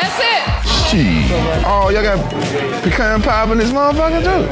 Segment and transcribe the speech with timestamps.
[0.00, 0.68] That's it.
[0.88, 1.64] Shit.
[1.64, 2.18] Oh, y'all got
[2.82, 4.46] pecan pie in this motherfucker too?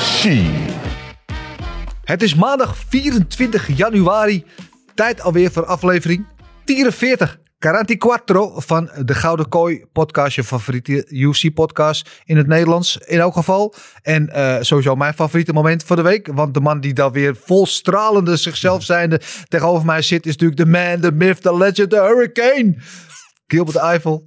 [0.00, 0.74] Shit.
[2.04, 4.44] Het is maandag 24 januari.
[4.94, 6.26] Tijd alweer voor aflevering
[6.64, 7.38] 44.
[7.58, 10.36] 44 van de Gouden Kooi podcast.
[10.36, 13.74] Je favoriete UFC podcast in het Nederlands in elk geval.
[14.02, 16.28] En eh, sowieso mijn favoriete moment van de week.
[16.32, 20.26] Want de man die daar weer vol stralende zichzelf zijnde tegenover mij zit.
[20.26, 22.74] Is natuurlijk de man, de myth, de legend, de hurricane.
[23.46, 24.26] Gilbert Eiffel.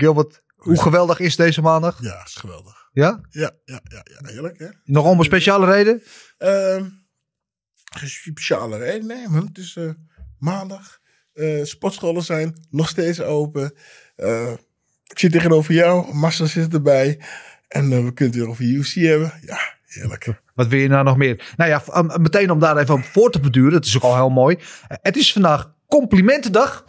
[0.00, 2.02] Gilbert, hoe geweldig is deze maandag?
[2.02, 2.88] Ja, is geweldig.
[2.92, 3.20] Ja?
[3.30, 4.68] Ja, ja, ja, ja heerlijk hè.
[4.84, 6.02] Nog om een speciale reden?
[7.96, 9.46] Geen speciale reden, nee man.
[9.46, 9.90] Het is eh,
[10.38, 10.98] maandag.
[11.32, 13.74] Eh, sportscholen zijn nog steeds open.
[14.16, 14.52] Eh,
[15.06, 16.14] ik zit tegenover jou.
[16.14, 17.20] Marcel zit erbij.
[17.68, 19.32] En we kunnen het weer over UFC hebben.
[19.46, 20.40] Ja, heerlijk.
[20.54, 21.54] Wat wil je nou nog meer?
[21.56, 23.72] Nou ja, meteen om daar even op voor te beduren.
[23.72, 24.56] Het is ook al heel mooi.
[24.56, 26.84] Uh, Het is vandaag complimentendag.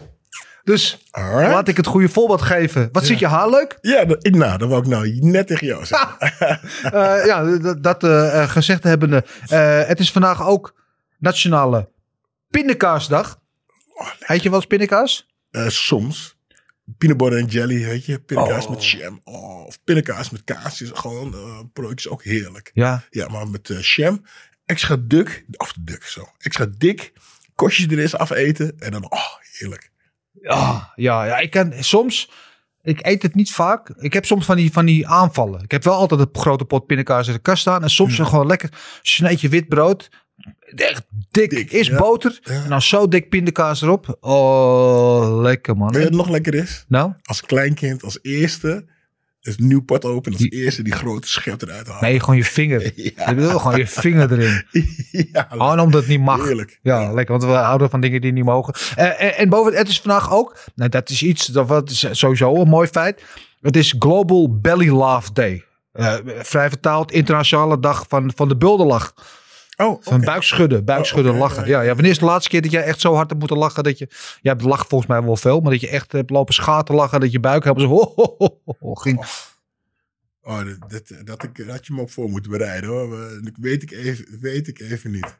[0.64, 1.52] Dus Alright.
[1.52, 2.90] laat ik het goede voorbeeld geven.
[2.92, 3.78] Wat zit je haar leuk?
[3.82, 6.20] Ja, dat, nou, dat wou ik nou net tegen jou zeggen.
[6.84, 9.24] Eh, ja, dat eh, eh, gezegd hebbende.
[9.88, 10.76] het is vandaag ook
[11.20, 11.90] Nationale
[12.50, 13.40] Pindakaasdag.
[14.20, 15.28] Heet je wel eens pindakaas?
[15.68, 16.38] Soms.
[16.98, 18.20] Peanut en jelly, weet je.
[18.20, 18.70] Pindakaas Oh.
[18.70, 19.22] met jam.
[19.24, 21.36] Oh, of pindakaas met kaas is gewoon
[21.74, 22.72] broodjes ook heerlijk.
[22.74, 23.04] Ja.
[23.10, 24.26] Ja, maar met jam.
[24.66, 25.46] Extra dik.
[25.58, 26.28] Of dik zo.
[26.38, 27.14] Extra dik.
[27.56, 28.80] Kostjes er eens afeten.
[28.80, 29.26] En dan, oh,
[29.58, 29.91] heerlijk.
[30.42, 32.30] Ja, ja, ja, ik kan soms.
[32.84, 33.90] Ik eet het niet vaak.
[33.90, 35.64] Ik heb soms van die, van die aanvallen.
[35.64, 37.84] Ik heb wel altijd een grote pot pindakaas in de kast staan.
[37.84, 38.70] En soms een gewoon lekker
[39.02, 40.10] sneetje wit brood.
[40.76, 41.50] Echt dik.
[41.50, 41.98] Dik, Is ja.
[41.98, 42.40] boter.
[42.44, 42.64] Ja.
[42.64, 44.18] En dan zo dik pindakaas erop.
[44.20, 45.92] Oh, lekker man.
[45.92, 46.86] Weet je wat nog lekker is?
[46.88, 47.14] Nou?
[47.24, 48.86] Als kleinkind, als eerste.
[49.42, 50.32] Dus pot open.
[50.32, 52.04] Als eerste die grote schep eruit halen.
[52.04, 52.82] Nee, gewoon je vinger.
[52.96, 53.30] Ja.
[53.30, 54.66] Je bedoelt gewoon je vinger erin.
[55.34, 56.44] ja, Gewoon omdat het niet mag.
[56.44, 56.80] heerlijk.
[56.82, 57.38] Ja, lekker.
[57.38, 58.74] Want we houden van dingen die niet mogen.
[58.96, 60.58] Eh, en, en boven, het is vandaag ook.
[60.76, 61.46] Nou, dat is iets.
[61.46, 63.24] Dat wat is sowieso een mooi feit.
[63.62, 65.64] Het is Global Belly Laugh Day.
[65.92, 69.14] Eh, vrij vertaald internationale dag van, van de bulderlach.
[69.86, 70.86] Oh, Van buikschudden.
[70.86, 71.68] Buikschudden Oh, oké, lachen.
[71.68, 73.84] ja, Ja, wanneer is de laatste keer dat jij echt zo hard hebt moeten lachen
[73.84, 74.08] dat je.
[74.42, 77.20] Jij hebt lacht volgens mij wel veel, maar dat je echt hebt lopen schaten lachen.
[77.20, 78.14] Dat je buik helemaal
[78.80, 78.94] zo.
[79.04, 79.26] ging.
[80.44, 80.78] Oh, dat,
[81.08, 83.10] dat, dat, ik, dat had je me op voor moeten bereiden hoor.
[83.42, 85.40] Dat weet ik even, weet ik even niet.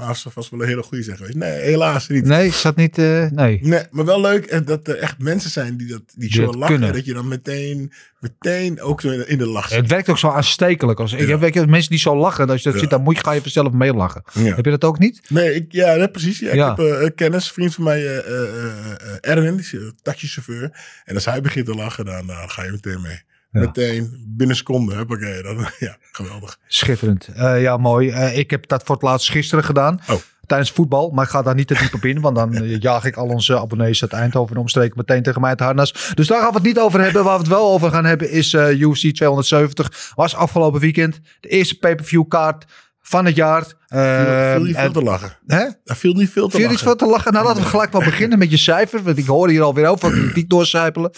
[0.00, 1.34] Maar als ze vast wel een hele goede geweest.
[1.34, 2.24] Nee, helaas niet.
[2.24, 2.98] Nee, ik zat niet.
[2.98, 3.58] eh, nee.
[3.62, 6.54] Nee, maar wel leuk en dat er echt mensen zijn die, dat, die zo dat
[6.54, 6.74] lachen.
[6.76, 6.92] kunnen.
[6.94, 9.76] Dat je dan meteen, meteen ook zo in, de lach zit.
[9.78, 11.00] Het werkt ook zo aanstekelijk.
[11.00, 12.48] Als, Ik heb weet je, mensen die zo lachen.
[12.50, 12.80] Als je dat Ja.
[12.80, 14.22] ziet, dan moet je, ga je vanzelf meelachen.
[14.32, 14.54] Ja.
[14.54, 15.20] Heb je dat ook niet?
[15.28, 16.38] Nee, ik, ja, dat precies.
[16.38, 16.50] Ja.
[16.70, 19.64] Ik heb eh, een kennis, een vriend van mij, eh, eh, eh, eh, Erwin, die
[19.64, 20.70] is taxichauffeur.
[21.04, 23.22] En als hij begint te lachen, dan eh, ga je meteen mee.
[23.52, 23.60] Ja.
[23.60, 25.42] Meteen, binnen seconden, huppakee.
[25.42, 26.58] Dan, ja, geweldig.
[26.66, 27.28] Schitterend.
[27.34, 28.10] Eh, ja, mooi.
[28.10, 30.00] Eh, ik heb dat voor het laatst gisteren gedaan.
[30.08, 30.16] Oh.
[30.46, 31.10] Tijdens voetbal.
[31.10, 32.20] Maar ik ga daar niet te diep op in.
[32.20, 35.50] Want dan eh, jaag ik al onze abonnees uit Eindhoven en omstreken meteen tegen mij
[35.50, 36.10] het harnas.
[36.14, 37.24] Dus daar gaan we het niet over hebben.
[37.24, 40.12] Waar we het wel over gaan hebben is UFC 270.
[40.14, 42.64] Was afgelopen weekend de eerste pay-per-view kaart
[43.00, 43.64] van het jaar.
[43.88, 45.36] Eh, viel niet veel en- te lachen.
[45.46, 45.64] Hè?
[45.84, 46.84] Daar viel niet veel te Viel lachen.
[46.86, 47.32] van te lachen?
[47.32, 49.02] Nou, laten we gelijk maar beginnen met je cijfer.
[49.02, 51.10] Want ik hoor hier alweer over kritiek doorcijpelen.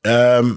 [0.00, 0.50] Ehm,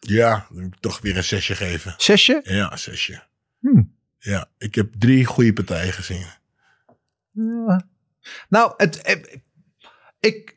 [0.00, 1.94] ja, dan moet ik toch weer een zesje geven.
[1.96, 2.40] Zesje?
[2.44, 3.22] Ja, een zesje.
[3.58, 3.94] Hmm.
[4.18, 6.26] Ja, ik heb drie goede partijen gezien.
[7.32, 7.82] Ja.
[8.48, 9.16] Nou, het, eh,
[10.20, 10.56] ik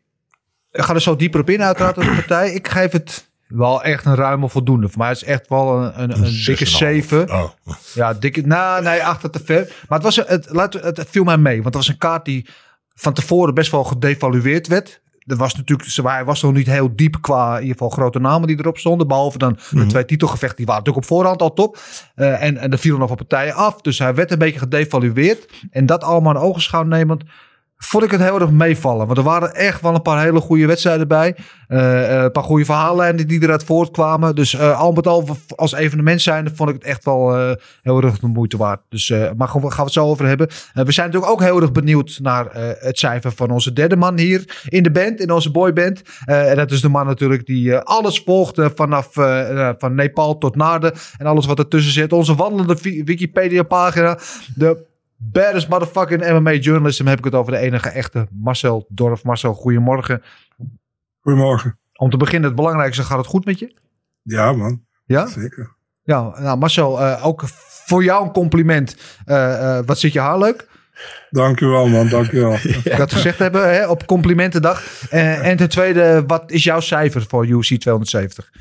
[0.71, 2.53] ga er zo dieper op in uiteraard op de partij.
[2.53, 4.89] Ik geef het wel echt een ruime voldoende.
[4.89, 7.29] Voor mij is het echt wel een, een, een dikke en een 7.
[7.29, 7.55] half.
[7.65, 8.41] Oh, Ja, dikke.
[8.41, 9.65] Nou, nee, achter te ver.
[9.87, 11.53] Maar het, was, het, laat, het, het viel mij mee.
[11.53, 12.47] Want het was een kaart die
[12.95, 15.01] van tevoren best wel gedevalueerd werd.
[15.25, 18.19] Er was natuurlijk, ze- hij was nog niet heel diep qua in ieder geval grote
[18.19, 19.07] namen die erop stonden.
[19.07, 21.78] Behalve dan de twee titelgevechten, die waren natuurlijk op voorhand al top.
[22.16, 23.81] Eh, en, en er vielen nog wat partijen af.
[23.81, 25.49] Dus hij werd een beetje gedevalueerd.
[25.72, 27.23] En dat allemaal in ogenschouw nemend,
[27.85, 29.06] vond ik het heel erg meevallen.
[29.06, 31.35] Want er waren echt wel een paar hele goede wedstrijden bij.
[31.68, 34.35] Eh, eh, een paar goede verhaallijnen die eruit voortkwamen.
[34.35, 38.20] Dus eh, al met al als evenement zijnde vond ik het echt wel heel erg
[38.20, 38.80] de moeite waard.
[38.90, 40.47] Dus, maar gaan we, het zo over hebben.
[40.74, 42.47] We zijn natuurlijk ook heel erg benieuwd naar
[42.80, 46.02] het cijfer van onze derde man hier in de band, in onze boyband.
[46.26, 49.09] En dat is de man natuurlijk die alles volgt vanaf
[49.78, 50.94] van Nepal tot Naarden.
[51.18, 52.14] En alles wat ertussen zit.
[52.14, 54.18] Onze wandelende Wi- Wikipedia pagina.
[54.56, 54.91] De
[55.31, 59.23] baddest motherfucking MMA journalism heb ik het over de enige echte Marcel Dorf.
[59.23, 60.23] Marcel, goedemorgen.
[61.20, 61.79] Goedemorgen.
[61.93, 63.73] Om te beginnen, het belangrijkste, gaat het goed met je?
[64.22, 64.85] Ja, man.
[65.05, 65.28] Ja?
[65.28, 65.75] Zeker.
[66.03, 67.43] Ja, nou Marcel, eh, ook
[67.85, 68.96] voor jou een compliment.
[69.25, 70.67] Eh, eh, wat zit je haar leuk?
[71.29, 72.08] Dank u wel, man.
[72.08, 72.53] Dank u wel.
[72.84, 75.09] Ik had gezegd hebben hè, op complimentendag.
[75.09, 78.52] En ten tweede, wat is jouw cijfer voor UC 270?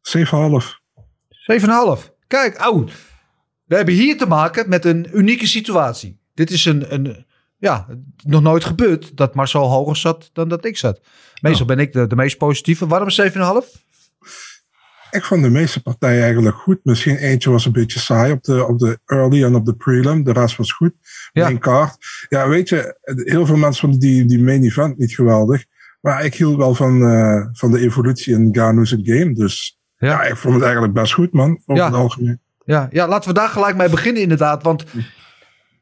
[0.00, 0.80] 7,5.
[1.30, 2.10] 7,5.
[2.26, 2.88] Kijk, oh,
[3.66, 6.18] we hebben hier te maken met een unieke situatie.
[6.34, 7.26] Dit is een, een
[7.58, 7.86] ja,
[8.24, 11.00] nog nooit gebeurd dat Marcel hoger zat dan dat ik zat.
[11.40, 12.86] Meestal ben ik de, de meest positieve.
[12.86, 13.84] Waarom 7,5?
[15.10, 16.78] Ik vond de meeste partijen eigenlijk goed.
[16.82, 20.24] Misschien eentje was een beetje saai op de, op de early en op de prelim.
[20.24, 20.92] De rest was goed.
[21.32, 21.42] Ja.
[21.42, 22.26] Main kaart.
[22.28, 25.64] Ja, weet je, heel veel mensen vonden die, die main event niet geweldig.
[26.00, 29.34] Maar ik hield wel van, eh, van de evolutie in Gano's game.
[29.34, 30.08] Dus Ja.
[30.08, 30.22] ja.
[30.22, 31.62] ik vond het eigenlijk best goed, man.
[31.66, 31.88] Over Ja.
[31.88, 32.40] het algemeen.
[32.66, 34.62] Ja, ja, laten we daar gelijk mee beginnen inderdaad.
[34.62, 34.84] Want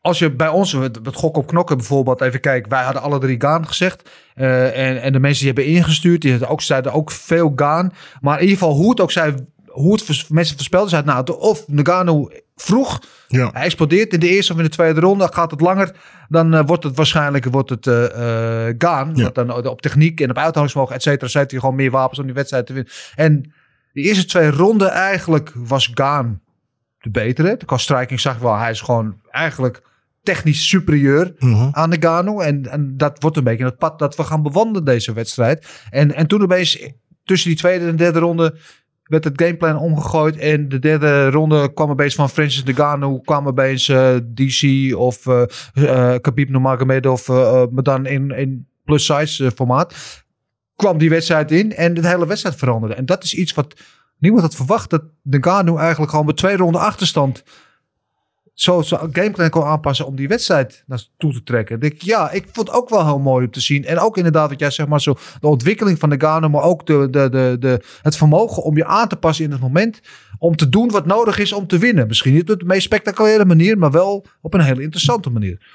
[0.00, 2.70] als je bij ons, het, het gok op knokken bijvoorbeeld, even kijken.
[2.70, 4.10] Wij hadden alle drie Gaan gezegd.
[4.34, 7.92] Eh, en, en de mensen die hebben ingestuurd, die hadden ook, zeiden ook veel Gaan.
[8.20, 9.34] Maar in ieder geval, hoe het ook zei,
[9.66, 13.50] hoe het vers- mensen voorspelden, zeiden nou, of Nagano vroeg, Ja.
[13.52, 15.96] hij explodeert in de eerste of in de tweede ronde, gaat het langer,
[16.28, 19.12] dan eh, wordt het waarschijnlijk wordt het, eh Gaan.
[19.14, 19.22] Ja.
[19.22, 22.25] Want dan op techniek en op uithoudingsvermogen, et cetera, zet hij gewoon meer wapens om
[22.25, 22.92] die wedstrijd te winnen.
[23.14, 23.52] En
[23.92, 26.42] de eerste twee ronden eigenlijk was Gaan
[27.04, 27.56] de betere.
[27.66, 29.82] Qua striking zag wel, hij is gewoon eigenlijk
[30.22, 31.68] technisch superieur Mhm.
[31.72, 31.98] aan de.
[32.42, 35.66] En, en dat wordt een beetje het pad dat we gaan bewandelen deze wedstrijd.
[35.90, 36.88] En, en toen opeens
[37.24, 38.58] tussen die tweede en derde ronde
[39.04, 40.36] werd het gameplan omgegooid.
[40.36, 45.26] En de derde ronde kwam opeens van Francis de Gano, kwam opeens eh, DC of
[45.26, 45.42] eh
[45.74, 47.28] eh Khabib Nurmagomedov,
[47.70, 49.94] maar dan in, in plus size formaat.
[50.76, 52.94] Kwam die wedstrijd in en de hele wedstrijd veranderde.
[52.94, 53.74] En dat is iets wat
[54.24, 54.90] niemand had verwacht.
[54.90, 57.42] Dat Gano eigenlijk gewoon met twee ronden achterstand
[58.54, 61.80] zo, een gameplan kon aanpassen om die wedstrijd naartoe te trekken.
[61.80, 63.84] Ik ja, ik vond het ook wel heel mooi om te zien.
[63.84, 66.86] En ook inderdaad, wat jij zeg maar zo, de ontwikkeling van de Gano, maar ook
[66.86, 70.00] de, de, de, de, het vermogen om je aan te passen in het moment.
[70.38, 72.06] Om te doen wat nodig is om te winnen.
[72.06, 75.66] Misschien niet op de meest spectaculaire manier, maar wel op een hele interessante manier.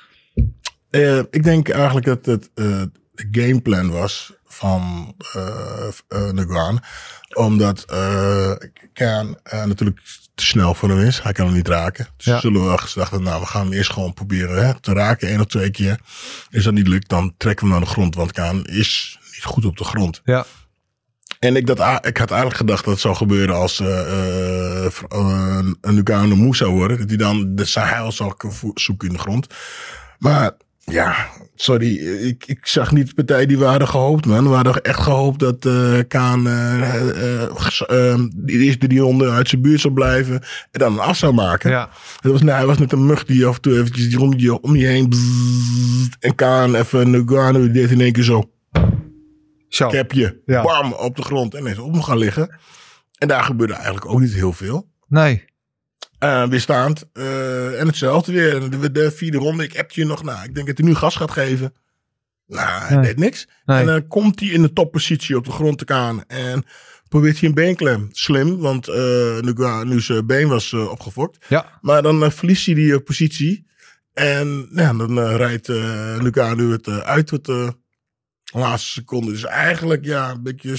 [0.89, 6.79] Eh, ik denk eigenlijk dat het de gameplan was van eh, Nguyen.
[7.35, 8.51] Omdat eh
[8.93, 9.99] Kaan eh, natuurlijk
[10.35, 11.21] te snel voor hem is.
[11.21, 12.07] Hij kan hem niet raken.
[12.17, 12.39] Dus Ja.
[12.39, 15.27] zullen we wel gedacht hebben, nou we gaan hem eerst gewoon proberen hè, te raken.
[15.27, 15.99] één of twee keer.
[16.49, 18.15] Is dat niet lukt, dan trekken we hem naar de grond.
[18.15, 20.21] Want Kaan is niet goed op de grond.
[20.23, 20.45] Ja.
[21.39, 25.59] En ik, dat, ik had eigenlijk gedacht dat het zou gebeuren als eh eh, uh,
[25.81, 26.97] een Nugano moe zou worden.
[26.97, 28.33] Dat hij dan de heil zou
[28.73, 29.47] zoeken in de grond.
[30.17, 30.51] Maar
[30.89, 31.97] ja, sorry.
[32.27, 34.49] Ik, ik zag niet de partij die we hadden gehoopt, man.
[34.49, 36.93] We hadden echt gehoopt dat eh Kaan eh,
[38.33, 40.33] de eerste drie ronden uit zijn buurt zou blijven.
[40.71, 41.69] En dan een af zou maken.
[41.69, 41.89] Ja.
[42.21, 44.61] Het was, nou, hij was net een mug die af en toe eventjes om je,
[44.61, 45.09] om je heen.
[45.09, 48.49] bzzzt, en Kaan even Nugano die deed in één keer zo.
[49.67, 49.89] Zo.
[49.89, 50.41] Capje.
[50.45, 50.63] Ja.
[50.63, 51.53] Bam, op de grond.
[51.53, 52.57] En is op hem gaan liggen.
[53.17, 54.87] En daar gebeurde eigenlijk ook niet heel veel.
[55.07, 55.48] Nee.
[56.19, 57.05] Eh weerstaand.
[57.13, 58.69] Eh, en hetzelfde weer.
[58.69, 59.63] De, de vierde ronde.
[59.63, 60.23] Ik appte je nog.
[60.23, 61.73] Nou, ik denk dat hij nu gas gaat geven.
[62.47, 63.05] Nou, hij Nee.
[63.05, 63.47] deed niks.
[63.65, 63.79] Nee.
[63.79, 66.23] En dan komt hij in de toppositie op de grond te kaan.
[66.27, 66.65] En
[67.07, 68.09] probeert hij een beenklem.
[68.11, 69.39] Slim, want eh,
[69.83, 71.45] nu, zijn been was opgefokt.
[71.47, 71.79] Ja.
[71.81, 73.67] Maar dan verliest hij die positie.
[74.13, 77.73] En ja, dan rijdt uh, Luca nu het uit tot de
[78.43, 79.31] laatste seconde.
[79.31, 80.75] Dus eigenlijk ja, een beetje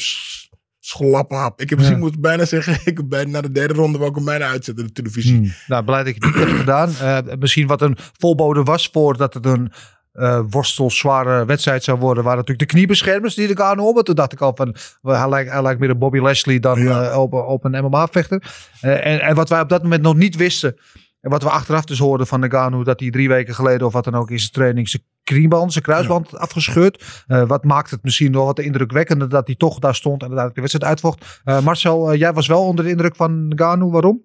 [0.90, 1.60] schlaphap.
[1.60, 2.04] Ik heb misschien Ja.
[2.04, 4.86] moet bijna zeggen, ik heb bijna na de derde ronde wou ik hem bijna uitzetten
[4.86, 5.36] de televisie.
[5.36, 5.52] Hmm.
[5.66, 6.90] Nou, blij dat je het niet hebt gedaan.
[7.00, 9.72] Eh, misschien wat een volbode was voordat het een
[10.12, 12.24] eh worstelzware wedstrijd zou worden.
[12.24, 14.02] Waren natuurlijk de kniebeschermers die Gano om.
[14.02, 16.82] Toen dacht ik al van, wel, hij lijkt, hij lijkt meer een Bobby Leslie dan
[16.82, 17.10] Ja.
[17.10, 18.42] eh, op, op een MMA-vechter.
[18.80, 20.76] en, en wat wij op dat moment nog niet wisten.
[21.20, 22.84] En wat we achteraf dus hoorden van de Gano.
[22.84, 25.84] Dat hij drie weken geleden of wat dan ook in zijn training zijn knieband, zijn
[25.84, 27.24] kruisband afgescheurd.
[27.26, 30.54] Eh, wat maakt het misschien nog wat indrukwekkender dat hij toch daar stond en uiteindelijk
[30.54, 31.40] de wedstrijd uitvocht.
[31.44, 33.90] Eh, Marcel, eh, jij was wel onder de indruk van Gano.
[33.90, 34.22] Waarom?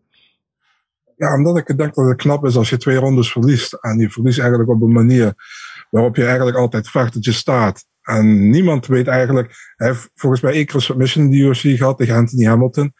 [1.15, 3.73] Ja, omdat ik denk dat het knap is als je twee rondes verliest.
[3.73, 5.33] En je verliest eigenlijk op een manier
[5.89, 7.85] waarop je eigenlijk altijd vecht dat je staat.
[8.01, 11.97] En niemand weet eigenlijk, hij heeft volgens mij één keer submission in de UFC gehad
[11.97, 12.93] tegen Anthony Hamilton.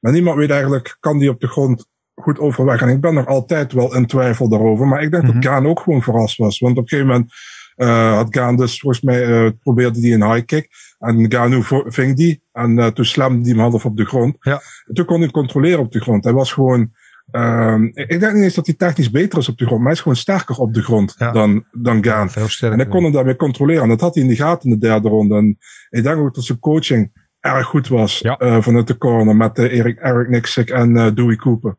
[0.00, 1.86] Maar niemand weet eigenlijk, kan die op de grond
[2.20, 2.80] goed overweg?
[2.80, 4.86] En ik ben nog altijd wel in twijfel daarover.
[4.86, 5.32] Maar ik denk Mhm.
[5.32, 6.58] dat Gaan ook gewoon verrast was.
[6.58, 7.32] Want op een gegeven moment
[7.76, 10.68] eh, had Gaan dus, volgens mij, eh, probeerde die een high kick.
[10.98, 12.42] En Ganu ving die.
[12.52, 14.36] En eh, toen slamde die hem half op de grond.
[14.40, 14.60] Ja.
[14.86, 16.24] En toen kon hij controleren op de grond.
[16.24, 16.90] Hij was gewoon...
[17.30, 19.78] ehm, ik denk niet eens dat hij technisch beter is op de grond.
[19.78, 21.32] Maar hij is gewoon sterker op de grond Ja.
[21.32, 22.28] dan, dan Gaan.
[22.60, 23.82] En hij kon hem daarmee controleren.
[23.82, 25.36] En dat had hij in de gaten in de derde ronde.
[25.36, 25.58] En
[25.90, 28.38] ik denk ook dat zijn coaching erg goed was Ja.
[28.38, 31.76] eh, vanuit de corner met eh, Erik, Eric Nixick en eh Dewey Cooper.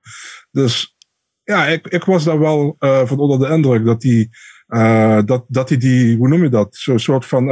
[0.52, 0.98] Dus
[1.44, 4.30] ja, ik, ik was daar wel van onder de indruk dat hij,
[4.68, 7.46] eh, dat, dat hij die, hoe noem je dat, zo'n soort van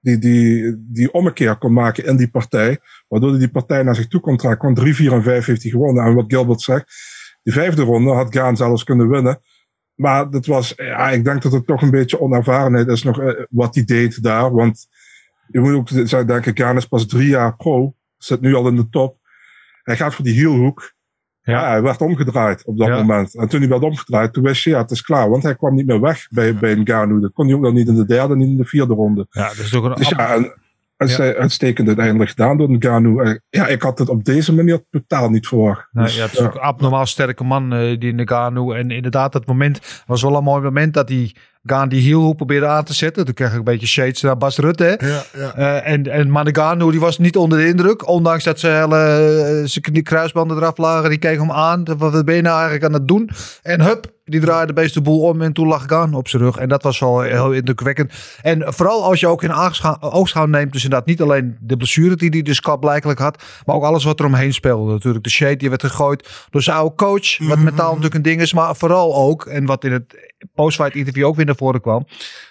[0.00, 2.78] die, die, die ommekeer kon maken in die partij.
[3.08, 4.64] Waardoor hij die partij naar zich toe kon trekken.
[4.64, 6.04] Want 3, 4 en 5 heeft hij gewonnen.
[6.04, 6.94] En wat Gilbert zegt,
[7.42, 9.40] die vijfde ronde had Gaan zelfs kunnen winnen.
[9.94, 13.74] Maar dat was, ja, ik denk dat het toch een beetje onervarenheid is nog wat
[13.74, 14.52] hij deed daar.
[14.52, 14.86] Want
[15.48, 17.94] je moet ook zeggen, denken, Gaan is pas drie jaar pro.
[18.18, 19.16] Zit nu al in de top.
[19.82, 20.92] Hij gaat voor die hielhoek.
[21.42, 21.68] Ja.
[21.68, 22.96] hij werd omgedraaid op dat Ja.
[22.96, 23.34] moment.
[23.34, 25.30] En toen hij werd omgedraaid, toen wist je, ja, het is klaar.
[25.30, 27.20] Want hij kwam niet meer weg bij, bij Ngannou.
[27.20, 29.26] Dat kon hij ook nog niet in de derde, niet in de vierde ronde.
[29.30, 30.54] Ja, dat is ook een Dus ja, en,
[30.96, 33.40] en uitstekend uiteindelijk gedaan door Ngannou.
[33.50, 35.88] Ja, ik had het op deze manier totaal niet verwacht.
[35.92, 38.72] Nee, Dus, ja, het is ook een abnormaal sterke man, eh, die Nagano.
[38.72, 41.34] En inderdaad, dat moment was wel een mooi moment dat hij
[41.66, 43.24] Gaan die hielhoek probeerde aan te zetten.
[43.24, 44.98] Toen kreeg ik een beetje shades naar Bas Rutte.
[45.00, 45.54] Ja, ja.
[45.54, 48.08] Eh, en, en Manegano die was niet onder de indruk.
[48.08, 51.08] Ondanks dat zijn hele eh, zijn knie- kruisbanden eraf lagen.
[51.10, 51.84] Die keek hem aan.
[51.98, 53.30] Wat ben je nou eigenlijk aan het doen?
[53.62, 55.42] En hup, die draaide de beeste boel om.
[55.42, 56.56] En toen lag Gaan op zijn rug.
[56.56, 58.12] En dat was wel heel indrukwekkend.
[58.42, 59.52] En vooral als je ook in
[60.00, 60.72] oogschouw neemt.
[60.72, 63.42] Dus inderdaad niet alleen de blessure die hij dus blijkelijk had.
[63.64, 64.92] Maar ook alles wat er omheen speelde.
[64.92, 67.38] Natuurlijk de shade die werd gegooid door zijn oude coach.
[67.38, 68.52] Wat mentaal natuurlijk een ding is.
[68.52, 69.46] Maar vooral ook.
[69.46, 72.06] En wat in het postfight interview ook weer naar voren kwam.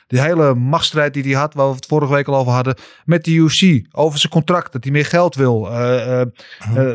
[0.07, 3.23] Die hele machtsstrijd die hij had, waar we het vorige week al over hadden, met
[3.23, 3.87] de UFC.
[3.91, 5.71] Over zijn contract, dat hij meer geld wil.
[5.71, 6.27] Eh, eh,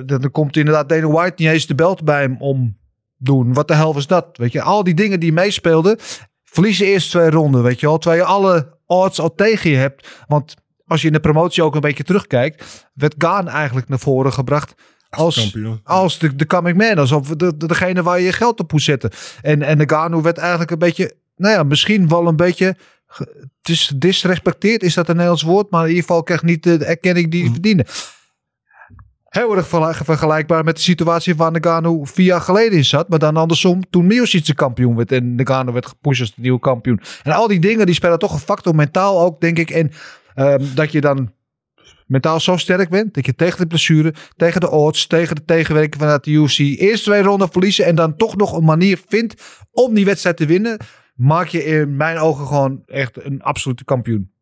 [0.07, 2.77] dan komt inderdaad Dana White niet eens de belt bij hem om
[3.17, 3.53] doen.
[3.53, 4.27] Wat de hel was dat?
[4.33, 5.97] Weet je, al die dingen die meespeelden,
[6.45, 7.99] verliezen eerst twee ronden, weet je wel.
[7.99, 10.09] Terwijl je alle odds al tegen je hebt.
[10.27, 10.55] Want
[10.87, 14.75] als je in de promotie ook een beetje terugkijkt, werd Gaan eigenlijk naar voren gebracht
[15.11, 16.99] als, als de, de coming man.
[16.99, 19.11] Alsof de, de, degene waar je je geld op moet zetten.
[19.43, 22.77] En, en Nagano werd eigenlijk een beetje, nou ja, misschien wel een beetje
[23.17, 26.85] het is disrespecteerd, is dat een Nederlands woord, maar in ieder geval krijgt niet de
[26.85, 27.87] erkenning die hij verdiende.
[29.29, 29.67] Heel erg
[30.05, 33.09] vergelijkbaar met de situatie waar Nagano vier jaar geleden in zat.
[33.09, 36.61] Maar dan andersom, toen Miocic de kampioen werd en Nagano werd gepusht als de nieuwe
[36.61, 37.01] kampioen.
[37.23, 39.71] En al die dingen, die spelen toch een factor mentaal ook, denk ik.
[39.71, 39.91] En
[40.35, 41.33] ehm, dat je dan
[42.07, 46.03] mentaal zo sterk bent, dat je tegen de blessure, tegen de odds, tegen de tegenwerking
[46.03, 49.95] vanuit de UFC, eerst twee ronden verliezen en dan toch nog een manier vindt om
[49.95, 50.79] die wedstrijd te winnen,
[51.19, 54.33] maak je in mijn ogen gewoon echt een absolute kampioen.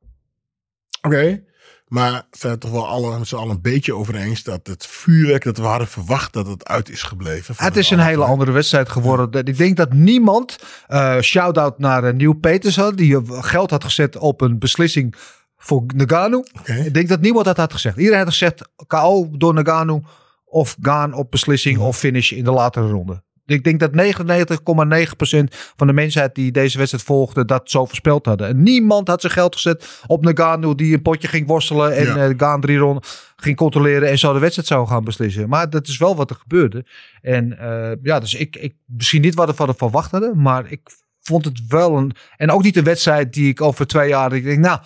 [1.02, 1.44] Oké.
[1.86, 4.86] Maar zijn het toch wel alle, met z'n allen een beetje over eens dat het
[4.86, 7.54] vuurwerk dat we hadden verwacht dat het uit is gebleven.
[7.58, 9.44] Het is een hele andere wedstrijd geworden.
[9.44, 13.84] Ik denk dat niemand, eh shout-out naar uh, Neil Peters had, die eh, geld had
[13.84, 15.14] gezet op een beslissing
[15.56, 16.42] voor Nagano.
[16.64, 17.96] Ik denk dat niemand dat had gezegd.
[17.96, 20.02] Iedereen had gezegd KO door Nagano
[20.44, 23.22] of gaan op beslissing of finish in de latere ronde.
[23.46, 25.38] Ik denk dat 99,9%
[25.76, 28.48] van de mensheid die deze wedstrijd volgde dat zo voorspeld hadden.
[28.48, 32.16] En niemand had zijn geld gezet op Nagano die een potje ging worstelen en Ja.
[32.28, 33.02] eh, Gaan drie ronden
[33.36, 35.48] ging controleren en zo de wedstrijd zou gaan beslissen.
[35.48, 36.84] Maar dat is wel wat er gebeurde.
[37.22, 40.80] En eh, ja, dus ik, ik misschien niet wat we van verwacht hadden, maar ik
[41.20, 44.44] vond het wel een en ook niet een wedstrijd die ik over twee jaar ik
[44.44, 44.78] denk nou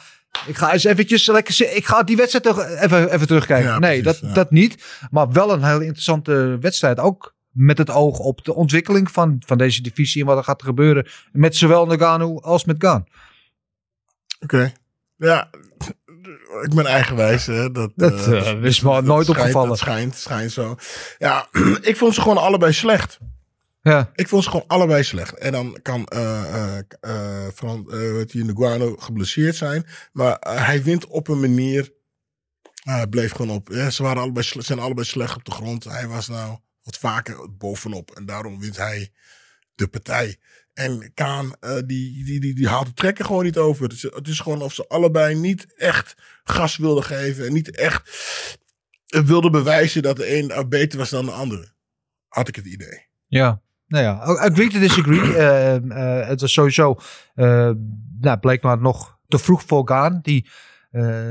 [0.47, 3.71] ik ga eens eventjes lekker ik ga die wedstrijd toch even, even terugkijken.
[3.71, 4.35] Ja, nee, precies, dat, ja.
[4.35, 4.85] dat niet.
[5.11, 6.99] Maar wel een hele interessante wedstrijd.
[6.99, 10.63] Ook met het oog op de ontwikkeling van, van deze divisie en wat er gaat
[10.63, 13.05] gebeuren met zowel Nagano als met Gaan.
[14.41, 14.73] Oké.
[15.17, 15.51] Ja,
[16.63, 17.47] ik ben eigenwijs.
[17.47, 19.69] Hè, dat Dat, eh, eh, is me nooit schijnt- opgevallen.
[19.69, 20.77] Dat schijnt, schijnt zo.
[21.19, 21.49] Ja,
[21.81, 23.19] ik vond ze gewoon allebei slecht.
[23.83, 25.39] Ja, Ik vond ze gewoon allebei slecht.
[25.39, 26.79] En dan kan eh,
[28.17, 29.87] wat hier Guano geblesseerd zijn.
[30.13, 31.93] Maar eh, hij wint op een manier.
[32.83, 33.69] hij bleef gewoon op.
[33.73, 35.85] Ja, ze waren allebei, zijn allebei slecht op de grond.
[35.85, 38.11] Hij was nou wat vaker bovenop.
[38.11, 39.11] En daarom wint hij
[39.75, 40.39] de partij.
[40.75, 43.83] En Kaan, eh, die, die, die, die haalt de trekker gewoon niet over.
[43.83, 47.47] Het is, het is gewoon of ze allebei niet echt gas wilden geven.
[47.47, 48.11] En niet echt
[49.07, 51.73] eh, wilden bewijzen dat de een eh, beter was dan de andere.
[52.29, 53.07] Had ik het idee.
[53.27, 53.61] ja.
[53.87, 55.33] Nou ja, agree to disagree.
[56.31, 57.01] Het was sowieso,
[57.35, 57.71] eh
[58.21, 60.19] nou, bleek maar nog te vroeg voor Gaan.
[60.23, 60.49] Die,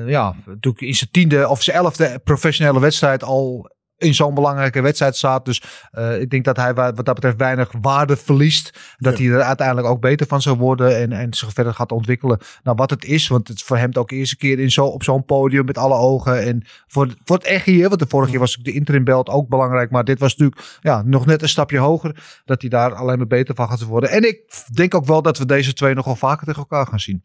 [0.05, 5.15] ja, natuurlijk in zijn tiende of zijn elfde professionele wedstrijd al in zo'n belangrijke wedstrijd
[5.15, 5.45] staat.
[5.45, 8.79] Dus eh, ik denk dat hij wa- wat dat betreft weinig waarde verliest.
[8.97, 9.23] Dat Ja.
[9.23, 12.39] hij er uiteindelijk ook beter van zou worden en, en zich verder gaat ontwikkelen.
[12.63, 14.85] Nou, wat het is, want het is voor hem ook de eerste keer in zo,
[14.85, 16.43] op zo'n podium met alle ogen.
[16.43, 19.47] En voor, voor het echt hier, want de vorige keer was de interim belt ook
[19.49, 19.91] belangrijk.
[19.91, 22.41] Maar dit was natuurlijk ja, nog net een stapje hoger.
[22.45, 24.09] Dat hij daar alleen maar beter van gaat worden.
[24.09, 24.41] En ik
[24.73, 27.23] denk ook wel dat we deze twee nog wel vaker tegen elkaar gaan zien.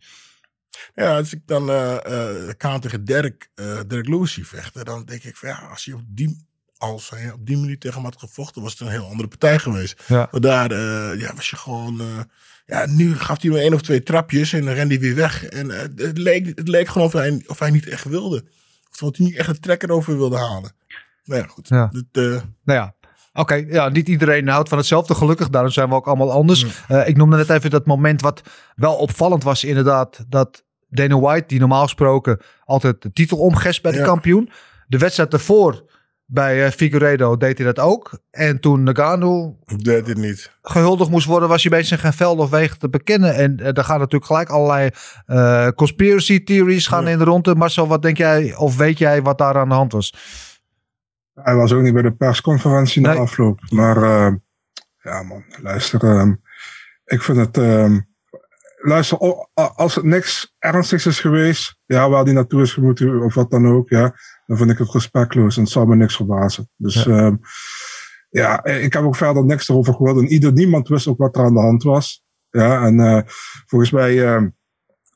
[0.95, 3.49] Ja, als ik dan eh Kaan tegen Dirk,
[3.87, 6.47] Dirk zie vechten, dan denk ik van ja, als hij op die,
[6.79, 9.59] als hij op die manier tegen hem had gevochten, was het een heel andere partij
[9.59, 10.03] geweest.
[10.07, 10.29] Ja.
[10.31, 12.07] Maar daar eh, ja, was je gewoon, eh,
[12.67, 15.45] ja, nu gaf hij maar één of twee trapjes en dan rende hij weer weg.
[15.45, 18.45] En eh, het, leek, het leek gewoon of hij, of hij niet echt wilde.
[18.91, 20.73] Of dat hij niet echt een trekker over wilde halen.
[21.25, 21.69] Nou ja, goed.
[21.69, 21.91] Ja.
[21.93, 22.95] Dit, Nou ja.
[23.37, 25.49] Oké, ja, niet iedereen houdt van hetzelfde, gelukkig.
[25.51, 26.67] Daarom zijn we ook allemaal anders.
[26.89, 28.43] Eh, ik noemde net even dat moment wat
[28.77, 30.25] wel opvallend was, inderdaad.
[30.29, 34.05] Dat Dana White, die normaal gesproken altijd de titel omgespt bij de Ja.
[34.05, 34.51] kampioen.
[34.87, 35.85] De wedstrijd daarvoor
[36.27, 38.19] bij eh, Figueiredo deed hij dat ook.
[38.31, 40.51] En toen Nagano deed dit niet.
[40.63, 43.35] gehuldigd moest worden, was hij bezig geen veld of wegen te bekennen.
[43.35, 44.91] En eh, daar gaan natuurlijk gelijk allerlei
[45.27, 47.11] eh, conspiracy theories gaan Ja.
[47.11, 47.55] in de ronde.
[47.55, 50.15] Marcel, wat denk jij of weet jij wat daar aan de hand was?
[51.35, 53.61] Hij was ook niet bij de persconferentie na afloop.
[53.71, 54.33] Maar eh,
[55.03, 56.03] ja man, luister.
[56.05, 56.33] ehm,
[57.05, 57.59] ik vind het...
[57.59, 58.01] ehm,
[58.77, 59.19] luister,
[59.55, 63.67] als het niks ernstigs is geweest, ja, waar die naartoe is gemoeten of wat dan
[63.69, 64.15] ook, ja,
[64.47, 66.69] dan vind ik het respectloos en het zal me niks verbazen.
[66.77, 67.39] Dus ja,
[68.31, 71.45] ja ik heb ook verder niks erover gehoord en ieder, niemand wist ook wat er
[71.45, 72.25] aan de hand was.
[72.51, 73.21] Ja, en eh,
[73.67, 74.49] volgens mij, ehm,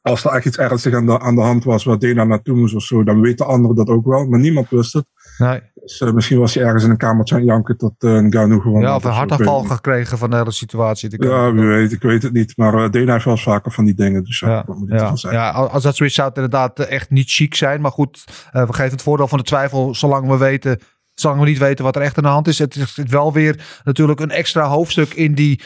[0.02, 2.75] als er echt iets ernstigs aan de, aan de hand was waar Dana naartoe moest
[2.75, 5.06] of zo, dan weten anderen dat ook wel, maar niemand wist het.
[5.38, 5.61] Nee.
[5.75, 8.61] Dus, eh, misschien was hij ergens in een kamertje aan janken tot uh, een Ganu
[8.61, 8.80] gewoon.
[8.80, 11.23] Ja, of een hartaanval gekregen van de hele situatie.
[11.23, 12.57] Ja, wie weet, ik weet het niet.
[12.57, 14.25] Maar uh, Dana heeft wel eens vaker van die dingen.
[14.25, 17.54] Dus ja, moet ik ja, als dat zoiets zou het inderdaad eh, echt niet chic
[17.54, 17.80] zijn.
[17.80, 20.80] Maar goed, eh, we geven het voordeel van de twijfel zolang we weten,
[21.14, 22.59] zolang we niet weten wat er echt aan de hand is.
[22.59, 25.62] Het is wel weer natuurlijk een extra hoofdstuk in die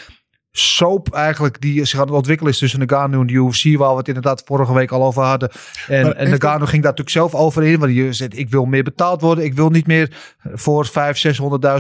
[0.53, 3.97] soap eigenlijk die zich aan het ontwikkelen is tussen Nagano en de UFC, waar we
[3.97, 5.51] het inderdaad vorige week al over hadden.
[5.89, 8.65] En, Maar en Nagano ging daar natuurlijk zelf over in, want je zegt, ik wil
[8.65, 10.11] meer betaald worden, ik wil niet meer
[10.43, 10.91] voor 500.000,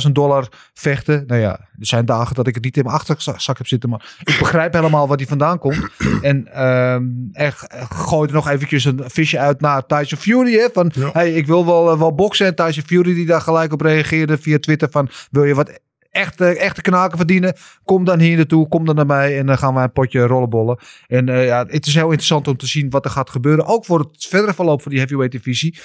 [0.06, 1.24] 600.000 dollar vechten.
[1.26, 4.16] Nou ja, er zijn dagen dat ik het niet in mijn achterzak heb zitten, maar
[4.24, 5.88] ik begrijp helemaal waar die vandaan komt.
[6.22, 7.02] En ehm
[7.32, 7.54] er
[7.88, 11.10] gooide nog eventjes een visje uit naar Tyson Fury, hè, van Ja.
[11.12, 12.46] hey, ik wil wel, eh, wel boksen.
[12.46, 15.80] En Tyson Fury die daar gelijk op reageerde via Twitter van, wil je wat
[16.12, 17.54] echte, echte knaken verdienen?
[17.84, 20.78] Kom dan hier naartoe, kom dan naar mij en dan gaan wij een potje rollenbollen.
[21.06, 23.66] En eh, ja, het is heel interessant om te zien wat er gaat gebeuren.
[23.66, 25.78] Ook voor het verdere verloop van die heavyweight divisie.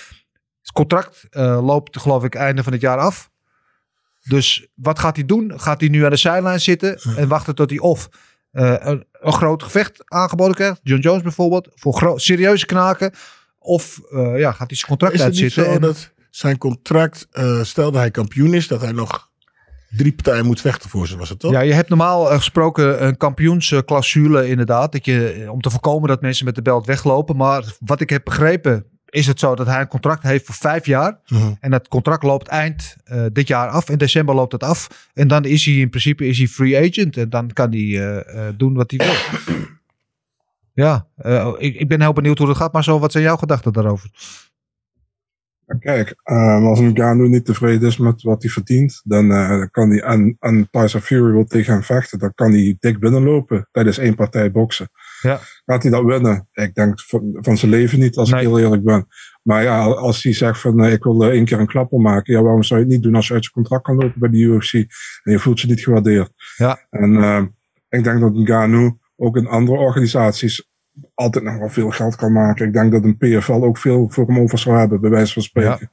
[0.62, 3.30] Het contract eh, loopt geloof ik einde van het jaar af.
[4.24, 5.60] Dus wat gaat hij doen?
[5.60, 8.10] Gaat hij nu aan de zijlijn zitten en wachten tot hij of
[8.52, 10.80] eh, een, een groot gevecht aangeboden krijgt?
[10.84, 13.14] John Jones bijvoorbeeld, voor serieuze knaken.
[13.60, 14.02] Of
[14.36, 15.72] ja, gaat hij zijn contract Is het niet uitzitten?
[15.72, 17.28] zo en- dat zijn contract,
[17.62, 19.27] stelde hij kampioen is, dat hij nog
[19.90, 21.52] drie partijen moet vechten voor ze, was het toch?
[21.52, 24.92] Ja, je hebt normaal eh, gesproken een kampioensclausule inderdaad.
[24.92, 27.36] Dat je, eh, om te voorkomen dat mensen met de belt weglopen.
[27.36, 30.86] Maar wat ik heb begrepen is het zo dat hij een contract heeft voor vijf
[30.86, 31.20] jaar.
[31.28, 31.54] Mhm.
[31.60, 33.90] En dat contract loopt eind eh, dit jaar af.
[33.90, 35.10] In december loopt het af.
[35.14, 37.18] En dan is hij in principe is hij free agent.
[37.18, 38.24] En dan kan hij
[38.58, 39.56] doen wat hij wil.
[40.84, 41.08] ja,
[41.58, 42.74] ik, ik ben heel benieuwd hoe dat gaat.
[42.74, 44.10] Maar zo, wat zijn jouw gedachten daarover?
[45.80, 49.90] Kijk, ehm, als een Ganu niet tevreden is met wat hij verdient, dan eh, kan
[49.90, 52.20] hij aan, aan Tyson Fury wil tegen hem vechten.
[52.20, 54.90] Dan kan hij dik binnenlopen tijdens één partij boksen.
[55.22, 55.40] Ja.
[55.66, 56.48] Gaat hij dat winnen?
[56.52, 58.42] Ik denk van, van zijn leven niet, als Nee.
[58.42, 59.08] ik heel eerlijk ben.
[59.44, 62.34] Maar ja, als hij zegt van eh, ik wil eh, één keer een klapper maken,
[62.34, 64.30] ja, waarom zou je het niet doen als je uit je contract kan lopen bij
[64.30, 66.32] de UFC en je voelt je niet gewaardeerd?
[66.58, 66.80] Ja.
[66.90, 67.46] En ehm,
[67.90, 70.68] ik denk dat een Ganu ook in andere organisaties
[71.14, 72.68] altijd nog wel veel geld kan maken.
[72.68, 75.42] Ik denk dat een PFL ook veel voor hem over zou hebben, bij wijze van
[75.42, 75.92] spreken.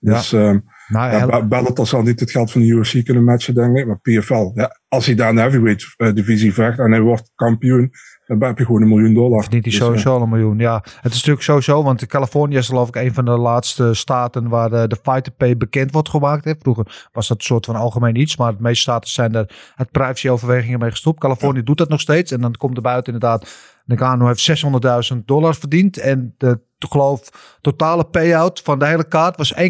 [0.00, 0.12] Ja.
[0.12, 3.54] Dus ehm Nou, ja, Be- Bellator zal niet het geld van de UFC kunnen matchen,
[3.54, 3.86] denk ik.
[3.86, 7.30] Maar PFL, ja, als hij daar in de heavyweight eh, divisie vecht en hij wordt
[7.34, 7.90] kampioen,
[8.26, 9.42] dan heb je gewoon een miljoen dollar.
[9.42, 10.58] Verdient hij Dus, sowieso al een miljoen.
[10.58, 14.48] Ja, het is natuurlijk sowieso, want Californië is geloof ik een van de laatste staten
[14.48, 16.44] waar de, de fighter pay bekend wordt gemaakt.
[16.44, 16.52] Hè.
[16.58, 19.90] Vroeger was dat een soort van algemeen iets, maar de meeste staten zijn er uit
[19.90, 21.20] privacyoverwegingen mee gestopt.
[21.20, 23.48] Californië doet dat nog steeds en dan komt er buiten inderdaad,
[23.84, 24.64] Nagano heeft
[25.12, 29.62] 600.000 dollar verdiend en de geloof totale payout van de hele kaart was 1,8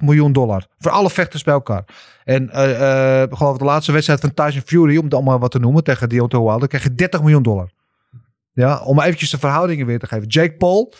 [0.00, 0.66] miljoen dollar.
[0.78, 1.84] Voor alle vechters bij elkaar.
[2.24, 2.42] En
[3.22, 6.08] ik geloof de laatste wedstrijd van Tyson Fury, om het allemaal wat te noemen, tegen
[6.08, 7.70] Deontay Wilder, kreeg je 30 miljoen dollar.
[8.52, 10.26] Ja, om eventjes de verhoudingen weer te geven.
[10.26, 10.92] Jake Paul,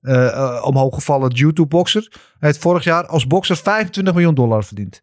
[0.00, 5.02] eh eh, omhooggevallen YouTube-boxer, heeft vorig jaar als bokser 25 miljoen dollar verdiend.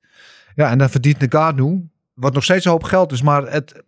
[0.56, 3.84] Ja, en dan verdient Ngannou, wat nog steeds een hoop geld is, maar het,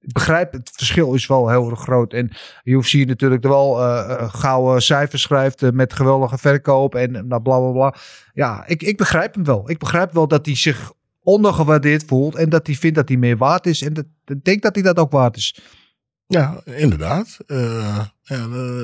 [0.00, 2.12] ik begrijp, het verschil is wel heel erg groot.
[2.12, 2.30] En
[2.64, 7.58] UFC natuurlijk er wel eh, gouden cijfers schrijft eh, met geweldige verkoop en nou, bla
[7.58, 7.94] bla bla.
[8.34, 9.70] Ja, ik, ik begrijp hem wel.
[9.70, 13.36] Ik begrijp wel dat hij zich ondergewaardeerd voelt en dat hij vindt dat hij meer
[13.36, 13.82] waard is.
[13.82, 15.60] En dat, ik denk dat hij dat ook waard is.
[16.26, 17.36] Ja, inderdaad.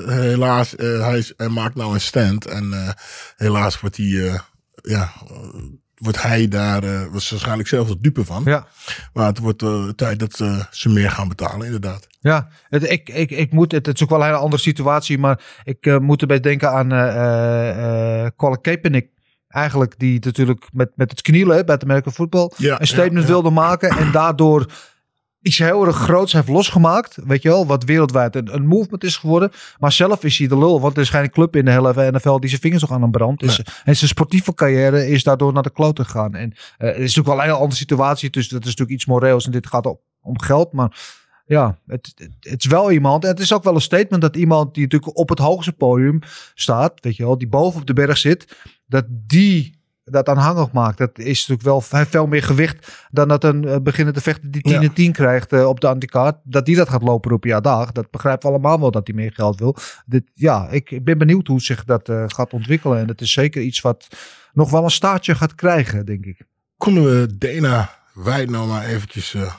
[0.06, 2.46] Helaas, hij, hij maakt nou een stand.
[2.46, 2.94] En
[3.36, 4.40] helaas wordt hij,
[4.82, 5.12] ja,
[5.98, 8.42] wordt hij daar eh, was waarschijnlijk zelf de dupe van.
[8.44, 8.66] Ja.
[9.12, 12.06] Maar het wordt eh, tijd dat eh, ze meer gaan betalen, inderdaad.
[12.20, 15.18] Ja, het, ik, ik, ik moet, het, het is ook wel een hele andere situatie,
[15.18, 16.88] maar ik moet erbij denken aan
[18.36, 19.08] Colin Kaepernick.
[19.48, 23.32] Eigenlijk die natuurlijk met, met het knielen bij het American Football Ja, een statement ja.
[23.32, 24.66] wilde maken en daardoor
[25.46, 27.18] iets heel erg groots heeft losgemaakt.
[27.24, 29.50] Weet je wel, wat wereldwijd een, een movement is geworden.
[29.78, 32.38] Maar zelf is hij de lul, want er is geen club in de hele NFL
[32.38, 33.42] die zijn vingers nog aan een brand.
[33.42, 33.58] is.
[33.84, 36.34] En zijn sportieve carrière is daardoor naar de kloot gegaan.
[36.34, 39.06] En eh, het is natuurlijk wel een hele andere situatie, dus dat is natuurlijk iets
[39.06, 40.72] moreels en dit gaat om, om geld.
[40.72, 40.98] Maar
[41.46, 43.24] ja, het, het, het is wel iemand.
[43.24, 46.20] En het is ook wel een statement dat iemand die natuurlijk op het hoogste podium
[46.54, 48.56] staat, weet je wel, die boven op de berg zit,
[48.86, 49.75] dat die
[50.10, 50.98] dat aanhangig maakt.
[50.98, 54.72] Dat is natuurlijk wel veel meer gewicht dan dat een uh, beginnende vechter die 10
[54.72, 54.80] Ja.
[54.80, 56.36] en 10 krijgt eh, op de anticaart.
[56.42, 57.92] Dat die dat gaat lopen op ja dag.
[57.92, 59.76] Dat begrijpen we allemaal wel dat hij meer geld wil.
[60.06, 62.98] Dit, ja, ik, ik ben benieuwd hoe zich dat eh, gaat ontwikkelen.
[62.98, 64.08] En het is zeker iets wat
[64.52, 66.46] nog wel een staartje gaat krijgen, denk ik.
[66.76, 69.54] Konden we Dana Wijd nou maar eventjes eh,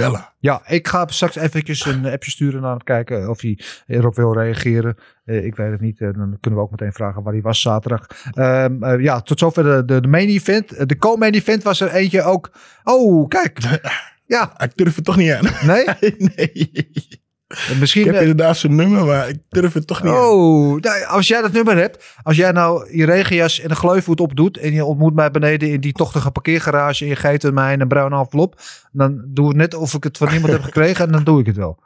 [0.00, 0.28] bellen?
[0.38, 4.34] Ja, ik ga straks eventjes een appje sturen naar hem kijken of hij erop wil
[4.34, 4.96] reageren.
[5.24, 6.00] Eh, ik weet het niet.
[6.00, 8.06] Eh, dan kunnen we ook meteen vragen waar hij was zaterdag.
[8.32, 10.88] Ehm, eh, ja, tot zover de, de, de main event.
[10.88, 12.50] De co-main event was er eentje ook.
[12.84, 13.58] Oh, kijk.
[14.26, 15.46] Ja, Ik durf het toch niet aan.
[15.66, 15.84] nee?
[16.36, 17.18] nee.
[17.50, 18.00] Eh, Misschien.
[18.00, 20.12] Ik heb eh, inderdaad zijn nummer, maar ik durf het toch niet.
[20.12, 24.20] Oh, nou, als jij dat nummer hebt, als jij nou je regenjas en een gleufvoet
[24.20, 27.88] opdoet en je ontmoet mij beneden in die tochtige parkeergarage en je geeft mij een
[27.88, 28.60] bruine envelop,
[28.92, 31.46] dan doe ik net of ik het van iemand heb gekregen en dan doe ik
[31.46, 31.78] het wel.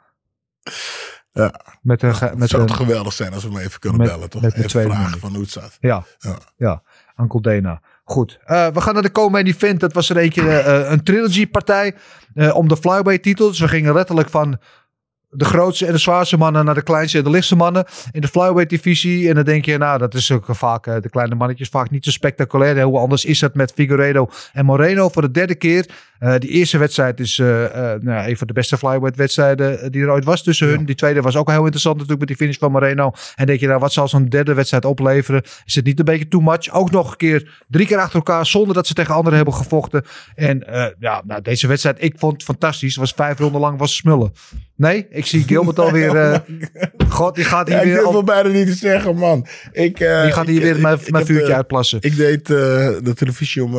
[1.31, 1.53] Ja.
[1.81, 3.99] Met een, ge- Het met zou een toch geweldig zijn als we hem even kunnen
[3.99, 4.41] met- bellen, toch?
[4.41, 5.77] met even vragen van hoe het staat.
[5.79, 6.37] ja, Ja.
[6.57, 6.81] ja,
[7.17, 7.81] Uncle Dana.
[8.03, 9.79] Goed, Eh, we gaan naar de co-main event.
[9.79, 11.95] Dat was er eentje, eh, een trilogy partij
[12.33, 13.47] eh, om de flyweight titel.
[13.47, 14.59] Dus we gingen letterlijk van
[15.37, 18.27] de grootste en de zwaarste mannen naar de kleinste en de lichtste mannen in de
[18.27, 19.29] flyweight divisie.
[19.29, 22.05] En dan denk je, nou, dat is ook vaak eh, de kleine mannetjes vaak niet
[22.05, 22.81] zo spectaculair.
[22.81, 25.85] Hoe anders is dat met Figueredo en Moreno voor de derde keer.
[26.19, 27.47] Eh, die eerste wedstrijd is eh,
[27.99, 30.85] nou, een van de beste flyweight wedstrijden die er ooit was tussen hun.
[30.85, 33.11] Die tweede was ook heel interessant natuurlijk met die finish van Moreno.
[33.35, 35.41] En denk je, nou, wat zal zo'n derde wedstrijd opleveren?
[35.65, 36.71] Is het niet een beetje too much?
[36.73, 40.03] Ook nog een keer drie keer achter elkaar zonder dat ze tegen anderen hebben gevochten.
[40.35, 40.63] En
[40.99, 42.95] ja, nou, deze wedstrijd, ik vond het fantastisch.
[42.95, 44.31] Was vijf ronden lang was smullen.
[44.75, 46.15] Nee, ik zie Gilbert alweer.
[46.15, 46.39] eh
[47.09, 49.47] God, die gaat hier Ja, ik weer, durf bijna niet te zeggen, man.
[49.71, 51.97] Ik, die gaat ik- hier weer ik- mijn, vuurtje uitplassen.
[52.01, 53.73] Ik deed de televisie om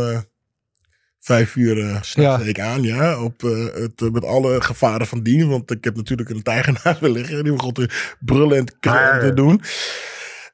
[1.26, 2.36] vijf uur Ja.
[2.36, 3.22] deed ik aan, ja.
[3.22, 5.48] Op, eh, het, eh, met alle gevaren van dien.
[5.48, 7.44] Want ik heb natuurlijk een tijger naast me liggen.
[7.44, 9.62] Die begon te brullen en te, krullen en te doen.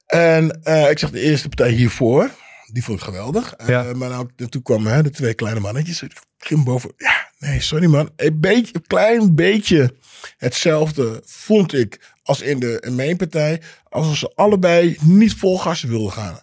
[0.06, 2.30] En eh, ik zag de eerste partij hiervoor.
[2.72, 3.54] Die vond ik geweldig.
[3.66, 3.84] Ja.
[3.84, 6.02] Eh, maar nou, toen kwamen hè, de twee kleine mannetjes.
[6.02, 6.92] Ik ging boven.
[6.96, 8.10] Ja, nee, sorry man.
[8.16, 9.94] Een, beetje, een klein beetje
[10.36, 13.62] hetzelfde vond ik als in de mainpartij.
[13.88, 16.40] Alsof ze allebei niet vol gas wilden gaan.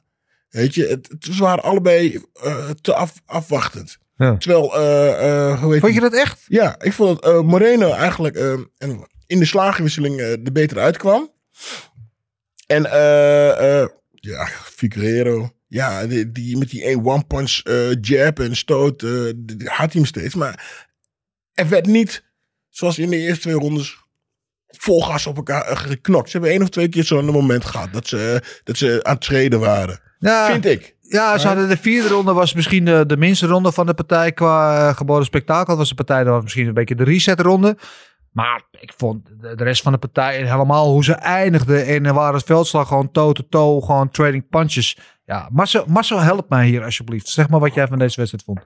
[0.50, 3.98] Weet je, het, het, ze waren allebei eh, te af, afwachtend.
[4.20, 4.38] Ja.
[4.38, 6.46] Terwijl, eh, eh, hoe heet Vond je dat echt?
[6.48, 8.36] Ja, ik vond dat eh, Moreno eigenlijk
[8.78, 11.32] en in de slagenwisseling er beter uitkwam.
[12.68, 12.82] En
[14.12, 15.52] ja, Figueroa.
[15.68, 20.06] Ja, die, die, met die één one-punch eh, jab en stoot die had hij hem
[20.06, 20.36] steeds.
[20.36, 20.86] Maar
[21.54, 22.24] er werd niet,
[22.70, 23.98] zoals in de eerste twee rondes,
[24.68, 26.30] vol gas op elkaar eh, geknokt.
[26.30, 29.22] Ze hebben één of twee keer zo'n moment gehad dat ze, dat ze aan het
[29.22, 30.00] treden waren.
[30.20, 30.96] Ja, Vind ik.
[31.10, 34.32] Ja, ze hadden de vierde ronde was misschien de, de minste ronde van de partij
[34.32, 35.66] qua eh, geboden spektakel.
[35.66, 37.78] Dat was de partij dat was misschien een beetje de reset ronde.
[38.32, 41.86] Maar ik vond de, rest van de partij helemaal hoe ze eindigden.
[41.86, 44.98] En waren het veldslag gewoon toe-to-toe, gewoon trading punches.
[45.26, 47.28] Ja, Marcel, Marcel help mij hier alsjeblieft.
[47.28, 48.66] Zeg maar wat jij van deze wedstrijd vond.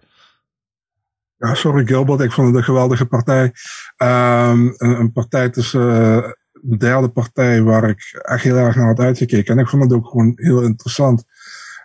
[1.37, 3.51] Ja, sorry Gilbert, ik vond het een geweldige partij.
[3.95, 5.81] Ehm, een, een partij tussen
[6.51, 9.53] de derde partij waar ik echt heel erg naar had uitgekeken.
[9.53, 11.25] En ik vond het ook gewoon heel interessant.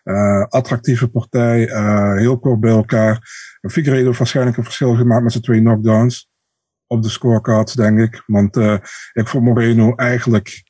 [0.09, 3.21] Eh, attractieve partij, eh, heel kort bij elkaar.
[3.61, 6.31] Figueiredo heeft waarschijnlijk een verschil gemaakt met zijn twee knockdowns.
[6.87, 8.23] Op de scorecards, denk ik.
[8.27, 8.77] Want eh,
[9.13, 10.63] ik vond Moreno eigenlijk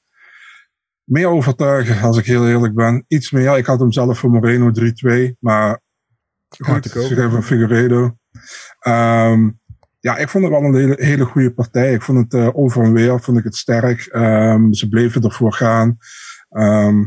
[1.05, 3.05] meer overtuigen, als ik heel eerlijk ben.
[3.09, 3.57] Iets meer.
[3.57, 5.37] Ik had hem zelf voor Moreno 3-2.
[5.40, 5.81] Maar
[6.59, 8.16] goed, ik geven Figueiredo.
[8.79, 9.51] Ehm,
[10.01, 11.92] ja, ik vond het wel een hele, hele goede partij.
[11.92, 14.07] Ik vond het eh, over en weer vond ik het sterk.
[14.07, 15.98] Ehm, ze bleven ervoor gaan.
[16.48, 17.05] Ehm,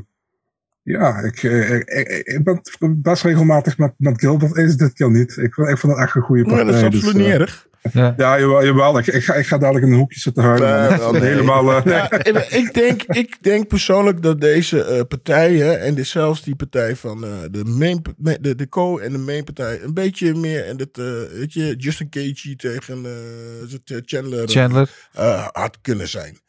[0.92, 5.12] ja, ik, eh, ik, ik, ik ben best regelmatig met, met Gilbert eens dit keer
[5.12, 5.38] niet.
[5.38, 6.72] Ik, ik vond het echt een goede Maar partij.
[6.72, 7.70] dat is absoluut dus, niet eh, erg.
[7.94, 8.14] Ja.
[8.18, 8.66] Ja, jawel.
[8.66, 8.98] jawel.
[8.98, 10.90] Ik, ik, ga, ik ga dadelijk in een hoekje zitten huilen.
[10.90, 11.22] Nee, wel, nee.
[11.22, 11.72] Helemaal.
[11.74, 16.44] eh, Ja, ik, ik denk, ik denk persoonlijk dat deze eh, partijen en dit, zelfs
[16.44, 20.36] die partij van eh, de, main, de, de co en de main partij een beetje
[20.36, 24.90] meer en het, eh, weet je, Justin Cagey tegen eh, is het, eh, Chandler, Chandler.
[25.14, 26.40] eh, had kunnen zijn.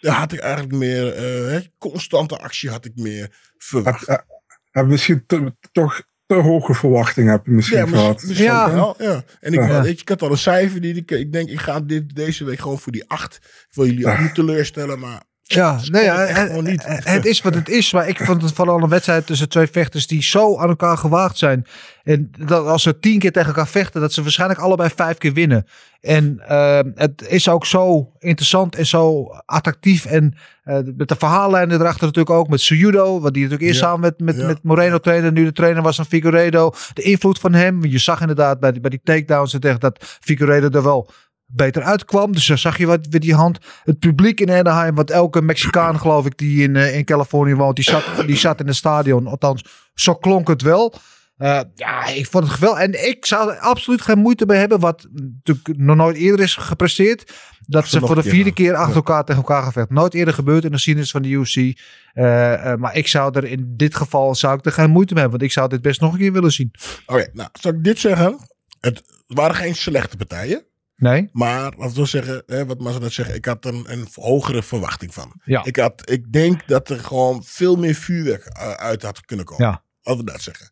[0.00, 3.30] Daar had ik eigenlijk meer eh, hè, constante actie had ik meer
[3.64, 4.06] verwacht.
[4.06, 4.24] heb,
[4.70, 8.22] heb misschien te- toch te hoge verwachtingen heb je misschien Ja, gehad.
[8.22, 8.72] misschien Ja.
[8.72, 8.94] wel.
[8.98, 9.22] Ja.
[9.40, 9.82] En ik, Ja.
[9.82, 12.44] weet je, ik had al een cijfer die ik, ik denk, ik ga dit, deze
[12.44, 13.34] week gewoon voor die acht.
[13.36, 15.22] Ik wil jullie ook niet teleurstellen, maar
[15.54, 16.86] Ja, nee, ja, het, gewoon niet.
[16.86, 17.92] het- het is wat het is.
[17.92, 21.38] Maar ik vond het vooral een wedstrijd tussen twee vechters die zo aan elkaar gewaagd
[21.38, 21.66] zijn.
[22.04, 25.32] En dat als ze tien keer tegen elkaar vechten, dat ze waarschijnlijk allebei vijf keer
[25.32, 25.66] winnen.
[26.00, 30.04] En eh, het is ook zo interessant en zo attractief.
[30.04, 30.34] En
[30.64, 32.48] eh, met de verhaallijnen erachter natuurlijk ook.
[32.48, 34.46] Met Sujudo, wat die natuurlijk eerst Ja, samen met, met, ja.
[34.46, 35.32] met Moreno trainde.
[35.32, 36.72] Nu de trainer was van Figueiredo.
[36.94, 37.84] De invloed van hem.
[37.84, 41.10] Je zag inderdaad bij die, bij die takedowns en tegen dat Figueiredo er wel
[41.54, 42.32] beter uitkwam.
[42.32, 43.58] Dus dan zag je wat met die hand.
[43.84, 47.76] Het publiek in Anaheim, wat elke Mexicaan geloof ik die in, eh, in Californië woont,
[47.76, 49.26] die zat, die zat in het stadion.
[49.26, 50.94] Althans, zo klonk het wel.
[51.36, 52.80] Eh, ja, ik vond het geweldig.
[52.80, 56.56] En ik zou er absoluut geen moeite mee hebben, wat natuurlijk nog nooit eerder is
[56.56, 57.32] gepresteerd.
[57.66, 59.90] Dat ze voor de vierde keer achter elkaar tegen elkaar gevecht.
[59.90, 61.56] Nooit eerder gebeurd in de geschiedenis van de UFC.
[61.56, 65.40] Eh, maar ik zou er in dit geval zou ik er geen moeite mee hebben.
[65.40, 66.70] Want ik zou dit best nog een keer willen zien.
[67.06, 68.38] Oké, nou, zal ik dit zeggen?
[68.80, 70.64] Het waren geen slechte partijen.
[71.02, 71.28] Nee?
[71.32, 74.62] Maar laten we zeggen, hè, wat Massa net zegt, ik had er een, een hogere
[74.62, 75.40] verwachting van.
[75.44, 75.64] Ja.
[75.64, 79.66] Ik, had, ik denk dat er gewoon veel meer vuurwerk eh, uit had kunnen komen.
[79.66, 79.84] Ja.
[80.02, 80.70] Laten we dat zeggen.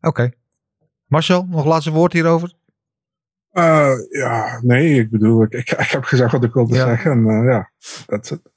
[0.00, 0.30] Oké.
[1.06, 2.54] Marcel, nog laatste woord hierover?
[3.50, 6.86] Eh, ja, nee, ik bedoel, ik, ik, ik heb gezegd wat ik wilde Ja.
[6.86, 7.10] zeggen.
[7.10, 7.70] En eh, ja,
[8.06, 8.49] dat is het.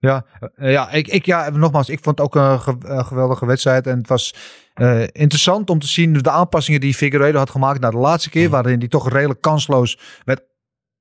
[0.00, 0.24] Ja,
[0.56, 3.86] eh, ja, ik, ik, ja, nogmaals, ik vond het ook een ge- eh, geweldige wedstrijd.
[3.86, 4.34] En het was
[4.74, 8.50] eh, interessant om te zien de aanpassingen die Figueiredo had gemaakt naar de laatste keer.
[8.50, 10.42] Waarin die toch redelijk kansloos werd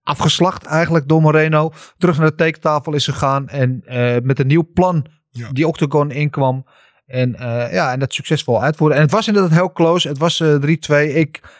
[0.04, 1.72] afgeslacht eigenlijk door Moreno.
[1.98, 3.48] Terug naar de tekentafel is gegaan.
[3.48, 3.84] En
[4.24, 5.52] met een nieuw plan Ja.
[5.52, 6.66] die Octagon inkwam.
[7.06, 7.36] En,
[7.72, 8.98] ja, en dat succesvol uitvoeren.
[8.98, 10.08] En het was inderdaad heel close.
[10.08, 11.14] Het was eh 3-2.
[11.14, 11.52] Ik Hij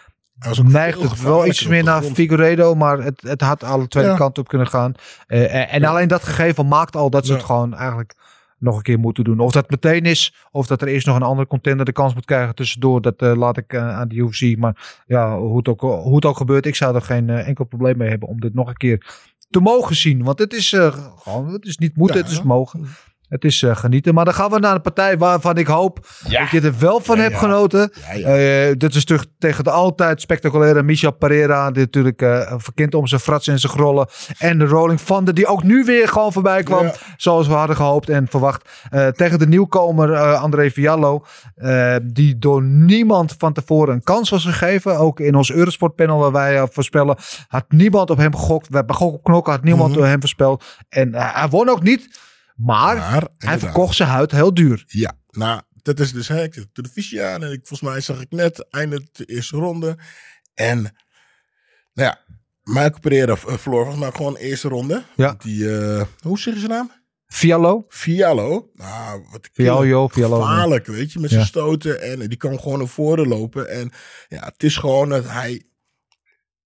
[0.64, 2.16] neigt het wel iets meer naar grond.
[2.16, 4.16] Figueiredo, maar het, het had alle twee Ja.
[4.16, 4.94] kanten op kunnen gaan.
[5.28, 7.38] Eh, en en alleen dat gegeven maakt al dat ze Ja.
[7.38, 8.14] het gewoon eigenlijk
[8.58, 9.40] nog een keer moeten doen.
[9.40, 12.26] Of dat meteen is, of dat er eerst nog een andere contender de kans moet
[12.26, 13.02] krijgen tussendoor.
[13.02, 14.58] Dat eh, laat ik eh, aan de UFC.
[14.58, 17.98] Maar ja, hoe het ook, hoe het ook gebeurt, ik zou er geen enkel probleem
[17.98, 19.06] mee hebben om dit nog een keer
[19.50, 20.24] te mogen zien.
[20.24, 20.70] Want het is
[21.16, 22.88] gewoon, het is niet moeten, het is mogen.
[23.30, 24.14] Het is eh, genieten.
[24.14, 27.16] Maar dan gaan we naar de partij waarvan ik hoop dat je er wel van
[27.16, 27.40] Ja, hebt ja.
[27.40, 27.92] genoten.
[27.92, 31.72] Eh, dit is terug tegen de altijd spectaculaire Michel Pereira.
[31.72, 34.08] Die natuurlijk eh verkend om zijn fratsen en zijn grollen.
[34.38, 36.92] En de Rolling Thunder die ook nu weer gewoon voorbij kwam.
[37.18, 38.70] Zoals we hadden gehoopt en verwacht.
[39.12, 41.26] Tegen de nieuwkomer André Fiallo.
[42.04, 44.98] die door niemand van tevoren een kans was gegeven.
[44.98, 47.18] Ook in ons Eurosport panel waar wij voorspellen.
[47.48, 48.70] Had niemand op hem gegokt.
[48.70, 49.54] We hebben gok op knokken.
[49.54, 50.64] Had niemand op hem voorspeld.
[50.90, 52.28] En hij won ook niet.
[52.66, 54.84] Maar, Maar, hij verkocht zijn huid heel duur.
[54.88, 58.02] Ja, nou, dat is dus, hè, ik zit op televisie aan en ik, volgens mij
[58.02, 59.98] zag ik net einde de eerste ronde.
[60.54, 60.82] En,
[61.94, 62.20] nou ja,
[62.64, 65.04] Michael Pereira eh, verloor volgens mij gewoon eerste ronde.
[65.16, 65.36] Ja.
[65.38, 66.92] Die, eh, hoe zeg je zijn naam?
[67.28, 67.86] Fiallo.
[67.90, 68.70] Fiallo.
[68.74, 70.40] Nou, wat Fiallo, Fiallo.
[70.42, 71.36] gevaarlijk, weet je, met Ja.
[71.36, 72.02] zijn stoten.
[72.02, 73.70] En die kan gewoon naar voren lopen.
[73.70, 73.92] En
[74.28, 75.64] ja, het is gewoon dat hij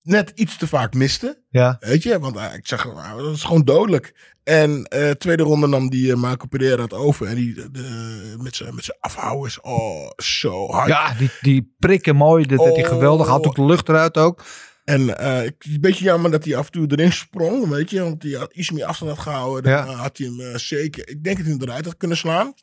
[0.03, 1.41] net iets te vaak miste.
[1.49, 1.77] Ja.
[1.79, 4.31] Weet je, want eh, ik zeg, nou, dat is gewoon dodelijk.
[4.43, 7.27] En eh tweede ronde nam die eh, Marco Pereira het over.
[7.27, 9.61] En die de, met zijn met zijn afhouders.
[9.61, 10.87] Oh, zo hard.
[10.87, 12.45] Ja, die, die prikken mooi.
[12.45, 12.89] Dat, dat die Oh.
[12.89, 13.27] geweldig.
[13.27, 14.43] Had ook de lucht eruit ook.
[14.83, 18.01] En eh, ik- een beetje jammer dat hij af en toe erin sprong, weet je.
[18.03, 19.63] Want hij had iets meer afstand had gehouden.
[19.63, 19.85] Dan Ja.
[19.93, 21.09] eh, had hij hem eh, zeker...
[21.09, 22.53] Ik denk dat hij hem eruit had kunnen slaan.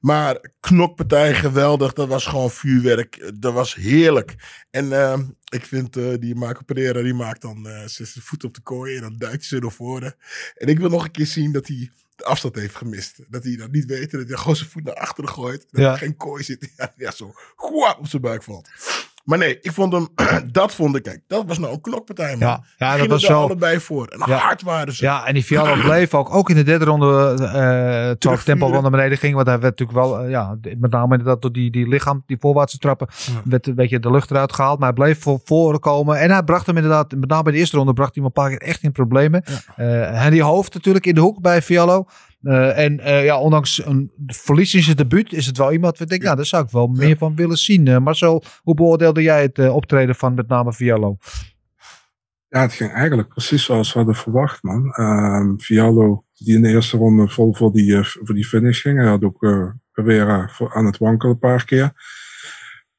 [0.00, 1.92] Maar knokpartij, geweldig.
[1.92, 3.30] Dat was gewoon vuurwerk.
[3.40, 4.34] Dat was heerlijk.
[4.70, 5.18] En eh,
[5.52, 8.96] ik vind eh, die Marco Pereira, die maakt dan eh, zijn voet op de kooi.
[8.96, 10.14] En dan duikt ze naar voren.
[10.54, 13.18] En ik wil nog een keer zien dat hij de afstand heeft gemist.
[13.28, 14.10] Dat hij dat niet weet.
[14.10, 15.66] Dat hij gewoon zijn voet naar achteren gooit.
[15.70, 15.92] Dat Ja.
[15.92, 16.70] er geen kooi zit.
[16.76, 17.34] Ja, ja zo
[17.98, 18.68] op zijn buik valt.
[19.30, 20.08] Maar nee, ik vond hem,
[20.52, 22.48] dat vond ik, kijk, dat was nou een knokpartij, man.
[22.48, 23.40] Ja, ja, dat was zo.
[23.42, 24.06] allebei voor.
[24.06, 24.36] En Ja.
[24.36, 25.04] hard waren ze.
[25.04, 28.70] Ja, en die Fiallo bleef ook, ook in de derde ronde, eh terwijl het tempo
[28.70, 29.34] wel naar beneden ging.
[29.34, 32.36] Want hij werd natuurlijk wel, eh, ja, met name inderdaad door die, die lichaam, die
[32.40, 33.08] voorwaartse trappen,
[33.44, 34.78] werd een beetje de lucht eruit gehaald.
[34.78, 36.18] Maar hij bleef voor voren komen.
[36.18, 38.42] En hij bracht hem inderdaad, met name bij de eerste ronde, bracht hij hem een
[38.42, 39.42] paar keer echt in problemen.
[39.76, 42.06] Eh en die hoofd natuurlijk in de hoek bij Fiallo.
[42.40, 46.02] Eh, en eh, ja, ondanks een verlies in zijn debuut is het wel iemand waar
[46.02, 47.86] ik denk, nou, daar zou ik wel meer van willen zien.
[47.86, 51.16] Eh, Marcel, hoe beoordeelde jij het optreden van met name Fiallo?
[52.48, 54.92] Ja, het ging eigenlijk precies zoals we hadden verwacht, man.
[54.92, 58.98] Ehm Fiallo, die in de eerste ronde vol voor die, voor die finish ging.
[58.98, 59.38] Hij had ook
[59.92, 61.92] Pereira voor, aan het wankelen een paar keer.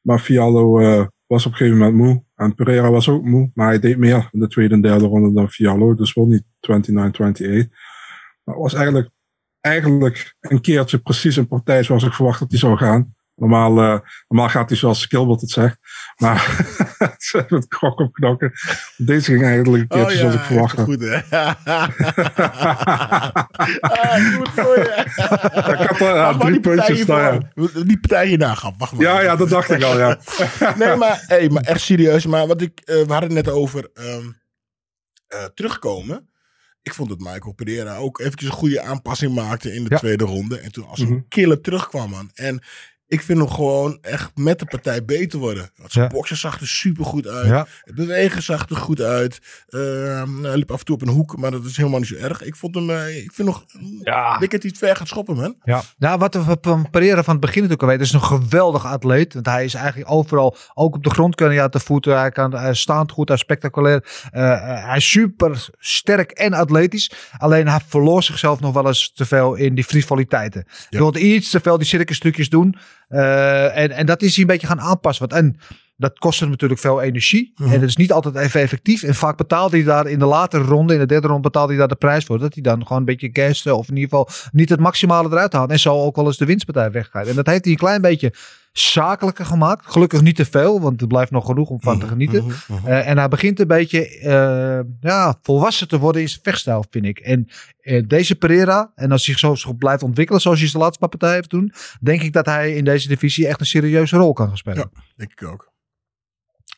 [0.02, 2.24] Maar Fiallo eh, was op een gegeven moment moe.
[2.36, 3.52] En Pereira was ook moe.
[3.54, 5.96] Maar hij deed meer in de tweede en derde ronde dan Fiallo.
[5.96, 7.70] Dus wel niet 29-28.
[8.44, 9.10] Maar het was eigenlijk,
[9.62, 13.16] eigenlijk een keertje precies een partij zoals ik verwacht dat hij zou gaan.
[13.36, 15.78] Normaal, eh, normaal gaat hij zoals Skilbert het zegt.
[16.16, 16.40] Maar
[17.18, 18.52] ze hebben het krok op knokken.
[18.98, 20.86] Deze ging eigenlijk een Oh keertje zoals ik verwacht had.
[20.86, 21.22] Goed, hè?
[23.82, 25.04] ah, goed voor je.
[25.80, 27.52] Ik had er drie die puntjes staan.
[27.86, 28.74] Die partij hierna gaf.
[28.78, 29.02] Wacht maar.
[29.02, 30.20] Ja, ja, dat dacht ik al, ja.
[30.80, 32.26] nee, maar, hey, maar echt serieus.
[32.26, 34.32] Maar wat ik, eh, we hadden het net over ehm,
[35.28, 36.31] eh, terugkomen.
[36.84, 39.98] Ik vond dat Michael Pereira ook eventjes een goede aanpassing maakte in de Ja.
[39.98, 40.58] tweede ronde.
[40.60, 41.12] En toen als Mhm.
[41.12, 42.32] een killer terugkwam, man.
[42.34, 42.62] En
[43.12, 45.70] ik vind hem gewoon echt met de partij beter worden.
[45.76, 46.12] Want zijn Ja.
[46.12, 47.48] boksen zag er super goed uit.
[47.48, 47.68] Ja.
[47.84, 49.40] Het bewegen zag er goed uit.
[49.70, 52.16] Ehm, hij liep af en toe op een hoek, maar dat is helemaal niet zo
[52.16, 52.42] erg.
[52.42, 53.66] Ik vond hem, eh, ik vind nog,
[54.04, 54.40] Ja.
[54.40, 55.56] ik het ver gaat schoppen, man.
[55.64, 58.86] Ja, nou, wat we van Pereira van het begin natuurlijk al weten, is een geweldig
[58.86, 59.34] atleet.
[59.34, 62.20] Want hij is eigenlijk overal, ook op de grond kan hij uit de voeten.
[62.20, 64.06] Hij, kan, hij staat goed, hij is spectaculair.
[64.32, 67.12] Eh, eh, hij is super sterk en atletisch.
[67.38, 70.66] Alleen hij verloor zichzelf nog wel eens te veel in die frivoliteiten.
[70.90, 72.76] Hij wilde iets te veel die circusstukjes doen.
[73.12, 75.30] Eh, en, en dat is hij een beetje gaan aanpassen.
[75.30, 75.58] Want en
[76.02, 77.54] dat kost hem natuurlijk veel energie.
[77.56, 77.72] Mhm.
[77.72, 79.04] En het is niet altijd even effectief.
[79.04, 81.78] En vaak betaalt hij daar in de latere ronde, in de derde ronde, betaalt hij
[81.78, 82.40] daar de prijs voor.
[82.40, 85.54] Dat hij dan gewoon een beetje gasten of in ieder geval niet het maximale eruit
[85.54, 85.72] haalt.
[85.72, 87.28] En zo ook wel eens de winstpartij weggaat.
[87.28, 88.34] En dat heeft hij een klein beetje
[88.72, 89.92] zakelijker gemaakt.
[89.92, 92.44] Gelukkig niet te veel, want het blijft nog genoeg om van te genieten.
[92.44, 92.88] Mhm, mhm.
[92.88, 97.06] Eh, en hij begint een beetje eh, ja, volwassen te worden in zijn vechtstijl, vind
[97.06, 97.20] ik.
[97.20, 97.48] En
[97.82, 101.10] eh, deze Pereira, en als hij zich zo blijft ontwikkelen zoals hij zijn laatste paar
[101.10, 104.48] partijen heeft doen, denk ik dat hij in deze divisie echt een serieuze rol kan
[104.48, 104.90] gaan spelen.
[104.94, 105.02] Ja.
[105.16, 105.71] Denk ik ook.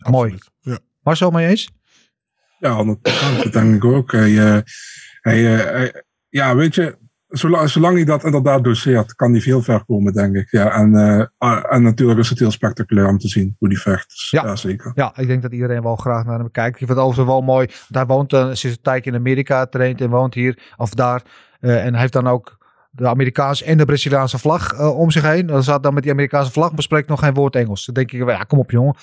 [0.09, 0.37] Mooi.
[0.59, 0.77] Ja.
[1.03, 1.71] Marcel, mee eens?
[2.59, 3.43] Ja, 100%.
[3.43, 4.11] Dat denk ik ook.
[4.11, 4.61] Hij, eh,
[5.21, 9.61] hij, eh, hij- ja, weet je, zolang, zolang hij dat inderdaad doseert, kan hij veel
[9.61, 10.51] ver komen, denk ik.
[10.51, 13.77] Ja, en, eh, ah, en natuurlijk is het heel spectaculair om te zien hoe hij
[13.77, 14.07] vecht.
[14.09, 14.43] Dus, Ja.
[14.45, 14.55] ja.
[14.55, 14.91] zeker.
[14.95, 16.71] Ja, ik denk dat iedereen wel graag naar hem kijkt.
[16.71, 17.65] Ik vind het overigens wel mooi.
[17.67, 21.21] Want hij woont uh, sinds een tijdje in Amerika, traint en woont hier of daar.
[21.59, 22.57] Eh, en hij heeft dan ook
[22.91, 25.45] de Amerikaanse en de Braziliaanse vlag eh, om zich heen.
[25.45, 27.85] Dan staat dan met die Amerikaanse vlag, maar spreekt nog geen woord Engels.
[27.85, 28.95] Dan denk ik, ja, kom op jongen.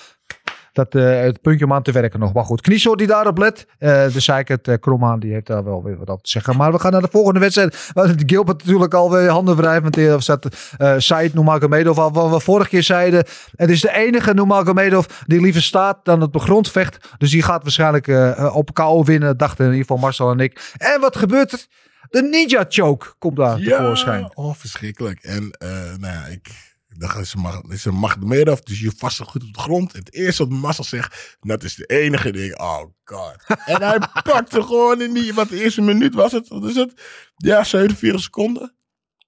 [0.73, 2.33] Dat, eh, het puntje om aan te werken nog.
[2.33, 3.65] Maar goed, Kniesoort die daarop let.
[3.77, 6.57] eh de Seikert uh, Kromhaan, die heeft daar wel weer wat over te zeggen.
[6.57, 7.91] Maar we gaan naar de volgende wedstrijd.
[8.25, 9.81] Gilbert natuurlijk alweer handen wrijft.
[9.81, 12.11] Want er zat uh, Said Nurmagomedov al.
[12.11, 13.23] Wat we vorige keer zeiden.
[13.55, 17.09] Het is de enige Nurmagomedov die liever staat dan op de grond vecht.
[17.17, 19.37] Dus die gaat waarschijnlijk uh, op KO winnen.
[19.37, 20.73] Dachten in ieder geval Marcel en ik.
[20.77, 21.65] En wat gebeurt er?
[22.09, 24.29] De Ninja Choke komt daar ja, tevoorschijn.
[24.33, 25.23] Oh, verschrikkelijk.
[25.23, 26.70] En uh, nou ja, ik
[27.09, 29.93] het is een, mag, is een Magomedov, dus je vast goed op de grond.
[29.93, 32.59] Het eerste wat Marcel zegt, dat is de enige ding.
[32.59, 33.35] Oh god.
[33.65, 36.93] en hij pakte gewoon in die, wat de eerste minuut was het, wat is het?
[37.35, 38.75] Ja, 47 seconden.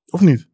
[0.05, 0.47] Of niet?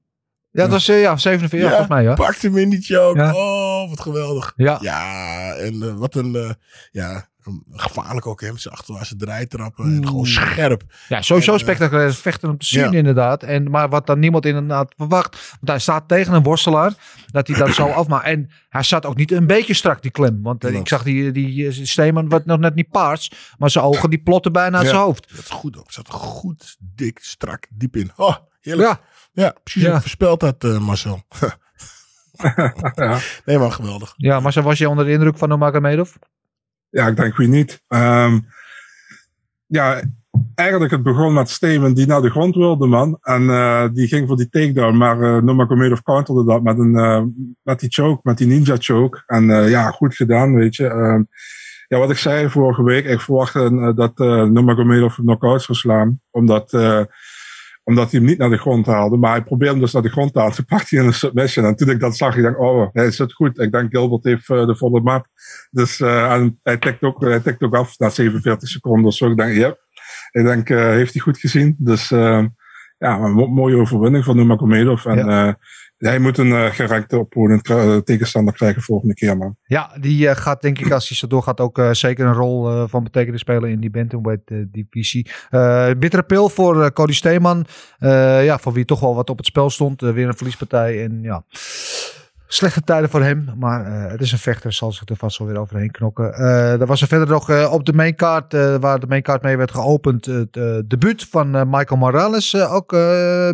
[0.52, 2.04] Ja, dat was uh, ja, 47, ja, volgens mij.
[2.04, 2.14] Ja.
[2.14, 3.20] Pakte hem in die choke.
[3.20, 3.36] Ja.
[3.36, 4.54] Oh, wat geweldig.
[4.56, 6.52] Ja, ja en uh, wat een, uh,
[6.92, 7.29] ja,
[7.72, 8.58] gevaarlijk ook hem.
[8.58, 9.86] Ze achterwaartse draaitrappen.
[9.86, 10.84] En gewoon scherp.
[11.08, 12.98] Ja, sowieso en, spectaculair vechten om te zien ja.
[12.98, 13.44] inderdaad.
[13.44, 15.50] En, maar wat dan niemand inderdaad verwacht.
[15.52, 16.94] Want hij staat tegen een worstelaar.
[17.26, 18.26] Dat hij dat zo afmaakt.
[18.26, 20.42] En hij zat ook niet een beetje strak die klem.
[20.42, 23.32] Want uh, ik zag die, die Steeman wat nog net niet paars.
[23.58, 24.92] Maar zijn ogen die plotten bijna uit ja.
[24.92, 25.30] zijn hoofd.
[25.30, 25.92] Dat is goed op.
[25.92, 28.12] Zat goed, dik, strak, diep in.
[28.16, 28.90] Oh, heerlijk.
[28.90, 29.00] Ja.
[29.32, 29.82] Ja, precies.
[29.82, 30.02] Ja.
[30.02, 31.22] Voorspeld dat, uh, Marcel.
[32.96, 33.20] ja.
[33.46, 34.14] Nee, maar geweldig.
[34.18, 36.16] Ja, Marcel, was je onder de indruk van Nurmagomedov?
[36.90, 37.82] Ja, ik denk wie niet.
[37.88, 38.46] Um,
[39.66, 40.02] ja,
[40.56, 43.18] eigenlijk het begon met Steven die naar de grond wilde, man.
[43.22, 44.98] En uh, die ging voor die takedown.
[44.98, 47.24] Maar uh, Nurmagomedov counterde dat met, een, uh,
[47.62, 49.24] met die choke, met die ninja choke.
[49.26, 50.86] En ja, goed gedaan, weet je.
[50.86, 51.28] Um,
[51.88, 56.22] ja, wat ik zei vorige week, ik verwachtte dat uh, Nurmagomedov knock-out zou slaan.
[56.30, 56.74] Omdat
[57.90, 59.18] omdat hij hem niet naar de grond haalde.
[59.18, 60.56] Maar hij probeerde hem dus naar de grond te halen.
[60.56, 61.66] Toen pakte hij een submission.
[61.66, 63.60] En toen ik dat zag, ik dacht, oh, hij zit goed.
[63.60, 65.28] Ik denk, Gilbert heeft uh, de volle map.
[65.72, 69.32] Dus uh, en hij tikt ook, hij tikt ook af na 47 seconden of zo.
[69.32, 69.88] Ik denk, yep.
[70.32, 71.76] Ik denk, uh, heeft hij goed gezien.
[71.78, 75.06] Dus ja, een mo mooie overwinning van Nurmagomedov.
[75.06, 75.58] En ja.
[76.00, 79.56] Hij moet een uh, gerenkte opponent uh, tegenstander krijgen volgende keer, man.
[79.64, 83.04] Ja, die uh, gaat denk ik als hij zo doorgaat ook zeker een rol van
[83.04, 85.30] betekenis spelen in die bantamweight divisie.
[85.52, 87.66] Uh, bittere pil voor Cody Steeman.
[88.00, 90.02] Ja, voor wie toch wel wat op het spel stond.
[90.02, 91.44] Weer een verliespartij en ja...
[92.52, 95.48] Slechte tijden voor hem, maar uh, het is een vechter, zal zich er vast wel
[95.48, 96.34] weer overheen knokken.
[96.40, 99.72] Uh, er was er verder nog uh, op de maincard, waar de maincard mee werd
[99.72, 100.54] geopend, het
[100.86, 102.56] debuut van Michael Morales.
[102.56, 102.92] ook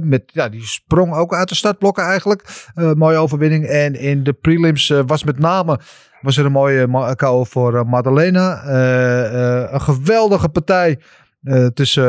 [0.04, 2.68] met, ja, die sprong ook uit de startblokken eigenlijk.
[2.74, 3.66] mooie overwinning.
[3.66, 5.80] En in de prelims was met name
[6.22, 8.66] was er een mooie KO voor Madalena.
[9.74, 11.00] een geweldige partij
[11.74, 12.04] tussen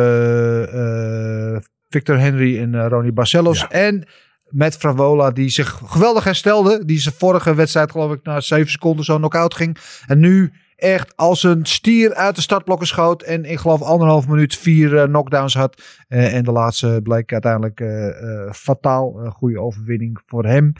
[1.88, 3.60] Victor Henry en Ronnie Barcelos.
[3.60, 3.70] Ja.
[3.70, 4.06] En
[4.48, 6.84] met Fravola, die zich geweldig herstelde.
[6.84, 9.78] Die zijn vorige wedstrijd, geloof ik, na 7 seconden zo knock-out ging.
[10.06, 13.22] En nu echt als een stier uit de startblokken schoot.
[13.22, 15.82] En ik geloof anderhalf minuut vier uh, knockdowns had.
[16.08, 19.24] Uh, en de laatste bleek uiteindelijk uh, fataal.
[19.24, 20.72] Een goede overwinning voor hem.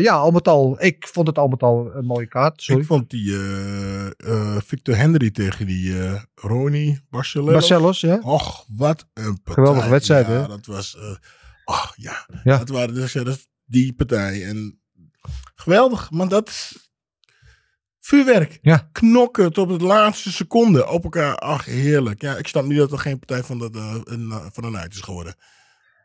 [0.00, 0.76] ja, al met al.
[0.78, 2.62] Ik vond het al met al een mooie kaart.
[2.62, 2.80] Sorry.
[2.80, 3.36] Ik vond die
[4.64, 5.94] Victor Henry tegen die
[6.34, 7.52] Ronnie Barcelos.
[7.52, 8.18] Barcelos, ja.
[8.22, 9.64] Och, wat een partij.
[9.64, 10.46] Geweldige wedstrijd, ja, hè?
[10.46, 10.96] dat was...
[11.64, 12.58] Oh ja, ja.
[12.58, 14.44] dat waren dus ja, dat, die partij.
[14.44, 14.80] En
[15.54, 16.90] geweldig, maar dat is
[18.00, 18.58] vuurwerk.
[18.62, 18.88] Ja.
[18.92, 21.36] Knokken tot het laatste seconde op elkaar.
[21.36, 22.20] Ach, heerlijk.
[22.20, 24.92] Ja, ik snap niet dat er geen partij van de, de, een, van de night
[24.92, 25.34] is geworden.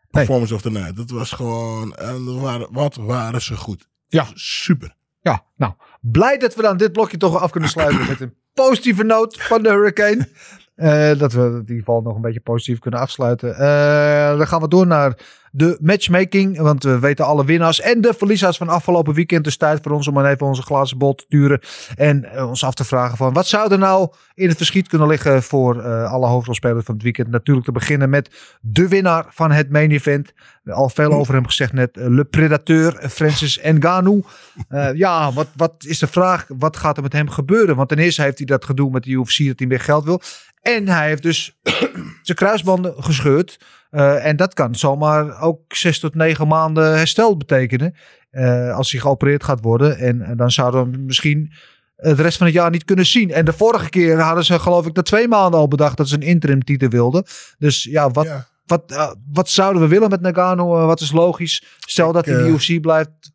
[0.10, 0.64] Performance nee.
[0.64, 0.96] of the night.
[0.96, 3.88] Dat was gewoon, en waren, wat waren ze goed.
[4.08, 4.28] Ja.
[4.34, 4.96] Super.
[5.22, 9.04] Ja, nou, blij dat we dan dit blokje toch af kunnen sluiten met een positieve
[9.04, 10.28] noot van de Hurricane.
[10.80, 13.56] Eh, dat we in ieder geval nog een beetje positief kunnen afsluiten.
[13.56, 15.20] Eh, dan gaan we door naar
[15.52, 16.58] de matchmaking.
[16.60, 19.44] Want we weten alle winnaars en de verliezers van afgelopen weekend.
[19.44, 21.60] Dus tijd voor ons om even onze glazen bol te turen.
[21.96, 25.08] En eh, ons af te vragen van wat zou er nou in het verschiet kunnen
[25.08, 27.30] liggen voor eh, alle hoofdrolspelers van het weekend.
[27.30, 30.34] Natuurlijk te beginnen met de winnaar van het main event.
[30.66, 31.98] Al veel over hem gezegd net.
[31.98, 34.24] eh, Le Predateur, Francis Ngannou.
[34.68, 36.46] Eh, ja, wat, wat is de vraag?
[36.48, 37.76] Wat gaat er met hem gebeuren?
[37.76, 40.22] Want ten eerste heeft hij dat gedoe met de UFC dat hij meer geld wil.
[40.62, 41.60] En hij heeft dus
[42.22, 43.60] zijn kruisbanden gescheurd.
[43.90, 47.96] Eh, en dat kan zomaar ook zes tot negen maanden herstel betekenen.
[48.30, 49.98] eh, als hij geopereerd gaat worden.
[49.98, 51.54] En, eh, dan zouden we hem misschien
[51.96, 53.32] de rest van het jaar niet kunnen zien.
[53.32, 56.16] En de vorige keer hadden ze geloof ik na twee maanden al bedacht dat ze
[56.16, 57.24] een interim titel wilden.
[57.58, 58.48] Dus ja, wat, Ja.
[58.66, 60.86] wat, wat zouden we willen met Nagano?
[60.86, 61.64] Wat is logisch?
[61.80, 63.10] Stel dat hij in de UFC blijft.
[63.18, 63.32] Ik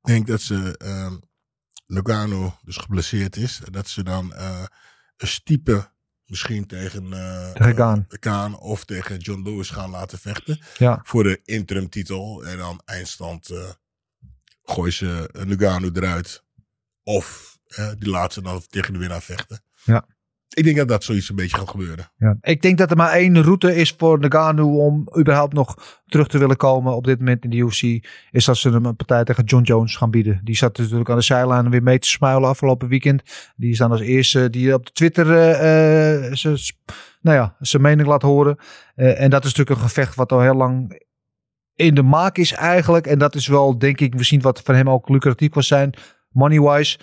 [0.00, 1.12] denk dat ze ehm
[1.86, 3.60] Nogano dus geblesseerd is.
[3.70, 4.32] Dat ze dan
[5.16, 5.88] een stiepe
[6.34, 8.06] misschien tegen eh, Tegen Gaan.
[8.08, 10.60] eh, Gaan of tegen John Lewis gaan laten vechten.
[10.78, 11.00] Ja.
[11.02, 12.44] Voor de interim titel.
[12.44, 13.70] En dan eindstand eh
[14.64, 16.44] gooi ze eh, Nogano eruit.
[17.02, 19.62] Of eh, die laat ze dan tegen de winnaar vechten.
[19.84, 20.06] Ja.
[20.54, 22.10] Ik denk dat dat zoiets een beetje gaat gebeuren.
[22.16, 22.36] Ja.
[22.40, 26.38] Ik denk dat er maar één route is voor Nagano om überhaupt nog terug te
[26.38, 27.82] willen komen op dit moment in de UFC.
[28.30, 30.40] Is dat ze hem een partij tegen John Jones gaan bieden.
[30.44, 33.22] Die zat natuurlijk aan de zijlijn weer mee te smuilen afgelopen weekend.
[33.56, 36.56] Die is dan als eerste die op de Twitter eh, eh, zijn
[37.20, 38.56] nou ja, zijn mening laat horen.
[38.94, 41.02] Eh, en dat is natuurlijk een gevecht wat al heel lang
[41.74, 43.06] in de maak is eigenlijk.
[43.06, 45.94] En dat is wel denk ik misschien wat voor hem ook lucratief was zijn.
[46.28, 46.98] Money-wise.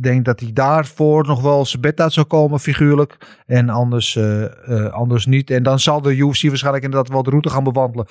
[0.00, 3.42] Denk dat hij daarvoor nog wel zijn bed zou komen, figuurlijk.
[3.46, 5.50] En anders, eh, eh, anders niet.
[5.50, 8.06] En dan zal de UFC waarschijnlijk inderdaad wel de route gaan bewandelen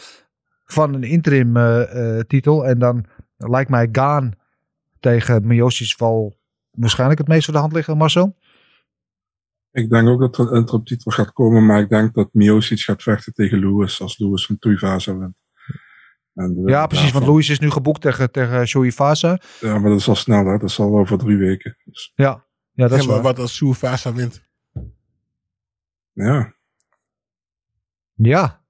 [0.65, 2.65] van een interim eh, titel.
[2.65, 3.05] En dan
[3.37, 4.31] lijkt mij Gaan
[4.99, 6.35] tegen Miocic wel
[6.71, 8.35] waarschijnlijk het meest voor de hand liggen, Marcel.
[9.71, 12.79] Ik denk ook dat er een interim titel gaat komen, maar ik denk dat Miocic
[12.79, 15.42] gaat vechten tegen Lewis als Lewis van Tuivasa wint.
[16.33, 17.11] En Ja, precies.
[17.11, 19.39] Want Louis is nu geboekt tegen, tegen Joey Fasa.
[19.59, 20.59] Ja, maar dat is al sneller.
[20.59, 21.77] Dat is al over drie weken.
[21.85, 23.23] Dus, Ja, ja dat is maar waar.
[23.23, 24.43] wat als Suufasa wint?
[26.13, 26.53] ja.
[28.15, 28.61] Ja,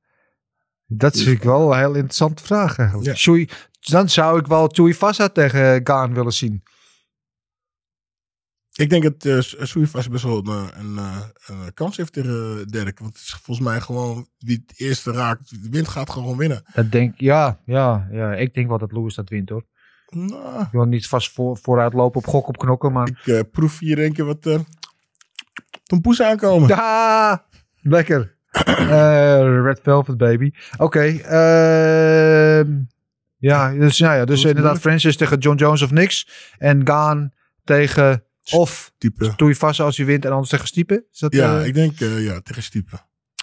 [0.85, 3.17] dat is ik wel een heel interessante vraag eigenlijk.
[3.17, 3.45] Ja.
[3.79, 6.63] Dan zou ik wel Joey Fasa tegen Gaan willen zien.
[8.75, 12.99] Ik denk dat uh, best wel een, een, eh, een kans heeft tegen eh, Dirk.
[12.99, 16.63] Want het is volgens mij gewoon wie het eerste raakt, de wind gaat gewoon winnen.
[16.73, 18.33] Dat denk ja, ja, ja.
[18.33, 19.65] Ik denk wel dat Lewis dat wint hoor.
[20.09, 23.21] Nou, Ik wil niet vast voor, vooruit lopen op gok op knokken, maar...
[23.25, 24.59] ik proef hier een keer wat uh,
[25.83, 26.67] tompoes aankomen.
[26.67, 27.45] Ja,
[27.81, 28.35] lekker.
[29.63, 30.51] Red Velvet baby.
[30.77, 30.99] Oké.
[30.99, 32.81] ehm,
[33.37, 34.79] ja, dus, nou ja, dus inderdaad.
[34.79, 36.27] Francis tegen John Jones of niks.
[36.57, 39.35] En Gaan tegen of Type.
[39.35, 41.05] Tuivasa als hij wint en anders tegen Stiepe.
[41.11, 42.97] Is dat, Ja, eh, ik denk uh, ja, tegen Stiepe.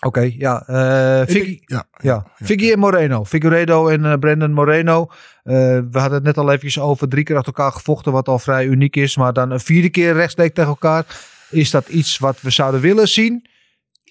[0.07, 0.65] Oké, ja.
[0.69, 2.27] Uh, Ik Vicky, denk- ja, ja.
[2.37, 3.25] Vicky en Moreno.
[3.25, 5.11] Figueredo en Brandon Moreno.
[5.43, 8.67] We hadden het net al eventjes over drie keer achter elkaar gevochten, wat al vrij
[8.67, 9.17] uniek is.
[9.17, 11.07] Maar dan een vierde keer rechtstreeks tegen elkaar.
[11.51, 13.47] Is dat iets wat we zouden willen zien?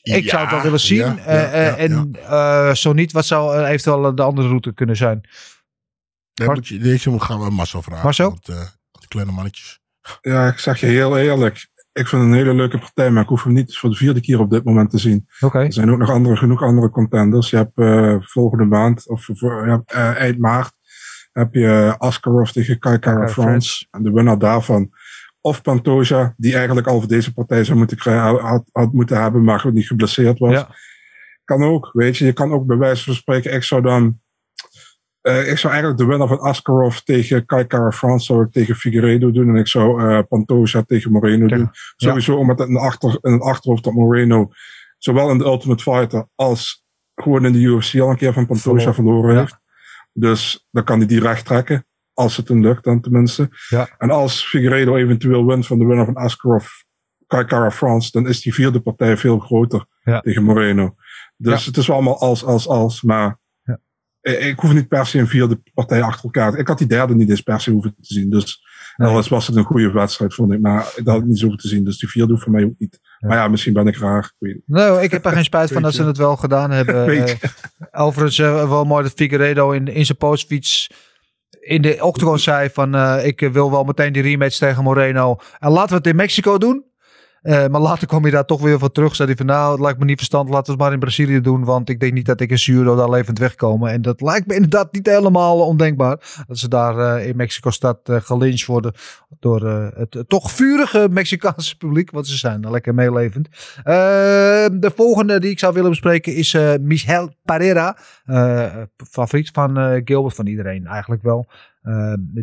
[0.01, 1.19] Ik Ja, zou het wel willen zien.
[1.19, 5.29] en zo niet, wat zou eventueel de andere route kunnen zijn?
[6.45, 8.03] Mar- moet je, deze gaan we Marcel vragen.
[8.03, 8.29] Marcel?
[8.29, 9.79] Want, kleine mannetjes.
[10.21, 11.67] Ja, ik zeg je heel eerlijk.
[11.93, 14.21] Ik vind het een hele leuke partij, maar ik hoef hem niet voor de vierde
[14.21, 15.27] keer op dit moment te zien.
[15.65, 17.49] Er zijn ook nog andere, genoeg andere contenders.
[17.49, 20.73] Je hebt uh, volgende maand, of uh, eind maart,
[21.31, 23.87] heb je Askarov tegen Kai Kara France.
[23.91, 24.89] En de winnaar daarvan.
[25.41, 29.43] Of Pantoja, die eigenlijk al voor deze partij zou moeten krijgen, had, had moeten hebben,
[29.43, 30.51] maar niet geblesseerd was.
[30.51, 30.75] Ja.
[31.43, 32.25] Kan ook, weet je.
[32.25, 34.19] Je kan ook bij wijze van spreken, ik zou dan...
[35.23, 38.75] Uh, ik zou eigenlijk de winnaar van Askarov tegen Kai Kara France zou ik tegen
[38.75, 39.49] Figueiredo doen.
[39.49, 41.55] En ik zou uh, Pantoja tegen Moreno Ja.
[41.55, 41.69] doen.
[41.95, 44.51] Sowieso omdat het in, de achter, in het achterhoofd dat Moreno
[44.97, 48.93] zowel in de Ultimate Fighter als gewoon in de UFC al een keer van Pantoja
[48.93, 49.37] Verloren.
[49.37, 49.57] heeft.
[50.13, 51.85] Dus dan kan hij die recht trekken.
[52.13, 53.49] Als het hem lukt dan tenminste.
[53.69, 53.89] Ja.
[53.97, 56.67] En als Figueiredo eventueel wint van de winnaar van Askarov,
[57.27, 60.19] Kai Kara France, dan is die vierde partij veel groter Ja.
[60.19, 60.95] tegen Moreno.
[61.37, 63.01] Dus het is wel allemaal als, als, als.
[63.01, 63.39] Maar.
[64.31, 66.57] Ik, ik hoef niet per se een vierde partij achter elkaar.
[66.57, 68.29] Ik had die derde niet eens per se hoeven te zien.
[68.29, 68.67] Dus
[68.99, 69.09] Nee.
[69.09, 70.59] alles was het een goede wedstrijd, vond ik.
[70.59, 71.83] Maar dat had ik niet zo hoeven te zien.
[71.83, 72.99] Dus die vierde hoeft voor mij ook niet.
[73.19, 74.23] Maar ja, misschien ben ik raar.
[74.23, 74.63] Ik weet het.
[74.65, 77.05] Nou, ik heb er geen spijt van dat ze het wel gedaan hebben.
[77.15, 77.37] Weet je.
[77.91, 80.89] Eh, overigens uh, wel mooi dat Figueiredo in, in zijn postfiets
[81.59, 85.37] in de octagon zei van uh, ik wil wel meteen die rematch tegen Moreno.
[85.59, 86.83] En laten we het in Mexico doen.
[87.41, 89.15] Eh, maar later kwam hij daar toch weer van terug.
[89.15, 90.53] Zei hij van nou, het lijkt me niet verstandig.
[90.53, 91.63] Laten we het maar in Brazilië doen.
[91.63, 93.91] Want ik denk niet dat ik in Zuuro daar levend wegkomen.
[93.91, 96.43] En dat lijkt me inderdaad niet helemaal ondenkbaar.
[96.47, 98.93] Dat ze daar eh, in Mexico-stad uh, gelyncht worden.
[99.39, 102.11] Door het toch vurige Mexicaanse publiek.
[102.11, 103.47] Want ze zijn er lekker meelevend.
[103.83, 107.97] De volgende die ik zou willen bespreken is Michel Pereira.
[109.09, 110.35] Favoriet van Gilbert.
[110.35, 111.47] Van iedereen eigenlijk wel.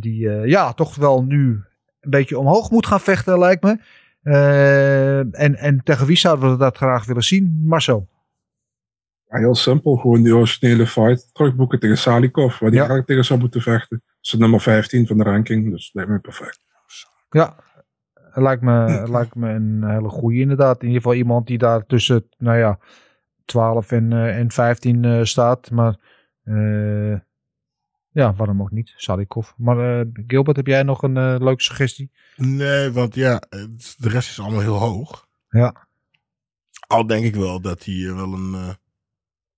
[0.00, 1.64] Die ja, toch wel nu
[2.00, 3.78] een beetje omhoog moet gaan vechten lijkt me.
[4.26, 7.62] Eh, en, en tegen wie zouden we dat graag willen zien?
[7.64, 8.08] Marcel.
[9.28, 12.76] Ja, heel simpel, gewoon die originele fight terugboeken tegen Salikov, waar die Ja.
[12.78, 14.02] eigenlijk tegen zou moeten vechten.
[14.04, 16.60] Dat is nummer 15 van de ranking, dus dat lijkt me perfect.
[17.30, 17.56] Ja,
[18.32, 20.80] lijkt me, lijkt me een hele goede inderdaad.
[20.80, 22.78] In ieder geval iemand die daar tussen, nou ja,
[23.44, 25.70] 12 en, eh, en 15 eh, staat.
[25.70, 25.96] Maar
[28.16, 28.92] ja, waarom ook niet?
[28.96, 29.50] Salikov.
[29.56, 32.10] Maar eh, Gilbert, heb jij nog een eh, leuke suggestie?
[32.36, 33.42] Nee, want ja,
[33.96, 35.26] de rest is allemaal heel hoog.
[35.48, 35.88] Ja.
[36.86, 38.76] Al denk ik wel dat hij eh, wel een.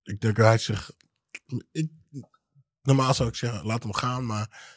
[0.02, 0.90] ik denk dat hij zich.
[1.70, 1.90] Ik,
[2.82, 4.76] normaal zou ik zeggen, laat hem gaan, maar.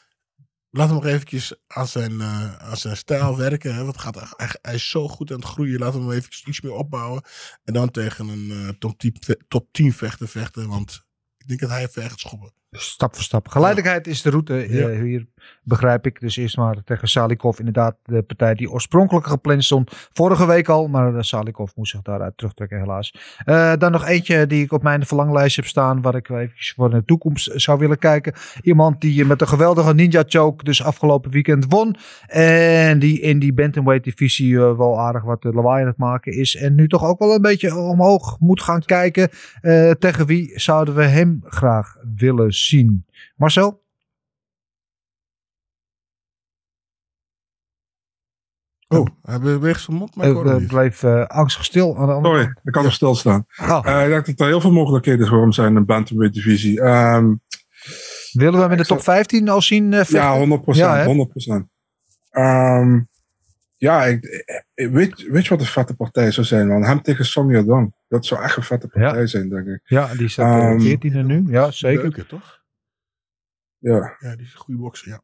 [0.70, 2.24] Laat hem nog eventjes aan zijn,
[2.60, 3.76] aan zijn stijl werken.
[3.76, 5.80] Hè, want gaat, echt- echt- hij is zo goed aan het groeien.
[5.80, 7.22] Laat hem eventjes iets meer opbouwen.
[7.64, 10.68] En dan tegen een top, 10, ve- top 10 vechten vechten.
[10.68, 11.06] Want
[11.38, 12.54] ik denk dat hij gaat schoppen.
[12.78, 13.48] Stap voor stap.
[13.48, 14.70] Geleidelijkheid is de route eh,
[15.02, 15.28] hier,
[15.64, 16.20] begrijp ik.
[16.20, 17.60] Dus eerst maar tegen Salikov.
[17.60, 19.92] Inderdaad, de partij die oorspronkelijk gepland stond.
[20.14, 23.16] Vorige week al, maar eh, Salikov moest zich daaruit terugtrekken helaas.
[23.46, 26.02] Eh, dan nog eentje die ik op mijn verlanglijstje heb staan.
[26.02, 28.34] Waar ik even voor de toekomst zou willen kijken.
[28.62, 31.96] Iemand die met een geweldige ninja choke dus afgelopen weekend won.
[32.28, 36.56] En die in die bantamweight divisie eh, wel aardig wat lawaai aan het maken is.
[36.56, 39.30] En nu toch ook wel een beetje omhoog moet gaan kijken.
[40.00, 43.06] Tegen wie zouden we hem graag willen zien?
[43.36, 43.81] Marcel?
[49.00, 52.36] Oh, hij beweegt zijn mond, maar ik Uh, bleef eh, angstig stil aan de andere
[52.36, 53.46] Sorry, ik kan er stilstaan.
[53.58, 56.82] Eh, ik denk dat er heel veel mogelijkheden voor hem zijn in de bantamweight divisie.
[56.82, 57.34] Ehm,
[58.32, 59.94] willen we hem in de top 15 al zien?
[59.94, 60.64] eh, ja, 100%.
[60.78, 61.06] Ja, hè?
[61.06, 61.68] 100%.
[62.30, 63.00] Ehm,
[63.76, 64.24] ja, ik,
[64.74, 66.84] ik- weet, weet je wat een vette partij zou zijn, man?
[66.84, 67.94] Hem tegen Song Yadong.
[68.08, 69.82] Dat zou echt een vette partij zijn, denk ik.
[69.84, 71.44] Ja, die staat eh, Ehm, 14e nu.
[71.48, 72.28] Ja, zeker.
[72.28, 72.60] Toch?
[73.78, 75.22] Ja, Ja, die is een goede bokser, ja.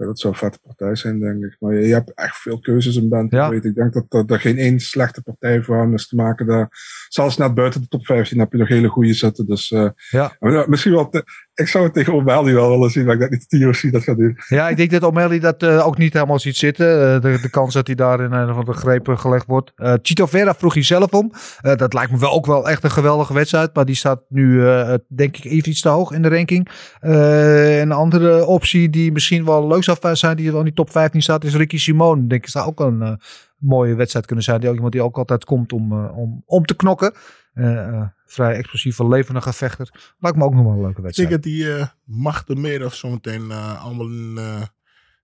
[0.00, 1.56] Ja, dat zou een vette partij zijn, denk ik.
[1.58, 3.64] Maar je, je hebt echt veel keuzes in bantamweight.
[3.64, 6.68] Ik denk dat er, er geen één slechte partij voor hem is te maken daar.
[7.08, 9.46] Zelfs net buiten de top 15 heb je nog hele goede zitten.
[9.46, 10.36] Dus eh, Ja.
[10.40, 11.08] ja, misschien wel...
[11.08, 11.24] te-
[11.60, 14.02] ik zou het tegen O'Malley wel willen zien, maar ik denk niet dat TOC dat
[14.02, 14.38] gaat doen.
[14.48, 17.14] Ja, ik denk dat O'Malley dat eh, ook niet helemaal ziet zitten.
[17.14, 19.72] Eh, de, kans dat hij daar in een van de grepen gelegd wordt.
[19.76, 21.32] Eh Chito Vera vroeg hij zelf om.
[21.60, 23.74] Eh, dat lijkt me wel ook wel echt een geweldige wedstrijd.
[23.74, 26.68] Maar die staat nu, eh, denk ik, even iets te hoog in de ranking.
[27.00, 30.90] Eh, een andere optie die misschien wel leuk zou zijn, die wel in die top
[30.90, 32.26] 15 staat, is Ricky Simone.
[32.26, 33.12] Denk ik, zou ook een eh,
[33.60, 34.60] mooie wedstrijd kunnen zijn.
[34.60, 37.12] Die ook iemand die ook altijd komt om, eh, om, om te knokken.
[37.54, 38.02] Eh, eh,
[38.32, 40.14] vrij explosieve, levendige vechter.
[40.18, 41.30] Lijkt me ook nog wel een leuke Ik wedstrijd.
[41.30, 44.62] denk dat die eh Macht de meer of zometeen eh allemaal in, eh,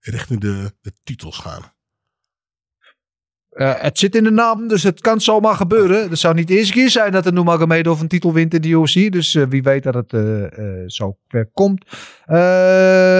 [0.01, 1.63] richting de, de titels gaan.
[3.51, 6.09] Eh, het zit in de naam, dus het kan zomaar gebeuren.
[6.11, 8.69] Het zou niet de eerste keer zijn dat de Nurmagomedov een titel wint in de
[8.69, 9.13] UFC.
[9.13, 11.85] Dus eh, wie weet dat het eh, eh, zo ver komt.
[12.25, 12.37] Eh,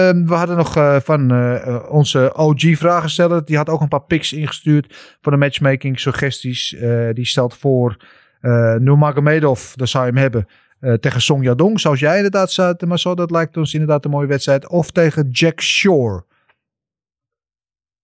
[0.09, 3.45] we hadden nog eh, van eh, eh, onze OG-vragensteller.
[3.45, 6.73] Die had ook een paar picks ingestuurd voor de matchmaking suggesties.
[6.73, 7.97] Eh, die stelt voor
[8.41, 10.47] uh, Nurmagomedov, daar zou je hem hebben.
[10.79, 12.73] eh, tegen Song Yadong, zoals jij inderdaad zei.
[12.87, 14.67] Maar zo, dat lijkt ons inderdaad een mooie wedstrijd.
[14.67, 16.25] Of tegen Jack Shore.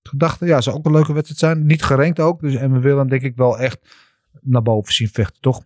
[0.04, 1.66] Gedachte, ja, zou ook een leuke wedstrijd zijn.
[1.66, 2.42] Niet gerankt ook.
[2.42, 3.78] Dus, en we willen hem denk ik wel echt
[4.42, 5.62] naar boven zien vechten, toch?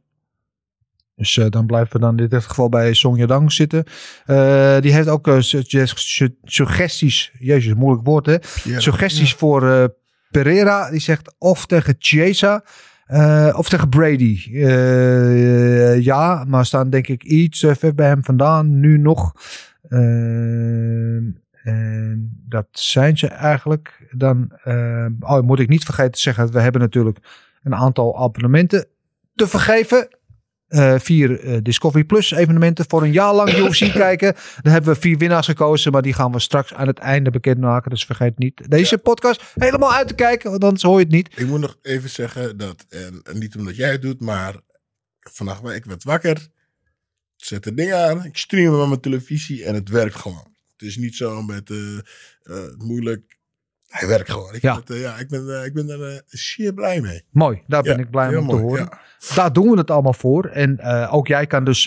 [1.16, 3.84] Dus eh, dan blijven we dan in dit geval bij Song Yadong zitten.
[4.26, 7.32] Eh, die heeft ook eh, sugge- su- suggesties.
[7.40, 8.36] Jezus, moeilijk woord hè.
[8.82, 9.84] Suggesties voor eh,
[10.32, 10.90] Pereira.
[10.92, 12.64] Die zegt of tegen Chiesa.
[13.08, 14.50] Eh, of tegen Brady.
[14.54, 18.80] Eh, ja, maar staan denk ik iets eh, ver bij hem vandaan.
[18.80, 19.34] Nu nog.
[21.64, 24.08] En dat zijn ze eigenlijk.
[24.12, 24.52] Dan
[25.20, 26.52] oh, moet ik niet vergeten te zeggen.
[26.52, 27.18] We hebben natuurlijk
[27.64, 28.88] een aantal abonnementen
[29.36, 30.17] te vergeven.
[30.68, 34.34] Eh, vier eh, Discovery Plus evenementen voor een jaar lang UFC kijken.
[34.62, 37.90] Daar hebben we vier winnaars gekozen, maar die gaan we straks aan het einde bekendmaken.
[37.90, 41.30] Dus vergeet niet deze podcast helemaal uit te kijken, want anders hoor je het niet.
[41.36, 44.56] Ik moet nog even zeggen dat, en, en niet omdat jij het doet, maar
[45.20, 46.48] vannacht ik werd wakker,
[47.36, 50.56] zet het ding aan, ik stream hem op mijn televisie en het werkt gewoon.
[50.72, 53.37] Het is niet zo met eh, moeilijk.
[54.00, 54.54] Hij werkt gewoon.
[54.54, 54.76] Ik, Ja.
[54.76, 57.24] het, eh, ja, ik ben, eh, ik ben er eh, zeer blij mee.
[57.32, 58.90] Mooi, daar ben Ja, ik blij om te horen.
[58.92, 59.36] ja.
[59.36, 60.46] daar doen we het allemaal voor.
[60.46, 61.82] En ook jij kan dus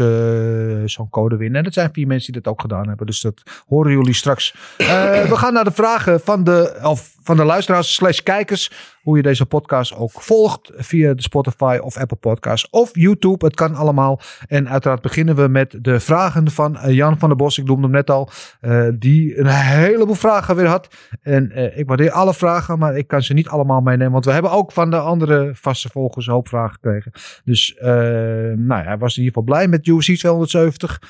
[0.85, 1.59] zo'n code winnen.
[1.59, 3.07] En dat zijn vier mensen die dat ook gedaan hebben.
[3.07, 4.55] Dus dat horen jullie straks.
[4.77, 8.71] We gaan naar de vragen van de, of van de luisteraars slash kijkers.
[9.01, 10.71] Hoe je deze podcast ook volgt.
[10.77, 13.45] Via de Spotify of Apple Podcasts of YouTube.
[13.45, 14.21] Het kan allemaal.
[14.49, 17.59] En uiteraard beginnen we met de vragen van Jan van der Bos.
[17.59, 18.31] Ik noemde hem net al.
[18.99, 20.89] die een heleboel vragen weer had.
[21.23, 22.79] En ik alle vragen.
[22.79, 24.13] Maar ik kan ze niet allemaal meenemen.
[24.13, 27.13] Want we hebben ook van de andere vaste volgers hoop vragen gekregen.
[27.45, 27.91] Dus eh,
[28.57, 31.03] nou ja, hij was in ieder geval blij met UFC 270.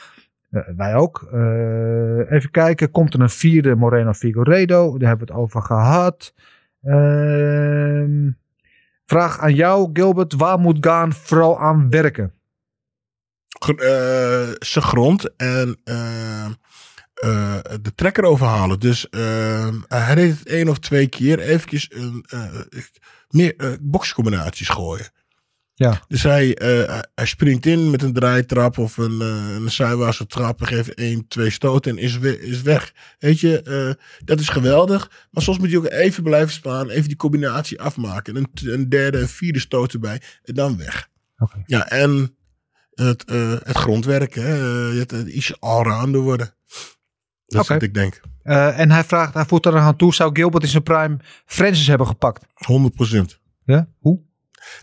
[0.51, 1.29] Eh, wij ook.
[1.33, 2.91] Eh, even kijken.
[2.91, 4.99] Komt er een vierde Moreno Figueiredo?
[4.99, 6.35] Daar hebben we het over gehad.
[6.83, 8.31] Ehm,
[9.05, 10.35] vraag aan jou, Gilbert.
[10.35, 12.33] Waar moet Gaan vooral aan werken?
[14.59, 15.79] Zijn grond en
[17.21, 18.81] eh, de trekker overhalen.
[18.81, 22.45] Dus eh, hij deed het één of twee keer eventjes een, eh,
[23.29, 25.07] meer boxcombinaties gooien.
[25.75, 26.03] Ja.
[26.09, 26.57] Dus hij,
[27.15, 30.61] hij springt in met een draaitrap of een, een zijwaartse trap.
[30.61, 32.93] en geeft één, twee stoten en is, we- is weg.
[33.19, 35.11] Weet je, dat is geweldig.
[35.31, 36.89] Maar soms moet je ook even blijven staan.
[36.89, 38.37] Even die combinatie afmaken.
[38.37, 40.21] En een, een derde en vierde stoot erbij.
[40.45, 41.09] En dan weg.
[41.67, 42.37] Ja, en
[42.95, 44.35] het, eh, het grondwerk.
[44.35, 44.53] Hè,
[44.99, 46.55] het, het iets allrounder worden.
[47.51, 48.21] Dat is wat ik denk.
[48.43, 50.15] Eh, en hij vraagt, hij voegt er aan toe.
[50.15, 52.45] Zou Gilbert in zijn prime Francis hebben gepakt?
[52.55, 53.41] 100 procent.
[53.65, 53.89] Ja?
[53.99, 54.21] Hoe?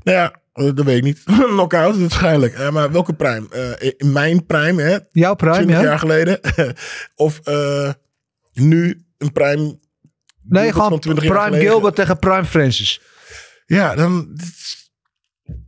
[0.03, 1.23] Nou ja, eh, dat weet ik niet.
[1.53, 2.53] Knockout waarschijnlijk.
[2.53, 3.95] Eh, maar welke prime?
[3.97, 4.97] In mijn prime, hè?
[5.11, 5.83] Jouw prime, 20 ja?
[5.83, 6.39] jaar geleden.
[7.15, 7.41] of
[8.53, 9.79] nu een prime.
[10.43, 11.69] Nee, Gilbert gewoon van 20 jaar prime geleden.
[11.71, 13.01] Gilbert tegen prime Francis.
[13.65, 14.39] Ja, dan,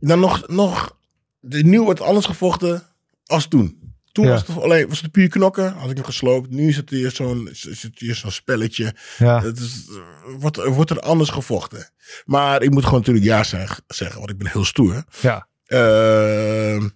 [0.00, 0.98] dan nog, nog.
[1.40, 2.82] Nu wordt alles gevochten
[3.26, 3.79] als toen.
[4.12, 4.30] Toen Ja.
[4.30, 5.72] was het alleen was het puur knokken.
[5.72, 6.50] Had ik hem gesloopt.
[6.50, 8.94] Nu is het hier zo'n spelletje.
[9.18, 9.42] Ja.
[9.42, 11.90] Het is, eh, wordt, wordt er anders gevochten.
[12.24, 15.04] Maar ik moet gewoon natuurlijk ja zeg- zeggen, want ik ben heel stoer.
[15.20, 15.48] Ja.
[15.66, 16.88] Ehm,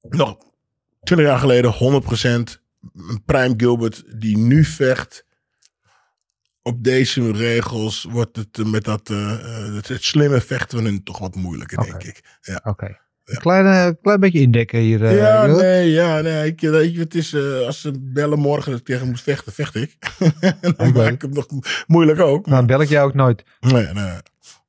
[0.00, 0.36] nog
[1.02, 2.60] 20 jaar geleden 100%
[2.94, 5.24] een Prime Gilbert die nu vecht.
[6.62, 9.38] Op deze regels wordt het eh, met dat eh,
[9.74, 12.38] het, het slimme vechten toch wat moeilijker, denk ik.
[12.40, 12.98] Ja, Oké.
[13.38, 15.04] Klein, eh, klein beetje indekken hier.
[15.04, 16.46] eh, ja nee, ja, nee.
[16.46, 19.52] Ik, weet je, het is, eh, als ze bellen morgen dat ik tegen moet vechten,
[19.52, 19.96] vecht ik.
[20.60, 20.90] dan Oké.
[20.92, 22.44] maak ik hem nog mo- moeilijk ook.
[22.46, 23.42] Nou, dan bel ik jou ook nooit.
[23.60, 23.92] Nee, nee.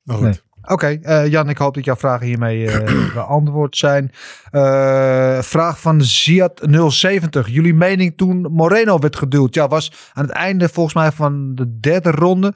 [0.02, 0.20] Maar goed.
[0.24, 0.40] Nee.
[0.64, 4.10] Oké, eh, Jan, ik hoop dat jouw vragen hiermee eh, beantwoord zijn.
[4.50, 7.46] Eh, vraag van Ziad070.
[7.50, 9.54] Jullie mening toen Moreno werd geduwd?
[9.54, 12.54] Ja, was aan het einde volgens mij van de derde ronde.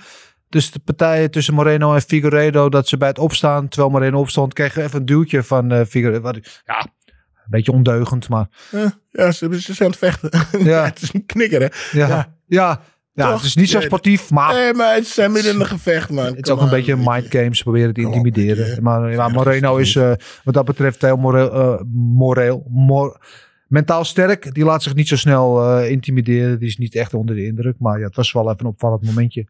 [0.49, 4.53] Dus de partijen tussen Moreno en Figueiredo, dat ze bij het opstaan, terwijl Moreno opstond,
[4.53, 6.23] kregen even een duwtje van Figueiredo.
[6.23, 10.31] Wat ik- Ja, een beetje ondeugend, maar Eh, ja, ze, ze zijn aan het vechten.
[10.73, 10.85] Ja.
[10.85, 11.99] het is een knikker, hè?
[11.99, 12.35] ja, Ja.
[12.47, 12.81] ja.
[13.13, 13.35] ja, Toch?
[13.37, 16.25] het is niet zo sportief, maar Nee, maar het zijn midden in een gevecht, man.
[16.25, 18.83] Het is ook een beetje mind games, proberen te intimideren.
[18.83, 20.13] maar ja, Ja, Moreno is eh,
[20.45, 23.21] wat dat betreft heel moreel, moreel mor-
[23.67, 24.55] mentaal sterk.
[24.55, 26.59] Die laat zich niet zo snel eh, intimideren.
[26.59, 27.77] Die is niet echt onder de indruk.
[27.79, 29.47] Maar ja, het was wel even een opvallend momentje.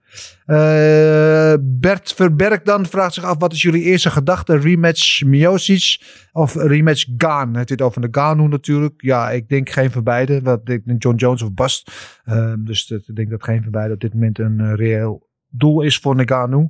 [0.47, 4.59] Eh, Bert Verberg dan vraagt zich af, wat is jullie eerste gedachte?
[4.59, 6.01] Rematch Miocic
[6.33, 7.57] of rematch Gaan?
[7.57, 8.95] Het dit over de Ganu natuurlijk.
[8.97, 10.41] Ja, ik denk geen van beide.
[10.41, 11.91] Wat, ik denk John Jones of Bust.
[12.25, 15.83] Eh, dus ik denk dat geen van beide op dit moment een eh, reëel doel
[15.83, 16.69] is voor Nagano.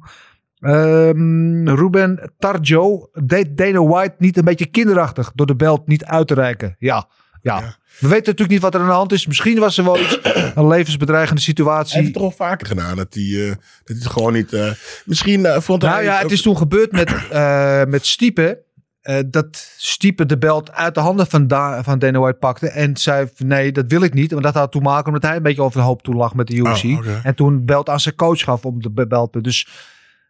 [0.60, 6.26] Ehm Ruben Tarjo deed Dana White niet een beetje kinderachtig door de belt niet uit
[6.26, 6.76] te reiken.
[6.78, 7.08] Ja,
[7.46, 7.58] ja.
[7.60, 7.76] Ja.
[7.98, 9.26] We weten natuurlijk niet wat er aan de hand is.
[9.26, 10.18] Misschien was er wel iets,
[10.54, 11.94] een levensbedreigende Hij situatie.
[11.94, 12.96] heeft het toch wel vaker gedaan.
[12.96, 14.52] Dat hij, eh, dat hij het gewoon niet...
[14.52, 14.70] eh,
[15.04, 15.90] misschien eh, vond hij...
[15.90, 17.10] Nou ja, het is toen gebeurd met,
[17.94, 18.62] met Stiepe.
[19.26, 22.68] dat Stiepe de belt uit de handen van, da van Dana White pakte.
[22.68, 24.30] En zei: Nee, dat wil ik niet.
[24.30, 26.46] Want dat had te maken omdat hij een beetje over de hoop toen lag met
[26.46, 26.84] de UFC.
[26.84, 27.06] Oh.
[27.22, 29.44] En toen belt aan zijn coach gaf om de belt.
[29.44, 29.68] Dus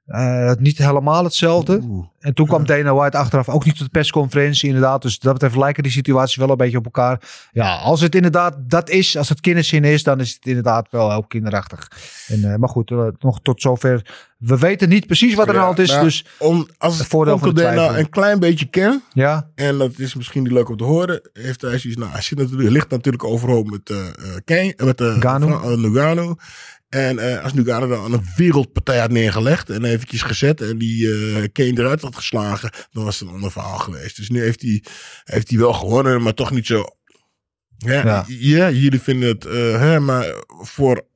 [0.07, 1.81] eh, niet helemaal hetzelfde.
[1.83, 2.07] Oeh.
[2.27, 5.03] En toen kwam Dana White achteraf ook niet tot de persconferentie, inderdaad.
[5.03, 7.21] Dus dat betreft lijken die situaties wel een beetje op elkaar.
[7.53, 11.11] Ja, als het inderdaad dat is, als het kinderzin is, dan is het inderdaad wel
[11.11, 11.91] heel kinderachtig.
[12.27, 14.15] En, eh, maar goed, eh, nog tot zover.
[14.37, 15.91] We weten niet precies wat er aan de hand is.
[15.91, 19.03] Ja, Dus Om, als van de Dana een klein beetje ken...
[19.13, 21.21] ja, En dat is misschien niet leuk om te horen.
[21.33, 25.77] Heeft hij zoiets, nou, hij zit natuurlijk, ligt natuurlijk overhoop met, eh, met uh.
[25.77, 26.37] Nugano.
[26.97, 31.45] En eh, als Nugano dan een wereldpartij had neergelegd en eventjes gezet en die eh
[31.53, 34.17] Kane eruit had geslagen, dan was het een ander verhaal geweest.
[34.17, 34.83] Dus nu heeft hij,
[35.25, 36.85] heeft hij wel gewonnen, maar toch niet zo.
[37.77, 38.25] Ja, Ja.
[38.27, 38.71] ja.
[38.71, 41.07] jullie vinden het, eh, hè, maar voor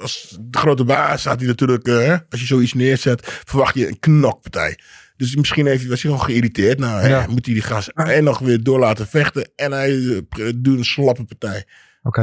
[0.00, 3.98] als de grote baas staat hij natuurlijk, hè, als je zoiets neerzet, verwacht je een
[3.98, 4.78] knokpartij.
[5.16, 6.78] Dus misschien heeft hij, was hij gewoon geïrriteerd.
[6.78, 7.26] Nou, hè, Ja.
[7.28, 9.50] moet hij die gas en nog weer door laten vechten.
[9.56, 10.22] En hij
[10.56, 11.64] doet een slappe partij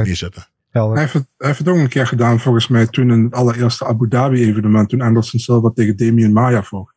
[0.04, 0.46] neerzetten.
[0.72, 0.92] Helder.
[0.92, 3.34] Hij heeft, het, hij heeft het ook een keer gedaan, volgens mij, toen in het
[3.34, 6.94] allereerste Abu Dhabi evenement, toen Anderson Silva tegen Damien Maya vocht.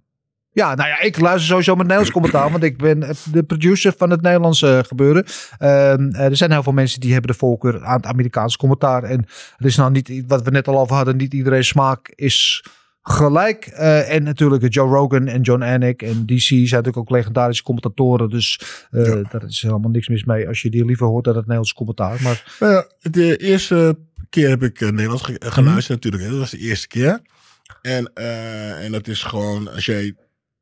[0.52, 3.00] ja, nou ja, ik luister sowieso met Nederlands commentaar, want ik ben
[3.32, 5.24] de producer van het Nederlandse gebeuren.
[5.58, 9.02] Uh, er zijn heel veel mensen die hebben de voorkeur aan het Amerikaanse commentaar.
[9.02, 9.18] En
[9.56, 12.64] het is nou niet, wat we net al over hadden, niet iedereen smaak is
[13.02, 13.66] gelijk.
[13.72, 18.30] Uh, en natuurlijk Joe Rogan en John Anik en DC zijn natuurlijk ook legendarische commentatoren.
[18.30, 19.22] Dus uh, ja.
[19.30, 22.22] daar is helemaal niks mis mee als je die liever hoort dan het Nederlands commentaar.
[22.22, 22.56] Maar...
[22.60, 23.98] Nou ja, de eerste
[24.30, 25.94] keer heb ik Nederlands ge geluisterd mm -hmm.
[25.94, 26.22] natuurlijk.
[26.22, 26.30] Hè.
[26.30, 27.20] Dat was de eerste keer.
[27.82, 30.14] En, uh, en dat is gewoon, als jij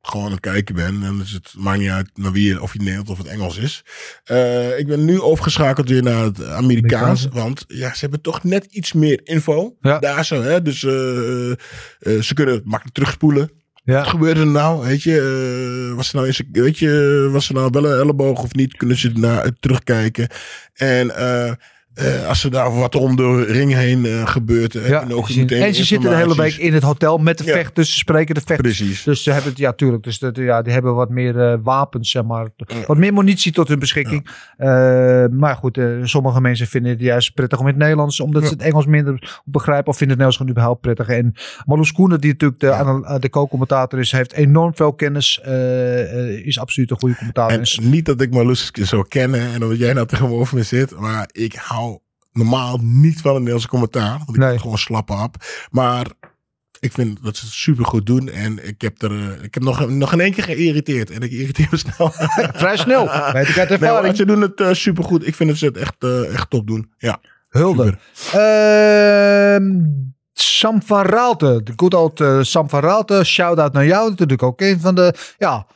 [0.08, 1.02] gewoon aan het kijken ben.
[1.02, 3.84] En dus het maakt niet uit naar wie, of je Nederlands of het Engels is.
[4.30, 6.56] Uh, ik ben nu overgeschakeld weer naar het Amerikaans.
[6.58, 7.28] Amerikaans.
[7.32, 9.76] Want ja, ze hebben toch net iets meer info.
[9.80, 9.98] Ja.
[9.98, 10.62] Daar zo, hè.
[10.62, 10.92] Dus uh,
[11.48, 11.54] uh,
[12.20, 13.50] ze kunnen makkelijk terugspoelen.
[13.84, 13.94] Ja.
[13.94, 14.86] Wat gebeurde er nou?
[14.86, 18.52] Weet je, was er nou eens, weet je, was er nou wel een elleboog of
[18.52, 18.76] niet?
[18.76, 20.28] Kunnen ze naar terugkijken?
[20.74, 21.08] En
[22.02, 24.72] uh, als er daar wat om de ring heen uh, gebeurt.
[24.72, 27.44] Ja, en, ook meteen en ze zitten de hele week in het hotel met de
[27.44, 27.52] ja.
[27.52, 27.90] vechters.
[27.90, 28.76] Ze spreken de vechters.
[28.76, 29.02] Precies.
[29.02, 30.02] Dus ze hebben het, ja, tuurlijk.
[30.02, 32.48] Dus dat, ja, die hebben wat meer uh, wapens, zeg maar.
[32.86, 34.28] Wat meer munitie tot hun beschikking.
[35.30, 38.20] Maar goed, sommige mensen vinden het juist prettig om in het Nederlands.
[38.20, 39.92] Omdat ze het Engels minder begrijpen.
[39.92, 41.08] Of vinden het Nederlands gewoon überhaupt prettig.
[41.08, 41.34] En
[41.66, 45.40] Marloes Koenen, die natuurlijk de, de co-commentator is, heeft enorm veel kennis.
[46.44, 47.58] is absoluut een goede commentator.
[47.58, 49.52] En niet dat ik Marloes zo kennen.
[49.52, 50.98] En dat jij nou tegenover me zit.
[50.98, 51.87] Maar ik hou
[52.32, 54.18] normaal niet van een Nederlandse commentaar.
[54.18, 54.58] Want ik nee.
[54.58, 55.36] gewoon slappen op.
[55.70, 56.06] Maar
[56.80, 58.28] ik vind dat ze het super goed doen.
[58.28, 61.10] En ik heb er uh, ik heb nog, nog in één keer geïrriteerd.
[61.10, 62.10] En ik irriteer me snel.
[62.62, 63.32] Vrij snel.
[63.32, 64.06] Weet ik uit ervaring.
[64.06, 65.26] Nee, ze doen het uh, super goed.
[65.26, 66.92] Ik vind dat ze het echt, uh, echt top doen.
[66.98, 67.20] Ja.
[67.48, 67.98] Hulde.
[68.34, 69.56] Uh,
[70.32, 71.60] Sam van Raalte.
[71.64, 73.24] De good old Sam van Raalte.
[73.24, 74.08] Shout-out naar jou.
[74.10, 75.66] Natuurlijk ook een van de ja,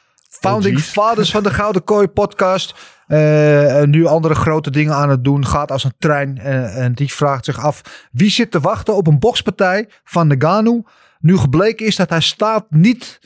[0.40, 2.74] founding oh, fathers van de Gouden Kooi podcast.
[3.08, 5.46] Uh, nu andere grote dingen aan het doen.
[5.46, 6.36] Gaat als een trein.
[6.36, 8.08] Uh, en die vraagt zich af.
[8.12, 10.82] Wie zit te wachten op een bokspartij van Nagano.
[11.18, 13.20] Nu gebleken is dat hij staat niet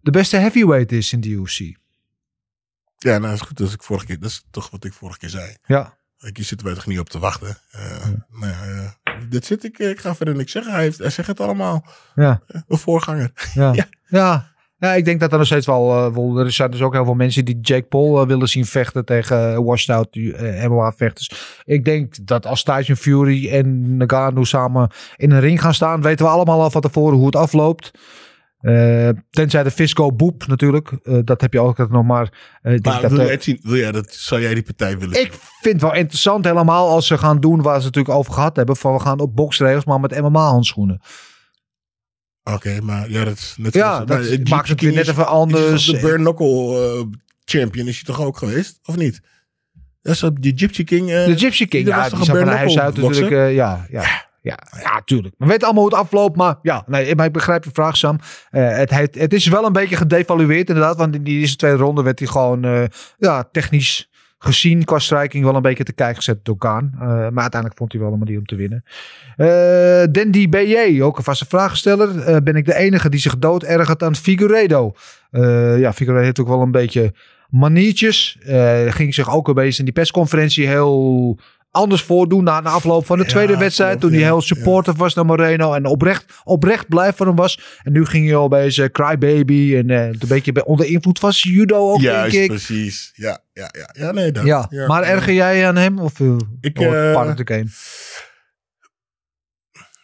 [0.00, 1.78] de beste heavyweight is in de UFC.
[2.98, 3.56] Ja, nou is goed.
[3.56, 5.56] Dat is, ik vorige keer, dat is toch wat ik vorige keer zei.
[5.66, 5.98] Ja.
[6.16, 7.58] Hier zitten wij toch niet op te wachten.
[7.76, 8.26] Uh, ja.
[8.28, 8.96] Nou ja,
[9.28, 9.78] dit zit ik.
[9.78, 10.72] Ik ga verder niks zeggen.
[10.72, 11.84] Hij, heeft, hij zegt het allemaal.
[12.14, 12.40] Ja.
[12.46, 13.32] Een voorganger.
[13.54, 13.72] Ja.
[13.80, 13.86] ja.
[14.06, 14.52] ja.
[14.80, 17.04] Ja, ik denk dat er nog steeds wel, uh, wel er zijn dus ook heel
[17.04, 20.92] veel mensen die Jake Paul uh, willen zien vechten tegen uh, washed out uh, MMA
[20.92, 21.30] vechters.
[21.64, 26.26] Ik denk dat als Tyson Fury en Nagano samen in een ring gaan staan, weten
[26.26, 27.90] we allemaal al van tevoren hoe het afloopt.
[29.30, 30.90] tenzij de Fisco Boep natuurlijk.
[31.24, 32.58] dat heb je ook nog maar.
[32.62, 35.32] maar denk wil, dat, jij zien, wil jij dat, zou jij die partij willen Ik
[35.60, 38.76] vind het wel interessant helemaal als ze gaan doen waar ze natuurlijk over gehad hebben.
[38.76, 41.00] Van we gaan op boksregels maar met MMA handschoenen.
[42.44, 45.26] Oké, okay, maar ja, dat is net ja, dat uh, maakt het weer net even
[45.26, 45.86] anders.
[45.86, 47.04] de Burn Knuckle uh,
[47.44, 49.20] champion is hij toch ook geweest, of niet?
[50.02, 51.10] Dat is die Gypsy King.
[51.10, 53.30] Uh, de Gypsy King, ja, die zat van huis uit natuurlijk.
[53.30, 54.28] Uh, ja, ja.
[54.42, 55.34] Ja, ja, tuurlijk.
[55.38, 58.18] We weten allemaal hoe het afloopt, maar ja, nee, maar ik begrijp je vraag, Sam.
[58.50, 60.96] Uh, het, het, het is wel een beetje gedevalueerd, inderdaad.
[60.96, 62.84] Want in die eerste twee ronde werd hij gewoon uh,
[63.18, 64.09] ja, technisch
[64.42, 64.98] gezien qua
[65.30, 66.90] wel een beetje te kijken gezet door Kaan.
[66.94, 68.84] Uh, maar uiteindelijk vond hij wel een manier om te winnen.
[69.36, 72.28] Uh, Dandy BJ, ook een vaste vraagsteller.
[72.28, 74.94] Uh, ben ik de enige die zich dood ergert aan Figueredo?
[75.78, 77.14] ja, Figueredo heeft ook wel een beetje
[77.48, 78.38] maniertjes.
[78.88, 81.38] ging zich ook een beetje in die persconferentie heel
[81.70, 84.00] anders voordoen na de afloop van de tweede ja, wedstrijd.
[84.00, 85.02] Toen hij heel supportive ja.
[85.02, 87.78] was naar Moreno en oprecht, oprecht blij voor hem was.
[87.82, 91.30] En nu ging hij al bij zijn crybaby en uh, een beetje onder invloed van
[91.30, 92.50] judo ook, Juist, denk ik.
[92.50, 93.12] precies.
[93.14, 93.90] Ja, ja, ja.
[93.92, 94.66] ja nee, dat, ja.
[94.70, 94.86] ja.
[94.86, 95.98] Maar erger jij aan hem?
[95.98, 97.66] Of uh, ik, uh, game?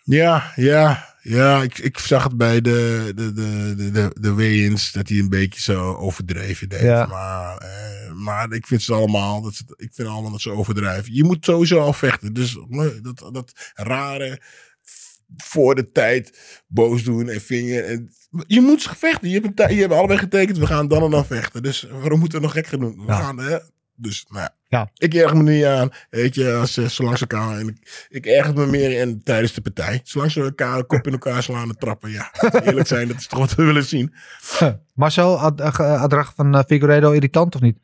[0.02, 1.14] Ja, ja.
[1.28, 5.28] Ja, ik, ik zag het bij de, de, de, de, de weigh-ins dat hij een
[5.28, 6.80] beetje zo overdreven deed.
[6.80, 7.06] Ja.
[7.06, 11.14] Maar, eh, maar ik vind ze allemaal, dat ze, ik vind allemaal dat ze overdrijven.
[11.14, 12.32] Je moet sowieso al vechten.
[12.32, 12.58] Dus
[13.02, 14.40] dat, dat rare
[15.36, 17.84] voor de tijd boos doen en vinger.
[17.84, 18.12] En,
[18.46, 19.28] je moet ze vechten.
[19.28, 21.62] Je hebt, je hebt allebei getekend, we gaan dan en dan vechten.
[21.62, 22.96] Dus waarom moeten we nog gek gaan doen?
[22.96, 23.20] We Ja.
[23.20, 23.58] gaan, hè?
[23.94, 24.55] Dus, nou ja.
[24.68, 24.90] Ja.
[24.94, 25.90] Ik erg me niet aan.
[26.10, 27.58] Weet je, als ze zo langs elkaar.
[27.58, 30.00] En ik, ik erger me meer in tijdens de partij.
[30.04, 32.10] Zolang ze elkaar kop in elkaar slaan en trappen.
[32.10, 32.30] Ja,
[32.64, 34.14] eerlijk zijn, dat is toch wat we willen zien.
[34.94, 37.78] Marcel, ad, uh, adracht van Figueiredo irritant of niet?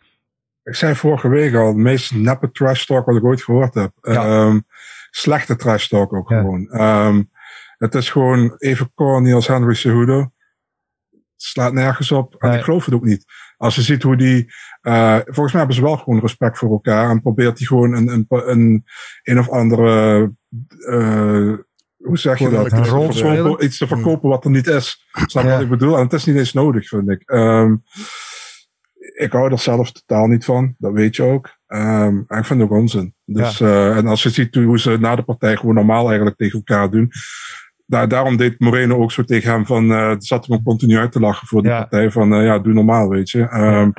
[0.63, 3.93] Ik zei vorige week al, de meest neppe trash talk wat ik ooit gehoord heb.
[4.03, 4.43] Ja.
[4.47, 4.65] Um,
[5.11, 6.41] slechte trash talk ook Ja.
[6.41, 6.81] gewoon.
[6.81, 7.31] Um,
[7.79, 10.33] het is gewoon even corny als Henry Cejudo.
[11.37, 12.35] slaat nergens op.
[12.39, 12.59] En Nee.
[12.59, 13.25] ik geloof het ook niet.
[13.63, 17.11] Als je ziet hoe die, eh, volgens mij hebben ze wel gewoon respect voor elkaar
[17.11, 18.85] en probeert hij gewoon een, een, een,
[19.23, 20.23] een of andere,
[20.89, 21.53] eh,
[21.97, 22.73] hoe zeg je dat?
[22.73, 25.07] een Iets te rol verkopen- Iets te verkopen wat er niet is.
[25.27, 25.55] Snap je Ja.
[25.55, 25.97] wat ik bedoel?
[25.97, 27.23] En het is niet eens nodig, vind ik.
[27.25, 27.75] Ehm,
[29.19, 30.75] ik hou er zelf totaal niet van.
[30.79, 31.57] Dat weet je ook.
[31.67, 33.15] Ehm, en ik vind het ook onzin.
[33.25, 36.59] Dus, eh, en als je ziet hoe ze na de partij gewoon normaal eigenlijk tegen
[36.59, 37.11] elkaar doen.
[37.87, 41.21] Daar, daarom deed Moreno ook zo tegen hem van, eh zat hem continu uit te
[41.21, 41.79] lachen voor die Ja.
[41.79, 43.41] partij van, eh, ja, doe normaal, weet je.
[43.49, 43.91] Ehm,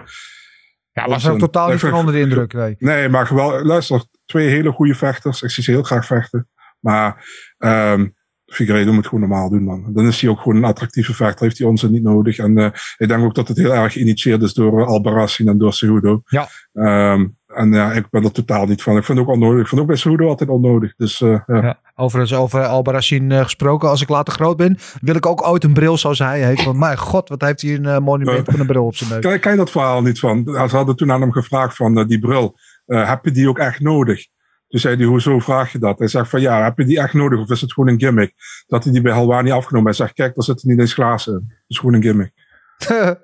[0.92, 1.28] Ja, was onzin.
[1.30, 2.54] er ook totaal niet van onder de indruk.
[2.54, 2.76] Nee.
[2.80, 5.42] Nee, maar wel, luister, twee hele goede vechters.
[5.42, 6.48] Ik zie ze heel graag vechten.
[6.80, 7.26] Maar
[7.58, 8.08] ehm
[8.46, 9.94] Figueiredo moet gewoon normaal doen, man.
[9.94, 11.46] Dan is hij ook gewoon een attractieve vechter.
[11.46, 12.38] Heeft hij onzin niet nodig.
[12.38, 15.58] En eh, ik denk ook dat het heel erg geïnitieerd is door uh, Albarracin en
[15.58, 16.22] door Cejudo.
[16.26, 16.48] Ja.
[16.74, 18.98] Ehm, en ja, ik ben er totaal niet van.
[18.98, 19.62] Ik vind het ook onnodig.
[19.62, 20.96] Ik vind het ook bij Cejudo altijd onnodig.
[20.96, 21.62] Dus eh, ja.
[21.62, 21.80] Ja.
[21.96, 23.90] Overigens over Albarracin eh, gesproken.
[23.90, 26.64] Als ik later groot ben, wil ik ook ooit een bril zoals hij heeft.
[26.64, 29.40] Want mijn god, wat heeft hij een eh, monument van een bril op zijn neus.
[29.40, 30.44] Ken je dat verhaal niet van?
[30.46, 32.58] Ze hadden toen aan hem gevraagd van eh, die bril.
[32.86, 34.26] heb je die ook echt nodig?
[34.68, 36.00] Toen zei hij, hoezo vraag je dat?
[36.00, 38.34] Hij zegt van ja, heb je die echt nodig of is het gewoon een gimmick?
[38.68, 39.88] Dat hij die bij Halwani afgenomen.
[39.88, 41.46] Hij zegt, kijk, daar zitten niet eens glazen in.
[41.48, 42.32] Het is gewoon een gimmick.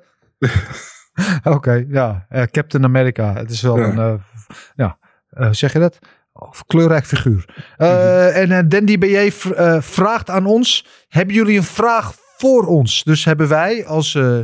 [1.43, 2.27] Oké, ja.
[2.51, 3.33] Captain America.
[3.33, 3.85] Het is wel Ja.
[3.97, 4.97] een, v- ja,
[5.29, 5.99] hoe zeg je dat?
[6.41, 7.45] Oh, kleurrijk figuur.
[7.77, 8.35] Eh, Mhm.
[8.35, 13.03] En uh, Dandy BJ v- eh, vraagt aan ons, hebben jullie een vraag voor ons?
[13.03, 14.37] Dus hebben wij als eh,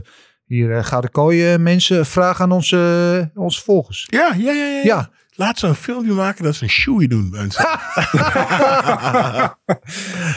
[0.45, 4.07] hier Gouden Kooi eh, mensen een vraag aan onze, onze volgers?
[4.09, 4.81] Ja, ja, ja, ja.
[4.83, 5.09] Ja.
[5.37, 7.29] Laat ze een filmpje maken dat ze een shoei doen.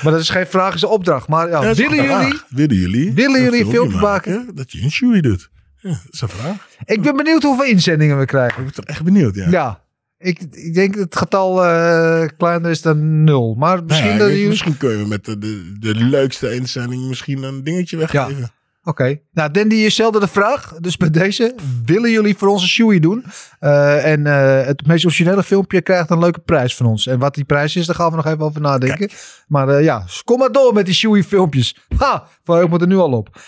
[0.03, 1.29] Maar dat is geen vraag, is een opdracht.
[1.29, 2.41] Maar ja, is willen een jullie?
[2.49, 3.13] Willen jullie?
[3.15, 4.51] Willen jullie een filmpje maken?
[4.55, 5.51] Dat je een shoei doet.
[5.81, 6.69] Ja, dat is een vraag.
[6.85, 8.59] Ik ben benieuwd hoeveel inzendingen we krijgen.
[8.59, 9.49] Ik ben toch echt benieuwd, ja.
[9.51, 9.81] Ja,
[10.19, 13.55] ik, ik denk dat het getal eh, kleiner is dan nul.
[13.55, 14.49] Maar misschien Nou ja, dat jullie...
[14.49, 18.53] Misschien kunnen we met de, de, de leukste inzending misschien een dingetje weggeven.
[18.85, 20.75] Oké, nou Dandy, je stelde de vraag.
[20.81, 21.55] Dus bij deze,
[21.85, 23.25] willen jullie voor ons een shoei doen?
[23.59, 27.07] Eh, en eh, het meest originele filmpje krijgt een leuke prijs van ons.
[27.07, 29.11] En wat die prijs is, daar gaan we nog even over nadenken.
[29.47, 31.77] Maar ja, kom maar door met die shoei filmpjes.
[31.97, 33.41] Ha, ik moet er nu al op.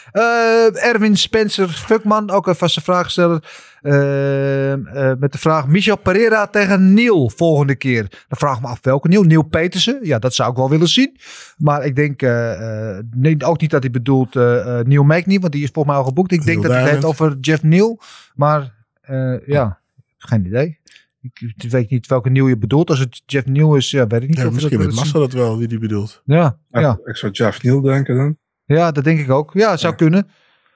[0.73, 3.43] Erwin Spencer Fuckman, ook een vaste vraagsteller.
[3.81, 8.03] Eh, eh, met de vraag Michel Pereira tegen Neil volgende keer.
[8.03, 9.23] Dan vraag ik me af welke Neil.
[9.23, 9.99] Neil Petersen.
[10.03, 11.17] Ja, dat zou ik wel willen zien.
[11.57, 15.39] Maar ik denk eh, eh, nee, ook niet dat hij bedoelt eh eh, Neil Magny,
[15.39, 16.33] want die is volgens mij al geboekt.
[16.33, 18.01] Ik denk Neil dat hij het over Jeff Neal.
[18.35, 19.81] Maar eh, ja,
[20.19, 20.79] geen idee.
[21.23, 22.91] Ik, weet niet welke Neil je bedoelt.
[22.91, 24.39] Als het Jeff Neal is, ja, weet ik niet.
[24.39, 26.23] Ja, of misschien weet Massa dat wel, wie die bedoelt.
[26.25, 26.99] Ja, ja.
[27.05, 28.37] Ik zou Jeff Neal denken dan.
[28.65, 29.51] Ja, dat denk ik ook.
[29.55, 30.29] Ja, zou kunnen.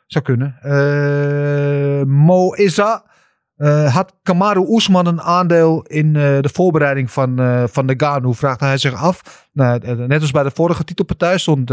[0.07, 0.57] Zou kunnen.
[0.61, 3.13] Eh, Mo Issa.
[3.57, 7.37] eh, had Kamaru Oesman een aandeel in eh, de voorbereiding van,
[7.69, 8.35] van de Ganu?
[8.35, 9.49] Vraagt hij zich af.
[9.53, 11.71] Nou, net als bij de vorige titelpartij stond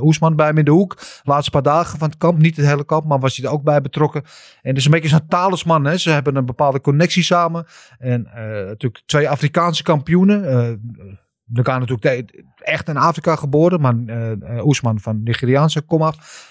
[0.00, 0.98] Oesman bij hem in de hoek.
[1.22, 2.38] Laatste paar dagen van het kamp.
[2.38, 4.22] Niet het hele kamp, maar was hij er ook bij betrokken.
[4.62, 5.84] En is een beetje zo'n talisman.
[5.84, 5.96] Hè?
[5.96, 7.66] Ze hebben een bepaalde connectie samen.
[7.98, 8.28] En
[8.66, 10.42] natuurlijk twee Afrikaanse kampioenen.
[11.44, 12.30] De natuurlijk
[12.62, 13.80] echt in Afrika geboren.
[13.80, 16.50] Maar eh, Oesman van Nigeriaanse kom af.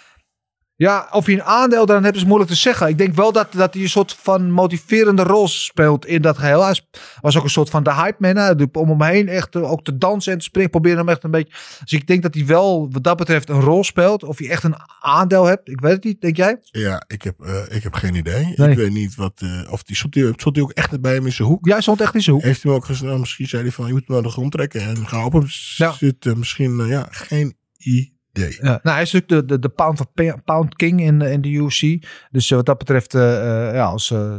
[0.81, 2.87] Ja, of hij een aandeel daarin heeft is moeilijk te zeggen.
[2.87, 6.63] Ik denk wel dat, dat hij een soort van motiverende rol speelt in dat geheel.
[6.63, 6.79] Hij
[7.21, 8.35] was ook een soort van de hype man.
[8.35, 8.51] Hè?
[8.71, 10.69] Om hem heen echt eh, ook te dansen en te springen.
[10.69, 11.53] Proberen hem echt een beetje...
[11.83, 14.23] Dus ik denk dat hij wel wat dat betreft een rol speelt.
[14.23, 15.69] Of hij echt een aandeel hebt.
[15.69, 16.57] Ik weet het niet, denk jij?
[16.61, 18.53] Ja, ik heb, eh, ik heb geen idee.
[18.55, 18.69] Nee.
[18.69, 21.31] Ik weet niet wat, eh, of die stond, die, stond ook echt bij hem in
[21.31, 21.65] zijn hoek.
[21.65, 22.45] Jij stond echt in zijn hoek.
[22.45, 24.29] Heeft hij hem ook gezegd, nou, misschien zei hij van, je moet hem naar de
[24.29, 25.91] grond trekken en ga op hem Ja.
[25.91, 26.39] zitten.
[26.39, 28.19] Misschien, eh, ja, geen idee.
[28.33, 30.05] Ja, nou, hij is natuurlijk de, de, de pound,
[30.45, 32.07] pound king in, in de UFC.
[32.31, 34.35] Dus eh, wat dat betreft, eh, eh, ja, als eh,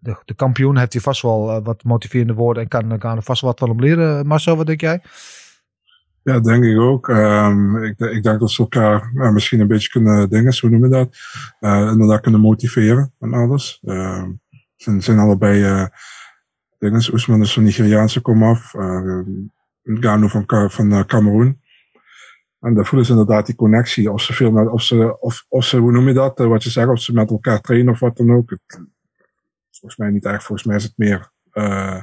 [0.00, 2.62] de, de kampioen heeft hij vast wel eh, wat motiverende woorden.
[2.62, 4.26] En kan, kan er vast wat van hem leren.
[4.26, 5.02] Marcel, wat denk jij?
[6.22, 7.08] Ja, denk ik ook.
[7.08, 10.96] Ehm, ik, ik denk dat ze elkaar misschien een beetje kunnen dingen, hoe noemen we
[10.96, 11.16] dat?
[11.60, 13.80] Eh inderdaad kunnen motiveren en alles.
[13.84, 14.30] Ehm
[14.80, 15.86] ze zijn allebei eh
[16.78, 17.12] dingen.
[17.12, 18.74] Oesman is van Nigeriaanse komaf.
[18.74, 19.20] Uh,
[19.84, 21.60] Gano van, van eh, Cameroen.
[22.60, 24.12] En daar voelen ze inderdaad die connectie.
[24.12, 26.40] Of ze veel met, of ze, of, of ze, hoe noem je dat?
[26.40, 28.50] Eh, wat je zegt, of ze met elkaar trainen of wat dan ook.
[28.50, 28.80] Het,
[29.70, 30.44] volgens mij niet echt.
[30.44, 32.02] Volgens mij is het meer, eh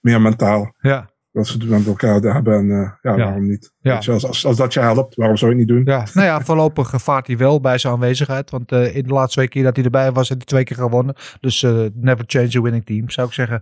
[0.00, 1.10] meer mentaal Ja.
[1.32, 2.54] dat ze het met elkaar hebben.
[2.58, 3.16] En uh, ja, Ja.
[3.16, 3.72] waarom niet?
[3.80, 3.98] Ja.
[4.00, 5.94] Je, als, als, als dat je helpt, waarom zou je het niet doen?
[5.94, 8.50] Ja, nou ja, voorlopig vaart hij wel bij zijn aanwezigheid.
[8.50, 10.76] Want eh, in de laatste twee keer dat hij erbij was, heeft hij twee keer
[10.76, 11.14] gewonnen.
[11.40, 13.60] Dus eh, never change a winning team, zou ik zeggen.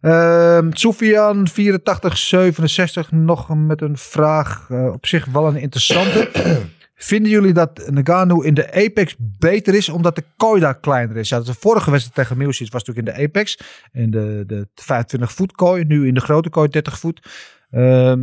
[0.00, 4.66] Ehm Sofian 8467 nog met een vraag.
[4.70, 6.30] eh, op zich wel een interessante.
[6.94, 11.28] Vinden jullie dat Nagano in de Apex beter is omdat de kooi daar kleiner is?
[11.28, 13.58] Ja, de vorige wedstrijd tegen Milsic was natuurlijk in de Apex.
[13.92, 15.84] In de, de 25 voet kooi.
[15.84, 17.28] Nu in de grote kooi 30 voet.
[17.70, 18.20] Ehm,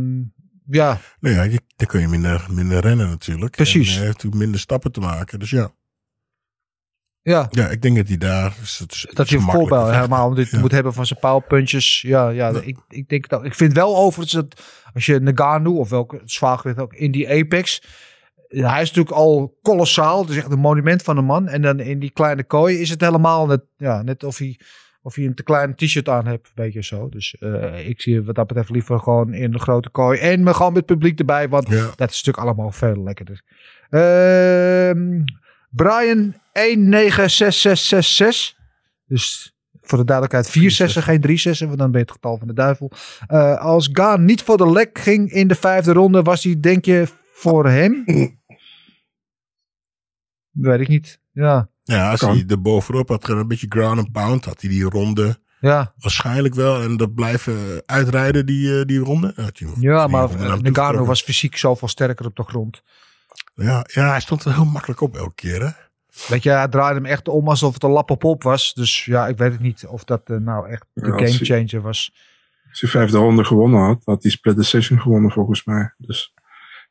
[0.70, 3.56] ja, Nou ja, je, dan kun je minder, minder rennen natuurlijk.
[3.56, 3.88] Precies.
[3.92, 5.38] En hij heeft minder stappen te maken.
[5.38, 5.70] Dus ja.
[7.26, 8.44] Ja, Ja, ik denk dat hij daar...
[8.60, 10.58] het- is dat hij een voorbeeld helemaal dit Ja.
[10.60, 12.00] moet hebben van zijn paalpuntjes.
[12.02, 13.44] Ja, ja, Ik, ik denk dat.
[13.44, 14.62] Ik vind wel overigens dat
[14.94, 17.82] als je Nagano of welke zwaargewicht ook in die Apex.
[18.48, 20.20] ja, Hij is natuurlijk al kolossaal.
[20.20, 21.48] Het is echt een monument van een man.
[21.48, 24.58] En dan in die kleine kooi is het helemaal net, ja, net of hij,
[25.02, 26.46] of hij een te klein t-shirt aan hebt.
[26.46, 27.08] Een beetje zo.
[27.08, 30.18] Dus eh, ik zie wat dat betreft liever gewoon in de grote kooi.
[30.18, 31.48] En me gewoon met publiek erbij.
[31.48, 31.84] Want Ja.
[31.96, 33.42] dat is natuurlijk allemaal veel lekkerder.
[33.90, 35.20] Ehm
[35.70, 38.54] Brian 196666.
[39.06, 41.66] Dus voor de duidelijkheid 4 zessen, geen 3 zessen.
[41.66, 42.92] Want dan ben je het getal van de duivel.
[43.26, 46.22] Eh, als Gaan niet voor de lek ging in de vijfde ronde.
[46.22, 48.04] Was hij denk je voor hem?
[50.50, 51.20] Weet ik niet.
[51.32, 51.68] Ja.
[51.82, 52.30] Ja, als Kan.
[52.36, 56.54] hij er bovenop had een beetje ground and pound, had hij die ronde Ja, waarschijnlijk
[56.54, 56.82] wel.
[56.82, 59.32] En dat blijven uitrijden, die, eh, die ronde.
[59.36, 62.82] Had hij ja drie maar Nagano was fysiek zoveel sterker op de grond.
[63.54, 65.70] Ja, ja, hij stond er heel makkelijk op elke keer, hè?
[66.28, 68.74] Weet je, hij draaide hem echt om alsof het een lap op op was.
[68.74, 71.30] Dus ja, ik weet het niet of dat eh, nou echt de Ja, als hij-
[71.46, 72.14] gamechanger was.
[72.70, 75.94] Als hij vijfde ronde gewonnen had, had hij split decision gewonnen volgens mij.
[75.98, 76.34] Dus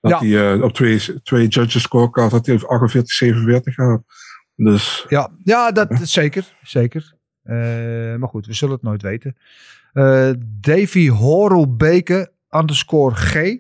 [0.02, 0.20] dat Ja.
[0.20, 4.02] hij eh, op twee, twee judges scorecard had hij 48, 47 gehad.
[4.56, 6.56] Dus Ja, ja dat zeker.
[6.64, 7.14] Zeker.
[7.44, 7.56] Eh,
[8.16, 9.38] maar goed, we zullen het nooit weten.
[10.60, 13.58] Davy Horelbeke underscore G.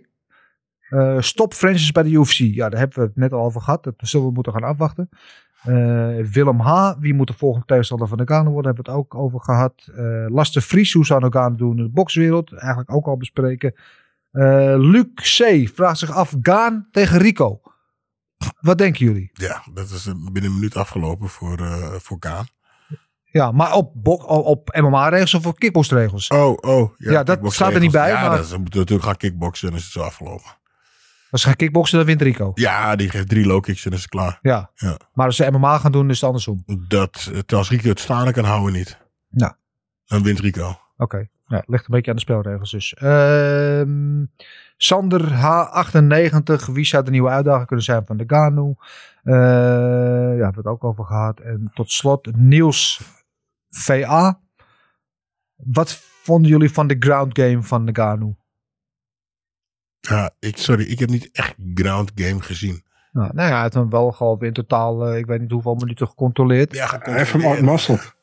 [1.24, 2.38] Stop Francis bij de UFC.
[2.38, 3.84] Ja, daar hebben we het net al over gehad.
[3.84, 5.10] Dat zullen we moeten gaan afwachten.
[5.66, 6.94] Eh, Willem H.
[7.00, 8.74] Wie moet de volgende tegenstander van Nagano worden?
[8.74, 9.74] Hebben we het ook over gehad.
[9.96, 10.94] Eh Lasse Vries.
[10.94, 12.54] Hoe zou Nagano doen in de bokswereld?
[12.54, 13.74] Eigenlijk ook al bespreken.
[14.32, 15.70] Eh, Luc C.
[15.76, 16.36] vraagt zich af.
[16.42, 17.62] Gaan tegen Rico.
[18.60, 19.30] Wat denken jullie?
[19.34, 22.46] Ja, dat is binnen een minuut afgelopen voor, eh voor Kaan.
[23.24, 26.28] Ja, maar op, bok- op MMA-regels of op kickboxregels?
[26.28, 26.54] Oh, oh.
[26.58, 27.56] Ja, dat kickboxregels.
[27.56, 29.92] staat er niet bij, Ja, maar- dat, ze moeten natuurlijk gaan kickboksen en is het
[29.92, 30.52] zo afgelopen.
[31.36, 32.52] Als ze gaan kickboksen, dan wint Rico.
[32.54, 34.40] Ja, die geeft drie low kicks en dan is het klaar.
[34.42, 34.72] Ja.
[34.76, 34.98] Ja.
[35.14, 36.64] Maar als ze MMA gaan doen, is het andersom.
[36.88, 38.98] Dat, als Rico het staande kan houden, niet.
[39.30, 39.58] Ja.
[40.06, 40.80] Dan wint Rico.
[40.98, 41.28] Oké.
[41.48, 42.94] Ja, het ligt een beetje aan de spelregels dus.
[42.94, 44.26] Ehm,
[44.78, 46.72] Sander H98.
[46.72, 48.76] Wie zou de nieuwe uitdager kunnen zijn van de Ganu?
[49.24, 51.40] Eh, ja, hebben we het ook over gehad.
[51.40, 53.02] En tot slot Niels
[53.70, 54.40] VA.
[55.56, 58.36] Wat vonden jullie van de ground game van de Ganu?
[60.10, 62.84] Ja, ik, sorry, ik heb niet echt ground game gezien.
[63.12, 65.76] Nou, nou ja, hij heeft hem wel gewoon in totaal, eh, ik weet niet hoeveel
[65.76, 66.74] minuten gecontroleerd.
[66.74, 68.14] Ja, hij heeft hem outmuscled.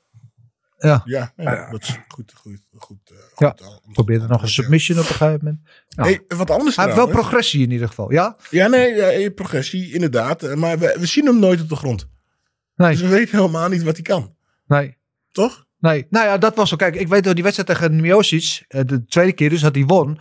[0.79, 2.33] Ja, Ja, ja, dat is goed.
[2.37, 4.53] goed, goed, eh, Ja, goed om- probeerde nog een ja.
[4.53, 5.61] submission op een gegeven moment.
[5.89, 6.03] Ja.
[6.03, 7.29] Hey, wat anders hij heeft wel trouwens.
[7.29, 8.37] progressie in ieder geval, ja?
[8.51, 10.43] Ja, nee, ja, eh, progressie, inderdaad.
[10.43, 11.99] Eh, Maar we, we zien hem nooit op de grond.
[11.99, 14.35] Dus Nee, we weten helemaal niet wat hij kan.
[14.67, 14.97] nee.
[15.33, 15.67] Toch?
[15.79, 16.77] Nee, nou ja, dat was zo.
[16.77, 19.85] Kijk, ik weet dat die wedstrijd tegen Miocic, eh, de tweede keer dus dat hij
[19.85, 20.19] won.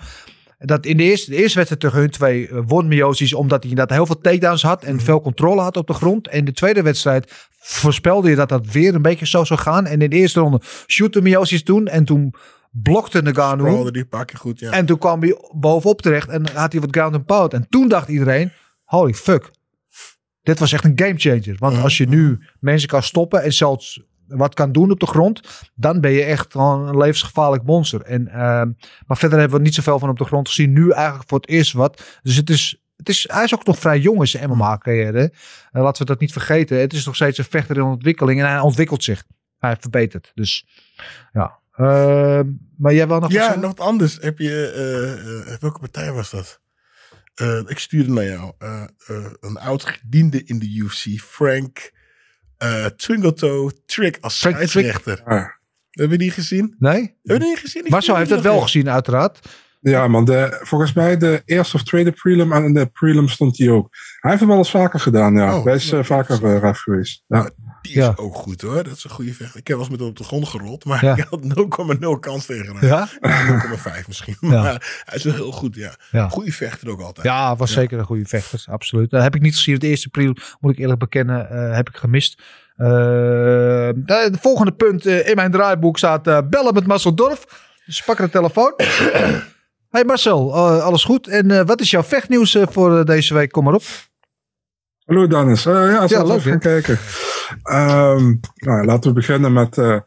[0.65, 3.69] Dat in de eerste, de eerste wedstrijd tegen hun twee eh, won Miocic omdat hij
[3.69, 6.27] inderdaad heel veel takedowns had en veel controle had op de grond.
[6.27, 9.85] En de tweede wedstrijd voorspelde je dat dat weer een beetje zo zou gaan.
[9.85, 12.33] En in de eerste ronde shootte Miocic toen en toen
[12.71, 13.65] blokte Nagano.
[13.65, 14.05] Sprawlde die
[14.37, 14.71] goed, ja.
[14.71, 17.53] En toen kwam hij bovenop terecht en had hij wat ground and pound.
[17.53, 18.51] En toen dacht iedereen,
[18.83, 19.51] holy fuck.
[20.41, 21.55] Dit was echt een game changer.
[21.59, 21.83] Want Mhm.
[21.83, 24.01] als je nu mensen kan stoppen en zelfs
[24.31, 25.41] wat kan doen op de grond,
[25.75, 28.01] dan ben je echt gewoon een levensgevaarlijk monster.
[28.01, 28.71] En, ehm,
[29.07, 30.73] maar verder hebben we niet zoveel van op de grond gezien.
[30.73, 32.19] Nu eigenlijk voor het eerst wat.
[32.23, 35.33] Dus het is, het is, hij is ook nog vrij jong in zijn MMA-carrière.
[35.71, 36.79] Uh, laten we dat niet vergeten.
[36.79, 39.23] Het is nog steeds een vechter in ontwikkeling en hij ontwikkelt zich.
[39.57, 40.31] Hij verbetert.
[40.33, 40.67] Dus
[41.33, 41.59] ja.
[41.71, 44.17] Ehm, maar jij wil nog Ja, nog wat anders.
[44.21, 46.61] Heb je, eh, eh, welke partij was dat?
[47.35, 48.53] Eh, ik stuurde naar jou.
[48.57, 51.91] Eh, eh, een oud gediende in de UFC, Frank
[52.63, 55.21] uh, Twingletoe Trick als scheidsrechter.
[55.25, 55.45] Ah.
[55.89, 56.75] Heb je die gezien?
[56.79, 57.01] Nee?
[57.01, 57.85] Heb je die niet gezien?
[57.85, 59.39] Ik Maar zo stuurde heeft dat wel gezien, uiteraard.
[59.81, 63.57] Ja, man, de, volgens mij de eerste of tweede prelim en in de prelim stond
[63.57, 63.87] hij ook.
[64.19, 65.57] Hij heeft het wel eens vaker gedaan, ja.
[65.57, 67.23] Oh, Hij is eh, ja, vaker eh, ref geweest.
[67.27, 67.49] Ja.
[67.81, 68.13] Die is Ja.
[68.15, 68.83] ook goed hoor.
[68.83, 69.59] Dat is een goede vechter.
[69.59, 70.85] Ik heb wel eens met hem op de grond gerold.
[70.85, 71.15] Maar Ja.
[71.15, 72.87] ik had 0,0 kans tegen hem.
[72.89, 73.07] Ja?
[73.21, 74.35] 0,5 misschien.
[74.39, 75.93] Maar hij is wel heel goed, ja.
[76.11, 76.29] Ja.
[76.29, 77.25] Goede vechter ook altijd.
[77.25, 79.09] Ja, was zeker een goede vechter, absoluut.
[79.09, 79.73] Dat heb ik niet gezien.
[79.73, 82.41] Het eerste april, moet ik eerlijk bekennen, eh, heb ik gemist.
[82.75, 87.69] Eh, de, de volgende punt eh, in mijn draaiboek staat eh, bellen met Marcel Dorf.
[87.85, 88.73] Dus pak de telefoon.
[89.91, 91.27] hey Marcel, eh, alles goed?
[91.27, 93.51] En eh, wat is jouw vechtnieuws eh, voor eh, deze week?
[93.51, 93.83] Kom maar op.
[95.11, 95.65] Hallo Dennis.
[95.65, 96.97] Eh, ja, even gaan kijken.
[97.63, 99.77] Ehm, nou, laten we beginnen met...
[99.77, 99.99] eh,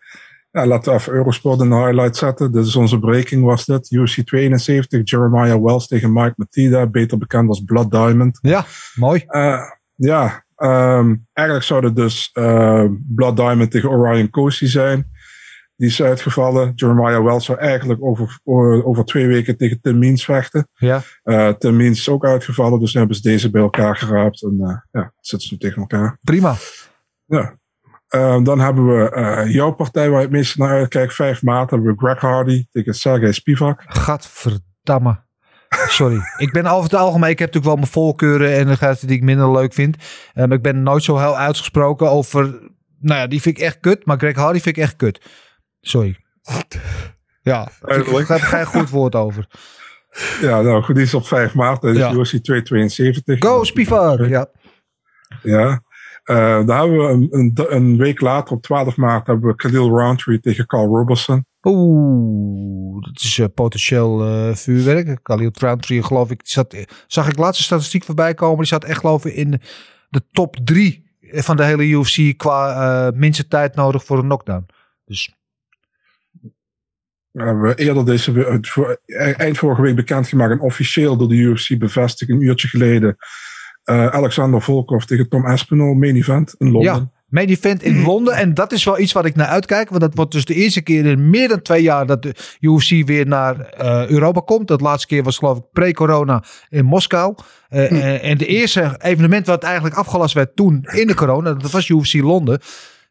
[0.51, 2.53] ja, laten we even Eurosport in de highlight zetten.
[2.53, 3.91] Dit is onze breaking was dit.
[3.91, 6.87] UFC 72, Jeremiah Wells tegen Mike Matida.
[6.87, 8.39] Beter bekend als Blood Diamond.
[8.43, 9.25] Ja, mooi.
[9.27, 9.61] Eh,
[9.95, 12.31] ja, ehm, eigenlijk zou het dus
[13.15, 15.11] Blood Diamond tegen Orion Cosi zijn.
[15.77, 16.73] Die is uitgevallen.
[16.75, 20.69] Jeremiah Wells zou eigenlijk over, over, over twee weken tegen Tim Means vechten.
[20.75, 21.03] Ja.
[21.23, 24.43] Eh, Tim Means is ook uitgevallen, dus nu hebben ze deze bij elkaar geraapt.
[24.43, 26.19] En eh, ja, zitten ze nu tegen elkaar.
[26.23, 26.55] Prima.
[27.25, 27.59] Ja.
[28.15, 31.15] Eh, dan hebben we eh, jouw partij waar je het meest naar uitkijkt.
[31.15, 33.83] 5 maart hebben we Greg Hardy tegen Sergej Spivak.
[33.87, 35.23] Gadverdamme.
[35.89, 36.21] Sorry.
[36.37, 39.17] ik ben over het algemeen, ik heb natuurlijk wel mijn voorkeuren en de gasten die
[39.17, 39.97] ik minder leuk vind.
[40.33, 42.43] Eh, maar ik ben nooit zo heel uitgesproken over,
[43.01, 44.07] nou ja, die vind ik echt kut.
[44.07, 45.21] Maar Greg Hardy vind ik echt kut.
[45.87, 46.17] Sorry.
[47.43, 48.29] Ja, Duidelijk.
[48.29, 49.47] daar heb geen goed woord over.
[50.41, 51.81] Ja, nou goed, die is op 5 maart.
[51.83, 52.13] Dat is Ja.
[52.13, 53.39] UFC 272.
[53.39, 54.27] Go Spivak!
[54.27, 54.47] Ja.
[55.43, 55.83] Ja.
[56.25, 59.89] Eh, dan hebben we een, een, een week later, op 12 maart, hebben we Khalil
[59.89, 61.47] Roundtree tegen Carl Robertson.
[61.63, 65.19] Oeh, dat is eh, potentieel eh, vuurwerk.
[65.23, 66.77] Khalil Roundtree, geloof ik, zat,
[67.07, 68.59] zag ik laatste statistiek voorbij komen.
[68.59, 69.61] Die zat echt geloof ik in
[70.09, 74.67] de top drie van de hele UFC qua minste tijd nodig voor een knockdown.
[75.05, 75.35] Dus
[77.35, 78.61] We hebben eerder deze
[79.07, 83.17] e- eind vorige week bekendgemaakt en officieel door de UFC bevestigd een uurtje geleden.
[83.85, 86.93] Eh, Alexander Volkov tegen Tom Aspinall, main event in Londen.
[86.93, 88.35] ja, main event in Londen.
[88.35, 89.89] En dat is wel iets wat ik naar uitkijk.
[89.89, 93.07] Want dat wordt dus de eerste keer in meer dan twee jaar dat de UFC
[93.07, 94.69] weer naar eh, Europa komt.
[94.69, 97.35] Dat laatste keer was geloof ik pre-corona in Moskou.
[97.69, 101.71] Eh, eh, en de eerste evenement wat eigenlijk afgelast werd toen in de corona, dat
[101.71, 102.61] was UFC Londen.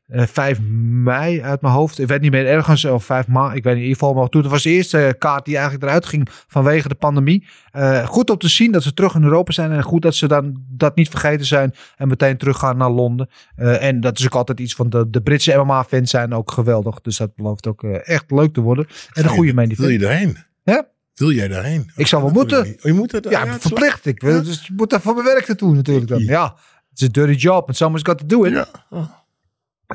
[0.07, 0.59] Eh 5
[1.03, 1.99] mei uit mijn hoofd.
[1.99, 2.85] Ik weet niet meer ergens.
[2.85, 3.55] Of 5 maart.
[3.55, 4.13] Ik weet niet in ieder geval.
[4.13, 7.47] Maar toen dat was de eerste kaart die eigenlijk eruit ging vanwege de pandemie.
[7.71, 9.71] Eh, goed om te zien dat ze terug in Europa zijn.
[9.71, 11.73] En goed dat ze dan dat niet vergeten zijn.
[11.95, 13.29] En meteen teruggaan naar Londen.
[13.55, 17.01] Eh, en dat is ook altijd iets van de, de Britse MMA-fans zijn ook geweldig.
[17.01, 18.87] Dus dat belooft ook eh, echt leuk te worden.
[19.13, 20.37] En een goede main Wil je daarheen?
[20.63, 20.87] Ja?
[21.13, 21.91] Wil jij daarheen?
[21.95, 22.65] Ik zou wel Dat moeten.
[22.65, 22.73] je.
[22.75, 24.05] Oh, je moet het Ja, is verplicht.
[24.05, 26.19] Ik, dus je moet daar voor mijn werk naartoe natuurlijk dan.
[26.19, 26.31] Ja.
[26.31, 26.43] Ja,
[26.89, 27.67] het is een dirty job.
[27.67, 28.53] And someone's got to do it.
[28.53, 28.67] Ja.
[28.89, 29.09] Oh.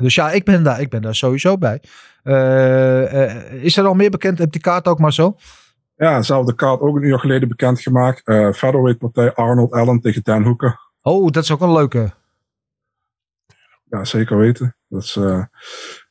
[0.01, 1.81] Dus ja, ik ben daar, ik ben daar sowieso bij.
[2.23, 4.37] Eh, eh, is er al meer bekend?
[4.39, 5.35] Heb die kaart ook maar zo?
[5.95, 8.27] Ja, dezelfde kaart ook een uur geleden bekendgemaakt.
[8.27, 10.79] Eh featherweight partij Arnold Allen tegen Dan Hooker.
[11.01, 12.11] Oh, dat is ook een leuke.
[13.89, 14.75] Ja, zeker weten.
[14.87, 15.43] Dat is eh,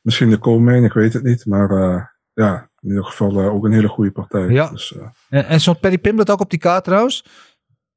[0.01, 1.45] misschien de co-main, ik weet het niet.
[1.45, 4.47] Maar ja, in ieder geval ook een hele goede partij.
[4.47, 4.69] Ja.
[4.69, 4.95] Dus,
[5.29, 7.25] En, en stond Paddy Pimblett ook op die kaart trouwens?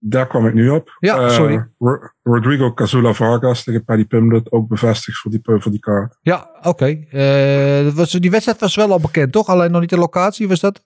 [0.04, 0.96] Daar kwam ik nu op.
[0.98, 1.66] Ja, Eh, sorry.
[1.78, 6.18] Ro- Rodrigo Cazula Vargas tegen Paddy Pimblett, ook bevestigd voor die, voor die kaart.
[6.22, 6.86] Ja, oké.
[7.10, 9.46] Eh, dat was- die wedstrijd was wel al bekend, toch?
[9.48, 10.82] Alleen nog niet de locatie, was dat?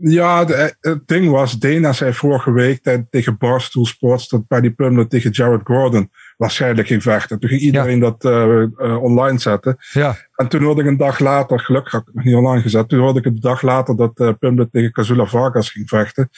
[0.00, 4.70] Ja, de- eh, het ding was, Dana zei vorige week tegen Barstool Sports dat Paddy
[4.70, 7.38] Pimblett tegen Jared Gordon waarschijnlijk ging vechten.
[7.40, 9.76] Toen ging iedereen dat eh, eh, online zetten.
[9.92, 10.16] Ja.
[10.34, 12.88] En toen hoorde ik een dag later, gelukkig had ik het nog niet online gezet,
[12.88, 16.28] toen hoorde ik een dag later dat eh Pimblett tegen Cazula Vargas ging vechten.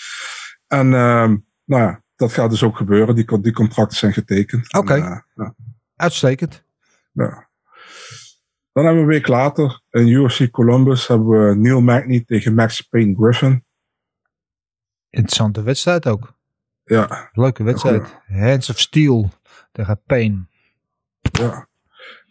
[0.67, 3.15] En ehm, nou ja, dat gaat dus ook gebeuren.
[3.15, 4.75] Die, die contracten zijn getekend.
[4.75, 4.95] Oké.
[4.95, 5.55] Eh, ja,
[5.97, 6.65] Uitstekend.
[7.13, 7.49] ja.
[8.73, 12.81] Dan hebben we een week later in UFC Columbus hebben we Neil Magny tegen Max
[12.81, 13.65] Payne Griffin.
[15.11, 16.39] Interessante wedstrijd ook.
[16.85, 18.19] Ja, Leuke wedstrijd.
[18.27, 19.31] Hands of Steel
[19.73, 20.47] tegen Payne.
[21.21, 21.69] Ja,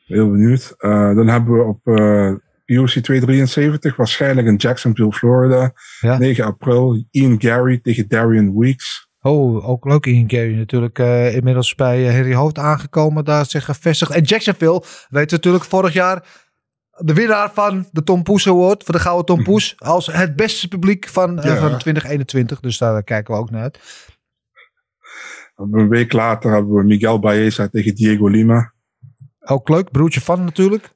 [0.06, 0.74] heel benieuwd.
[0.78, 2.34] Eh, dan hebben we op eh
[2.66, 6.18] UFC 273, waarschijnlijk in Jacksonville, Florida, Ja.
[6.18, 9.09] 9 april, Ian Gary tegen Darian Weeks.
[9.22, 11.00] Oh, ook leuk in Gary natuurlijk.
[11.00, 14.12] eh, inmiddels bij eh, Harry Hoofd aangekomen, daar zich gevestigd.
[14.12, 16.48] En Jacksonville, weet natuurlijk vorig jaar
[16.98, 20.68] de winnaar van de Tom Poes Award, voor de Gouden Tom Poes, als het beste
[20.68, 22.60] publiek van, eh, van 2021.
[22.60, 23.80] Dus daar kijken we ook naar uit.
[25.56, 28.74] Een week later hebben we Miguel Baeza tegen Diego Lima.
[29.40, 30.90] Ook leuk, broertje van natuurlijk.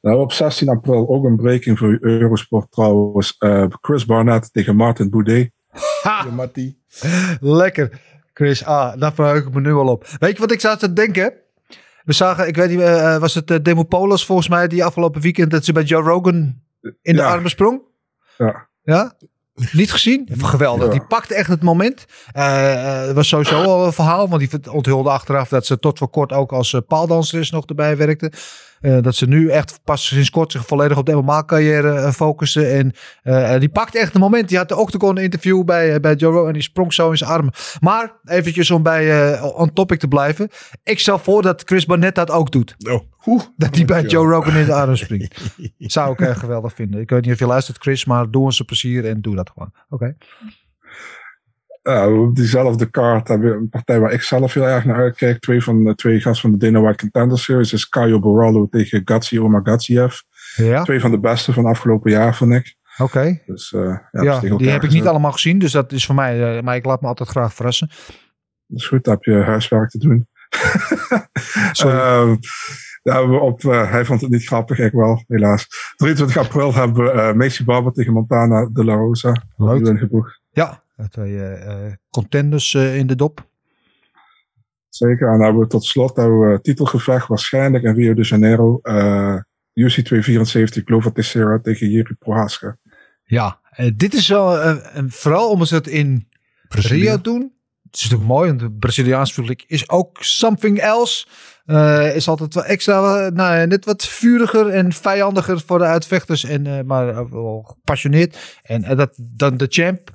[0.00, 3.36] Nou, op 16 april ook een breaking voor Eurosport trouwens.
[3.80, 5.50] Chris Barnett tegen Martin Boudet.
[6.02, 6.78] Ja, Mattie.
[7.40, 8.00] Lekker,
[8.34, 8.64] Chris.
[8.64, 10.06] Ah, daar verheug ik me nu al op.
[10.18, 11.32] Weet je wat ik zat te denken?
[12.04, 15.50] We zagen, ik weet niet, eh, was het uh, Demopolis volgens mij die afgelopen weekend
[15.50, 16.34] dat ze bij Joe Rogan
[16.80, 17.28] in de Ja.
[17.30, 17.80] armen sprong?
[18.38, 18.68] Ja.
[18.82, 19.12] Ja?
[19.72, 20.28] Niet gezien?
[20.36, 20.84] Geweldig.
[20.84, 20.90] Ja.
[20.90, 22.06] Die pakte echt het moment.
[22.32, 25.98] Eh, eh, Het was sowieso al een verhaal, want die onthulde achteraf dat ze tot
[25.98, 28.32] voor kort ook als uh, paaldanseres nog erbij werkte.
[28.80, 32.72] Uh, dat ze nu echt pas sinds kort zich volledig op de MMA-carrière uh, focussen.
[32.72, 32.92] En
[33.24, 34.48] uh, die pakte echt het moment.
[34.48, 37.30] Die had de Octagon interview bij, bij Joe Rogan en die sprong zo in zijn
[37.30, 37.52] armen.
[37.80, 40.48] Maar eventjes om bij on topic te blijven.
[40.82, 42.74] Ik stel voor dat Chris Barnett dat ook doet.
[42.90, 43.00] Oh.
[43.26, 43.42] Oeh.
[43.56, 45.54] Dat hij bij Joe Rogan in de armen springt.
[45.78, 47.00] Zou ik geweldig vinden.
[47.00, 49.50] Ik weet niet of je luistert Chris, maar doe ons een plezier en doe dat
[49.50, 49.72] gewoon.
[49.88, 49.94] Oké.
[49.94, 50.16] Okay.
[51.82, 55.40] Ja, op diezelfde kaart hebben we een partij waar ik zelf heel erg naar uitkijk.
[55.40, 59.02] Twee van de twee gasten van de Dana White Contender Series is Caio Borrallo tegen
[59.04, 60.14] Gatsi Omagatsiev.
[60.56, 60.82] Ja.
[60.82, 62.76] Twee van de beste van afgelopen jaar, vond ik.
[62.98, 63.02] Oké.
[63.02, 63.42] Okay.
[63.46, 66.56] Dus, uh, ja, ja die heb ik niet allemaal gezien, dus dat is voor mij,
[66.56, 67.90] uh, maar ik laat me altijd graag verrassen.
[68.66, 70.28] Dat is goed, dan heb je huiswerk te doen.
[71.84, 72.34] uh,
[73.02, 75.66] daar hebben we op, uh, hij vond het niet grappig, ik wel, helaas.
[75.96, 79.42] 23 april hebben we uh, Macy Barber tegen Montana de la Rosa.
[79.56, 80.08] Leuk.
[80.50, 83.48] Ja, twee uh, contenders in de dop.
[84.88, 85.26] Zeker.
[85.26, 88.78] En dan hebben we tot slot hebben we titelgevecht waarschijnlijk in Rio de Janeiro.
[88.82, 89.36] eh
[89.74, 92.76] UC 274, Glover Teixeira tegen Jiri Prohaska.
[93.24, 96.28] Ja, eh, dit is wel, eh, en vooral omdat ze het in
[96.68, 97.52] Rio doen.
[97.82, 101.26] Het is natuurlijk mooi, want de Braziliaanse publiek is ook something else.
[101.64, 106.44] Eh, is altijd wel extra, eh, nou, net wat vuriger en vijandiger voor de uitvechters.
[106.44, 108.58] En, eh, maar eh, wel gepassioneerd.
[108.62, 110.10] En eh, dat dan de champ,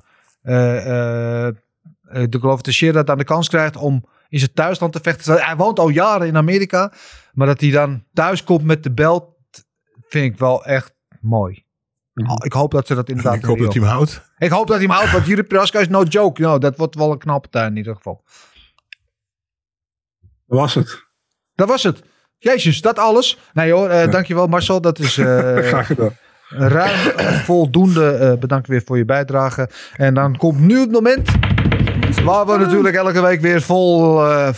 [0.46, 1.54] eh, eh, eh,
[2.28, 5.44] de Glover Teixeira, dan de kans krijgt om in zijn thuisland te vechten.
[5.44, 6.92] Hij woont al jaren in Amerika.
[7.32, 9.34] Maar dat hij dan thuis komt met de belt,
[10.08, 11.64] vind ik wel echt mooi.
[12.14, 14.22] Oh, ik hoop dat ze dat inderdaad Ik hoop dat hij hem houdt.
[14.38, 16.40] ik hoop dat hij hem houdt, want Jiri Prohaska is no joke.
[16.40, 18.22] Nou, dat wordt wel een knappe tuin in ieder geval.
[20.46, 21.04] Dat was het.
[21.54, 22.02] Dat was het.
[22.38, 23.38] Jezus, dat alles.
[23.52, 24.80] Nee hoor, eh, dankjewel Marcel.
[24.80, 26.16] Dat is eh, Graag gedaan.
[26.48, 28.10] Ruim eh, voldoende.
[28.10, 29.68] Eh, bedankt weer voor je bijdrage.
[29.96, 31.28] En dan komt nu het moment
[32.24, 34.48] waar we natuurlijk elke week weer vol eh,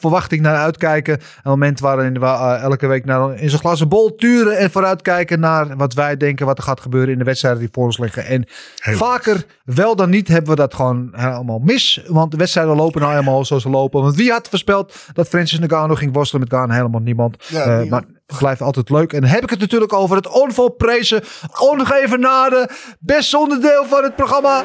[0.00, 1.14] verwachting naar uitkijken.
[1.14, 2.26] Een moment waarin we
[2.62, 6.58] elke week naar, in zo'n glazen bol turen en vooruitkijken naar wat wij denken wat
[6.58, 8.26] er gaat gebeuren in de wedstrijden die voor ons liggen.
[8.26, 8.44] En
[8.74, 12.02] vaker wel dan niet hebben we dat gewoon helemaal mis.
[12.06, 14.02] Want de wedstrijden lopen nou helemaal zoals ze lopen.
[14.02, 16.70] Want wie had voorspeld dat Francis Ngannou ging worstelen met Gaan?
[16.70, 17.36] Helemaal niemand.
[17.48, 17.90] Ja, niemand.
[17.90, 19.12] maar blijft altijd leuk.
[19.12, 21.22] En dan heb ik het natuurlijk over het onvolprezen,
[21.58, 22.68] ongeëvenaarde,
[23.00, 24.64] beste onderdeel van het programma.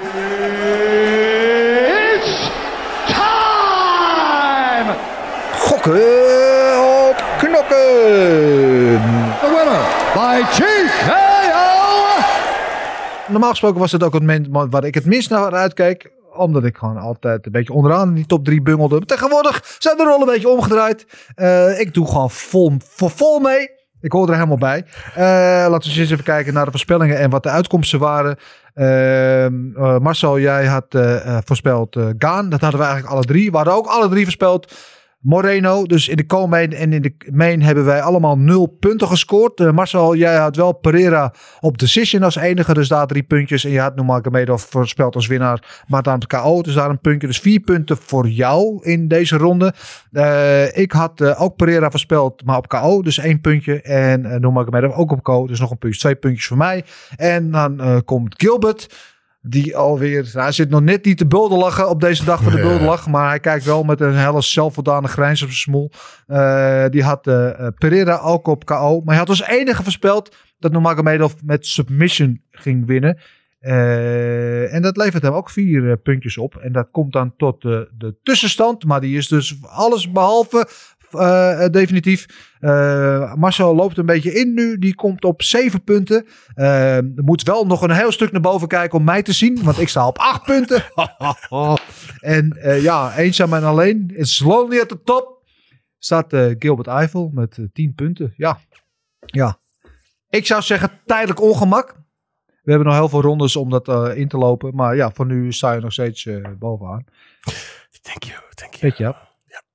[5.58, 6.02] Gokken
[7.10, 7.78] op knokken.
[9.40, 9.82] The winner
[10.14, 10.44] by
[13.28, 16.12] Normaal gesproken was het ook het moment waar ik het minst naar uitkeek.
[16.40, 19.06] Omdat ik gewoon altijd een beetje onderaan in die top 3 bungelde.
[19.06, 21.06] Tegenwoordig zijn de rollen een beetje omgedraaid.
[21.36, 23.70] Eh, ik doe gewoon vol, vol, mee.
[24.02, 24.86] Ik hoor er helemaal bij.
[25.16, 25.24] Eh,
[25.70, 28.38] laten we eens even kijken naar de voorspellingen en wat de uitkomsten waren.
[28.74, 30.86] Ehm, eh, Marcel, jij had
[31.46, 32.50] voorspeld Gaan.
[32.50, 33.52] Dat hadden we eigenlijk alle drie.
[33.52, 34.74] We hadden ook alle drie voorspeld
[35.20, 35.86] Moreno.
[35.86, 39.60] Dus in de co-main en in de main hebben wij allemaal nul punten gescoord.
[39.60, 42.74] Eh, Marcel, jij had wel Pereira op decision als enige.
[42.74, 43.66] Dus daar drie puntjes.
[43.66, 45.84] En je had Nurmagomedov voorspeld als winnaar.
[45.88, 46.62] Maar dan KO.
[46.62, 47.28] Dus daar een puntje.
[47.28, 49.74] Dus vier punten voor jou in deze ronde.
[50.12, 53.02] Eh, ik had eh, ook Pereira voorspeld, maar op KO.
[53.02, 53.82] Dus één puntje.
[53.82, 55.48] En uh, Nurmagomedov ook op KO.
[55.48, 56.00] Dus nog een puntje.
[56.00, 56.84] Twee puntjes voor mij.
[57.16, 58.88] En dan komt Gilbert.
[59.42, 62.62] Die alweer, nou, hij zit nog net niet te bulderlachen op deze dag voor de
[62.62, 63.08] bulderlach.
[63.08, 65.92] Maar hij kijkt wel met een hele zelfvoldane grijns op zijn smoel.
[66.28, 68.96] Eh, die had eh, Pereira ook op KO.
[68.98, 73.20] Maar hij had als enige voorspeld dat Nurmagomedov met submission ging winnen.
[74.72, 76.56] En dat levert hem ook vier puntjes op.
[76.56, 78.86] En dat komt dan tot de, de tussenstand.
[78.86, 80.68] Maar die is dus alles behalve
[81.14, 82.26] eh, eh, definitief.
[82.60, 84.78] Eh, Marcel loopt een beetje in nu.
[84.78, 86.26] Die komt op zeven punten.
[86.56, 89.64] Er moet wel nog een heel stuk naar boven kijken om mij te zien.
[89.64, 90.84] Want ik sta op acht punten.
[92.20, 94.12] en ja, eenzaam en alleen.
[94.16, 95.40] It's lonely at the top.
[96.00, 98.34] Staat Gilbert Eiffel met eh, tien punten.
[98.38, 98.60] Ja.
[99.20, 99.60] ja.
[100.30, 101.96] Ik zou zeggen tijdelijk ongemak.
[102.46, 104.76] We hebben nog heel veel rondes om dat in te lopen.
[104.76, 107.06] Maar ja, voor nu sta je nog steeds bovenaan.
[108.02, 108.82] Thank you, thank you.
[108.82, 109.04] Weet je?
[109.04, 109.16] Ja.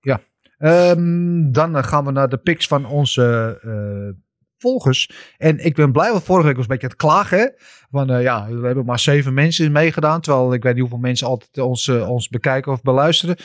[0.01, 0.21] ja.
[0.65, 4.23] Ehm, dan eh, gaan we naar de picks van onze eh,
[4.57, 5.11] volgers.
[5.37, 7.55] En ik ben blij, want vorige week was een beetje het klagen.
[7.91, 10.21] Van eh, ja, we hebben maar zeven mensen meegedaan.
[10.21, 13.37] Terwijl ik weet niet hoeveel mensen altijd ons, ons bekijken of beluisteren.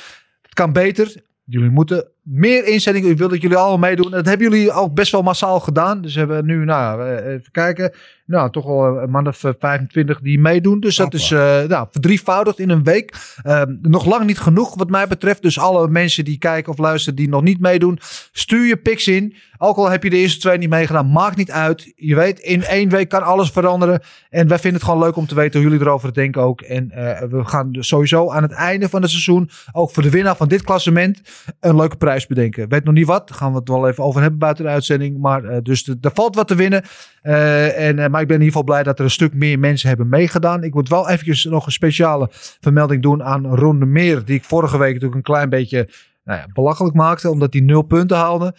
[0.41, 1.23] Het kan beter.
[1.43, 3.09] Jullie moeten meer inzendingen.
[3.09, 4.11] Ik wil dat jullie allemaal meedoen.
[4.11, 6.01] Dat hebben jullie ook best wel massaal gedaan.
[6.01, 7.91] Dus we hebben nu, nou, eh, even kijken.
[8.25, 10.79] Nou, toch wel een man of eh, 25 die meedoen.
[10.79, 13.15] Dus dat is eh nou, verdrievoudigd in een week.
[13.43, 15.41] Ehm, nog lang niet genoeg wat mij betreft.
[15.41, 17.99] Dus alle mensen die kijken of luisteren die nog niet meedoen.
[18.31, 19.35] Stuur je pics in.
[19.57, 21.11] Ook al heb je de eerste twee niet meegedaan.
[21.11, 21.93] Maakt niet uit.
[21.95, 24.01] Je weet, in één week kan alles veranderen.
[24.29, 26.61] En wij vinden het gewoon leuk om te weten hoe jullie erover denken ook.
[26.61, 29.49] En eh, we gaan dus sowieso aan het einde van het seizoen.
[29.71, 31.21] Ook voor de winnaar van dit klassement.
[31.59, 32.69] Een leuke prijs bedenken.
[32.69, 33.27] Weet nog niet wat.
[33.27, 35.17] Daar gaan we het wel even over hebben buiten de uitzending.
[35.17, 36.83] Maar eh, dus er valt wat te winnen.
[37.21, 39.59] Eh, en, eh, maar ik ben in ieder geval blij dat er een stuk meer
[39.59, 40.63] mensen hebben meegedaan.
[40.63, 42.27] Ik moet wel eventjes nog een speciale
[42.59, 44.25] vermelding doen aan Ron de Meer.
[44.25, 45.89] Die ik vorige week natuurlijk een klein beetje
[46.23, 47.29] nou ja, belachelijk maakte.
[47.29, 48.55] Omdat hij nul punten haalde.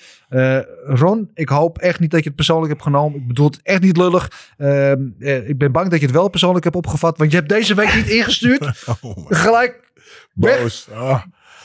[0.84, 3.20] Ron, ik hoop echt niet dat je het persoonlijk hebt genomen.
[3.20, 4.30] Ik bedoel het echt niet lullig.
[4.56, 7.18] Ehm, eh, ik ben bang dat je het wel persoonlijk hebt opgevat.
[7.18, 8.68] Want je hebt deze week niet ingestuurd.
[9.00, 9.92] Oh Gelijk
[10.34, 10.62] weg.
[10.62, 10.88] boos.
[10.94, 11.22] Ah.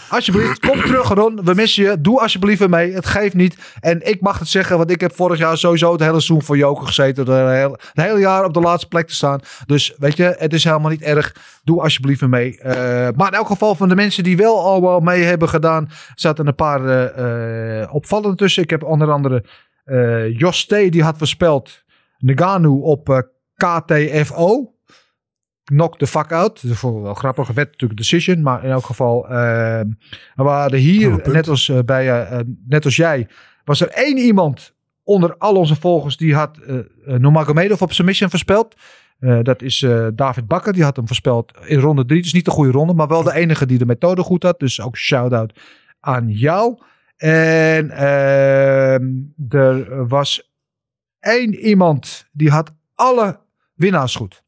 [0.10, 1.44] Alsjeblieft, kom terug Ron.
[1.44, 2.02] We missen je.
[2.02, 2.94] Doe alsjeblieft mee.
[2.94, 3.58] Het geeft niet.
[3.80, 6.58] En ik mag het zeggen, want ik heb vorig jaar sowieso het hele seizoen voor
[6.58, 7.26] Joker gezeten.
[7.26, 9.40] Het hele, het hele jaar op de laatste plek te staan.
[9.66, 11.36] Dus weet je, het is helemaal niet erg.
[11.64, 12.60] Doe alsjeblieft mee.
[12.60, 12.74] Eh,
[13.16, 16.56] maar in elk geval van de mensen die wel allemaal mee hebben gedaan, zaten een
[16.56, 18.64] paar eh, eh, opvallende tussen.
[18.64, 19.44] Ik heb onder andere
[19.86, 20.70] eh Jos T.
[20.70, 21.84] die had voorspeld
[22.18, 24.75] Nagano op KTFO.
[25.66, 26.68] Knock the fuck out.
[26.68, 27.48] Dat vond ik wel grappig.
[27.48, 28.42] Werd natuurlijk decision.
[28.42, 29.24] Maar in elk geval.
[29.30, 29.82] eh,
[30.36, 33.28] we hadden hier, Oh, net, als, eh, bij, eh, eh, net als jij.
[33.64, 34.74] Was er één iemand
[35.04, 36.18] onder al onze volgers.
[36.18, 38.76] Die had uh, Nurmagomedov op submission voorspeld.
[39.42, 40.74] Dat is David Bakker.
[40.74, 42.22] Die had hem voorspeld in ronde drie.
[42.22, 42.94] Dus niet de goede ronde.
[42.94, 44.60] Maar wel de enige die de methode goed had.
[44.60, 45.60] Dus ook shout-out
[46.00, 46.78] aan jou.
[47.18, 49.04] En ehm,
[49.50, 50.52] er was
[51.20, 53.40] één iemand die had alle
[53.76, 54.44] winnaars goed.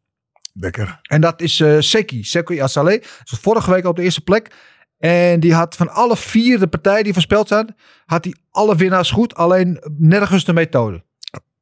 [1.02, 3.02] En dat is eh Seki, Seki Asale.
[3.24, 4.52] Vorige week op de eerste plek.
[4.98, 7.76] En die had van alle vier de partijen die voorspeld zijn,
[8.06, 9.36] had hij alle winnaars goed.
[9.36, 11.06] Alleen nergens de methode.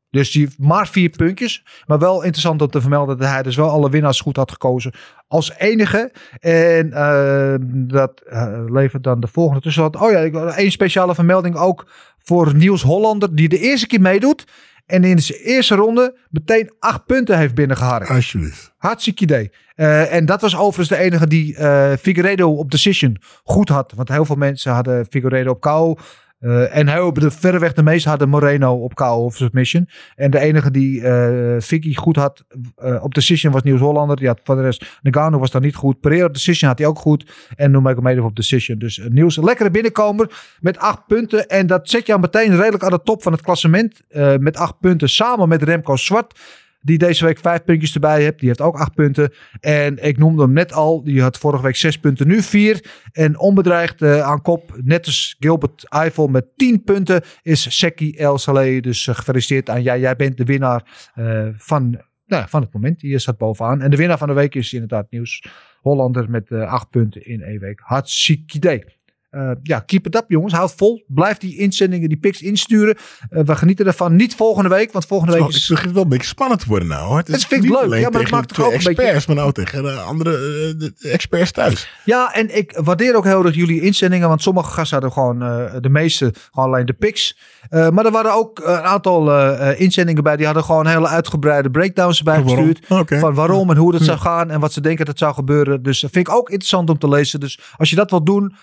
[0.10, 1.66] Dus die maar vier puntjes.
[1.86, 4.94] Maar wel interessant om te vermelden dat hij dus wel alle winnaars goed had gekozen.
[5.28, 6.12] Als enige.
[6.40, 10.02] En eh, dat eh, levert dan de volgende tussen.
[10.02, 10.24] Oh ja,
[10.56, 13.36] één speciale vermelding ook voor Niels Hollander.
[13.36, 14.46] Die de eerste keer meedoet.
[14.86, 18.10] En in zijn eerste ronde meteen acht punten heeft binnengeharkt.
[18.10, 18.74] Alsjeblieft.
[18.78, 19.52] Hartstikke idee.
[19.76, 23.94] Eh, en dat was overigens de enige die eh Figueredo op decision goed had.
[23.96, 25.96] Want heel veel mensen hadden Figueredo op KO.
[26.40, 29.90] Eh, en heel, de, verreweg de meeste hadden Moreno op KO of submission.
[30.16, 32.44] En de enige die eh Vicky goed had
[32.76, 34.16] eh, op decision was Niels Hollander.
[34.16, 36.00] Die had voor de rest, Nagano was dan niet goed.
[36.00, 37.32] Pereira op decision had hij ook goed.
[37.56, 38.78] En Nurmagomedov op decision.
[38.78, 41.48] Dus Niels, een lekkere binnenkomer met acht punten.
[41.48, 44.02] En dat zet jou meteen redelijk aan de top van het klassement.
[44.40, 46.40] met acht punten samen met Remco Zwart.
[46.86, 48.40] Die deze week vijf puntjes erbij heeft.
[48.40, 49.34] Die heeft ook acht punten.
[49.60, 51.04] En ik noemde hem net al.
[51.04, 52.86] Die had vorige week zes punten, nu vier.
[53.12, 54.80] En onbedreigd eh, aan kop.
[54.84, 57.22] Net als Gilbert Eiffel met tien punten.
[57.42, 58.82] Is Seki El Saleh.
[58.82, 60.00] Dus eh, gefeliciteerd aan jij.
[60.00, 63.00] Jij bent de winnaar eh, van, nou, van het moment.
[63.00, 63.82] Die staat bovenaan.
[63.82, 65.48] En de winnaar van de week is inderdaad Nieuws
[65.82, 66.30] Hollander.
[66.30, 67.80] Met acht punten in één week.
[67.84, 68.95] Hartstikke idee.
[69.36, 70.54] Eh, ja, keep it up jongens.
[70.54, 71.04] Houd vol.
[71.08, 72.96] Blijf die inzendingen, die pics insturen.
[73.30, 74.16] Eh, we genieten ervan.
[74.16, 74.92] Niet volgende week.
[74.92, 75.68] Want volgende week Oh, het is...
[75.68, 77.08] begint wel een beetje spannend te worden nou.
[77.08, 77.18] Hoor.
[77.18, 77.82] Het Het is vind ik leuk.
[77.82, 80.32] Ja, maar dat tegen maakt toch ook een beetje- experts, maar nou tegen de andere
[80.32, 81.90] eh, de experts thuis.
[82.06, 84.28] Ja, en ik waardeer ook heel erg jullie inzendingen.
[84.28, 85.40] Want sommige gasten hadden gewoon,
[85.82, 87.38] de meeste, gewoon alleen de pics.
[87.70, 89.32] Maar er waren ook een aantal
[89.74, 90.36] inzendingen bij.
[90.36, 92.66] Die hadden gewoon hele uitgebreide breakdowns erbij Waarom?
[92.74, 93.20] gestuurd.
[93.20, 94.50] Van waarom en hoe dat zou gaan.
[94.52, 95.84] En wat ze denken dat zou gebeuren.
[95.84, 97.40] Dus dat vind ik ook interessant om te lezen.
[97.40, 98.56] Dus als je dat wilt doen...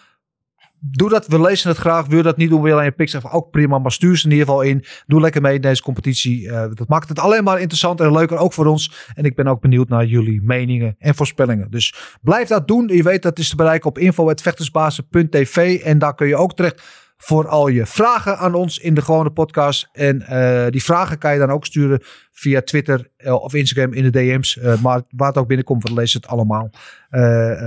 [0.84, 2.06] Doe dat, we lezen het graag.
[2.06, 3.78] Wil dat niet doen, wil alleen je even ook prima.
[3.78, 4.84] Maar stuur ze in ieder geval in.
[5.06, 6.50] Doe lekker mee in deze competitie.
[6.50, 9.10] Eh, dat maakt het alleen maar interessanter en leuker, ook voor ons.
[9.14, 11.70] En ik ben ook benieuwd naar jullie meningen en voorspellingen.
[11.70, 12.88] Dus blijf dat doen.
[12.88, 15.80] Je weet dat is te bereiken op info.vechtersbazen.tv.
[15.80, 16.82] En daar kun je ook terecht
[17.16, 19.88] voor al je vragen aan ons in de gewone podcast.
[19.92, 22.02] En eh, die vragen kan je dan ook sturen
[22.32, 24.59] via Twitter eh, of Instagram in de DM's.
[24.82, 26.70] Maar waar het ook binnenkomt, we lezen het allemaal.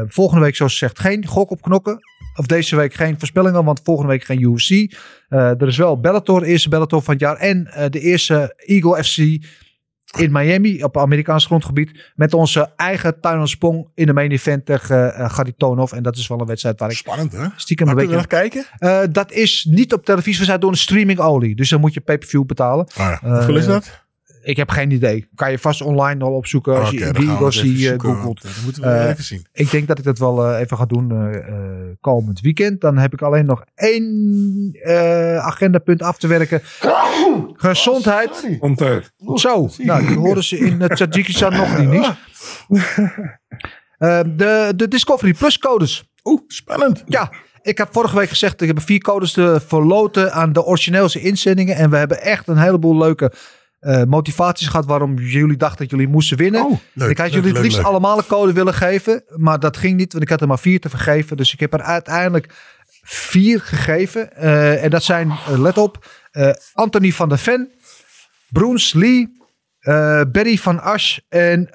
[0.07, 1.99] Volgende week, zoals gezegd, geen gok op knokken.
[2.35, 4.69] Of deze week geen voorspellingen, want volgende week geen UFC.
[4.69, 7.35] Eh, er is wel Bellator, eerste Bellator van het jaar.
[7.37, 9.17] En eh, de eerste Eagle FC
[10.17, 12.11] in Miami, op Amerikaans grondgebied.
[12.15, 15.91] Met onze eigen Tuin Sprong in de main event tegen uh, Garitonov.
[15.91, 17.45] En dat is wel een wedstrijd waar ik Spannend hè?
[17.55, 18.51] stiekem een Waar kunnen we beetje...
[18.51, 19.05] nog kijken?
[19.07, 21.53] Eh, dat is niet op televisie, we zijn door een streaming only.
[21.53, 22.85] Dus dan moet je pay-per-view betalen.
[22.95, 23.29] Ah, ja.
[23.33, 24.05] Hoeveel is Eh, dat?
[24.45, 25.27] Ik heb geen idee.
[25.35, 28.38] Kan je vast online al opzoeken als Oké, je we Eagles die eh, googelt.
[28.43, 29.45] eh, Dat moeten we Eh, even zien.
[29.53, 31.53] Ik denk dat ik dat wel eh, even ga doen eh, eh,
[32.01, 32.81] komend weekend.
[32.81, 36.61] Dan heb ik alleen nog één eh, agendapunt af te werken.
[37.53, 38.57] Gezondheid.
[38.59, 39.11] Ontuit.
[39.35, 41.89] Zo, nou, die horen ze in uh, Tajikistan nog niet.
[41.89, 42.13] niet?
[43.97, 46.03] Eh, de, de Discovery Plus codes.
[46.23, 47.03] Oeh, spannend.
[47.05, 47.31] Ja,
[47.61, 51.76] ik heb vorige week gezegd, ik heb vier codes te verloten aan de origineelse inzendingen.
[51.76, 53.31] En we hebben echt een heleboel leuke
[53.85, 56.65] eh, motivaties gehad waarom jullie dachten dat jullie moesten winnen.
[56.65, 57.85] Oh, leuk, ik had leuk, jullie het liefst leuk.
[57.87, 60.79] allemaal een code willen geven, maar dat ging niet, want ik had er maar vier
[60.79, 61.37] te vergeven.
[61.37, 62.53] Dus ik heb er uiteindelijk
[63.03, 64.35] vier gegeven.
[64.35, 66.05] Eh, en dat zijn, eh, let op,
[66.73, 67.71] Anthony van der Ven,
[68.49, 69.37] Broens Lee,
[70.31, 71.69] Berry van Asch en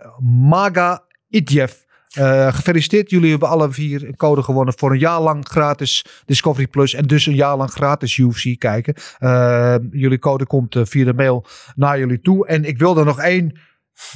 [0.48, 1.72] Maga Idjev.
[2.10, 6.66] Eh, gefeliciteerd, jullie hebben alle vier een code gewonnen voor een jaar lang gratis Discovery
[6.66, 8.94] Plus en dus een jaar lang gratis UFC kijken.
[9.18, 12.46] Eh, jullie code komt eh, via de mail naar jullie toe.
[12.46, 13.58] En ik wil er nog één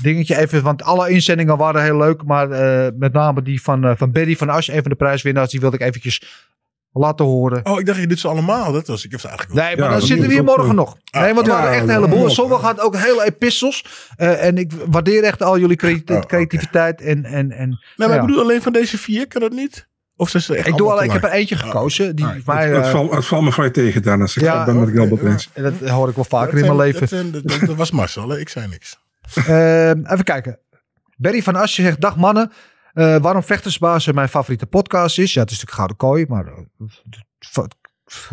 [0.02, 2.48] dingetje even, want alle inzendingen waren heel leuk, maar
[2.94, 5.76] met name die van, eh, van Berry van Asch, een van de prijswinnaars, die wilde
[5.76, 6.46] ik eventjes
[7.02, 7.60] laten horen.
[7.66, 8.72] Oh, ik dacht je doet ze allemaal.
[8.72, 10.96] Dat was ik heb ze eigenlijk Nee, maar Ja, dan zitten we hier morgen nog.
[11.10, 12.22] Nee, want er Ja, waren echt een heleboel.
[12.22, 12.28] ja.
[12.28, 13.84] Sommigen hadden ook hele epistels.
[14.16, 17.00] Eh, en ik waardeer echt al jullie Oh, creativiteit.
[17.00, 18.14] En, en, en, Nee, maar ja.
[18.14, 19.88] ik bedoel alleen van deze vier, kan dat niet?
[20.16, 22.16] Of zijn ze echt ik, doe al, ik heb er eentje gekozen.
[22.16, 24.36] Die Ah, mij, het, eh, valt, het valt me vrij tegen, Dennis.
[24.36, 25.50] Ik Ja, ben met Gilbert eens.
[25.52, 27.00] en dat hoor ik wel vaker in mijn leven.
[27.00, 28.98] Dat, zijn- dat- dat was Marcel, ik zei niks.
[29.36, 30.58] Ehm, even kijken.
[31.16, 32.52] Berry van Asje zegt: Dag mannen.
[32.94, 35.32] Eh, waarom Vechtersbazen mijn favoriete podcast is?
[35.32, 37.64] Ja, het is natuurlijk Gouden Kooi, maar eh,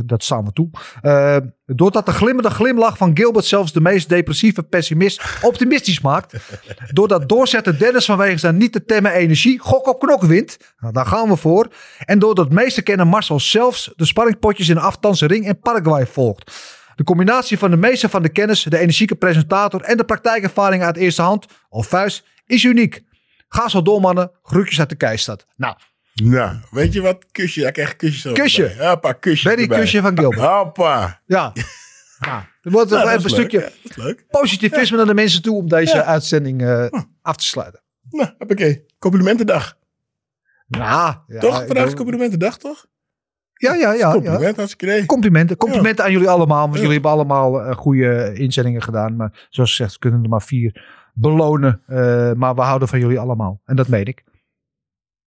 [0.05, 0.69] dat staan we toe.
[1.01, 6.33] Eh, doordat de glimmende glimlach van Gilbert zelfs de meest depressieve pessimist optimistisch maakt.
[6.93, 10.57] Doordat doorzetten Dennis vanwege zijn niet te temmen energie gok op knok wint.
[10.79, 11.67] Nou, daar gaan we voor.
[12.05, 16.51] En doordat meeste kennen Marcel zelfs de sparringpotjes in de aftanse ring in Paraguay volgt.
[16.95, 20.97] De combinatie van de meeste van de kennis, de energieke presentator en de praktijkervaring uit
[20.97, 23.03] eerste hand, of vuist, is uniek.
[23.53, 24.32] Ga zo door, mannen.
[24.44, 25.45] Groetjes uit de Keistad.
[25.56, 25.76] Nou,
[26.14, 27.26] Nou, weet je wat?
[27.32, 27.65] Kusje.
[27.68, 28.41] Ik krijg kusjes erbij.
[28.44, 28.76] Kusje.
[28.80, 29.80] Hoppa, kusje Berry erbij.
[29.80, 30.41] kusje van Gilbert.
[30.41, 31.22] Hoppa.
[31.26, 31.53] Ja.
[32.19, 32.49] ja.
[32.61, 34.26] Er wordt Nou, even een stukje Ja, leuk.
[34.30, 36.03] positivisme naar de mensen toe om deze Ja.
[36.03, 36.86] uitzending eh,
[37.22, 37.82] af te sluiten.
[38.10, 38.86] Nou, hoppakee.
[38.99, 39.78] Complimentendag.
[40.68, 41.65] Ja, ja, toch?
[41.65, 42.86] Vandaag is complimentendag, toch?
[43.53, 43.94] Ja, ja, ja.
[43.94, 44.11] ja.
[44.11, 45.06] Compliment, hartstikke idee.
[45.06, 45.57] Complimenten.
[45.57, 46.61] Complimenten aan jullie allemaal.
[46.61, 46.80] Want Ja.
[46.80, 49.15] jullie hebben allemaal eh, goede inzendingen gedaan.
[49.15, 51.81] Maar zoals gezegd, kunnen er maar vier belonen.
[51.88, 53.61] Eh, maar we houden van jullie allemaal.
[53.65, 54.23] En dat meen ik.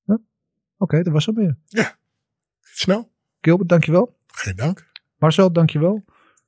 [0.04, 0.18] Ja?
[0.78, 1.56] Oké, dat was het weer.
[2.60, 3.10] Snel.
[3.40, 4.16] Gilbert, dankjewel.
[4.26, 4.86] Geen dank.
[5.18, 6.04] Marcel, dankjewel.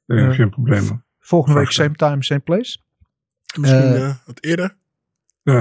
[0.06, 0.32] Nee, Ja.
[0.32, 1.04] geen probleem.
[1.18, 2.78] Volgende week same time, same place.
[3.58, 4.08] Misschien Eh.
[4.08, 4.76] eh, wat eerder.
[5.42, 5.60] Ja.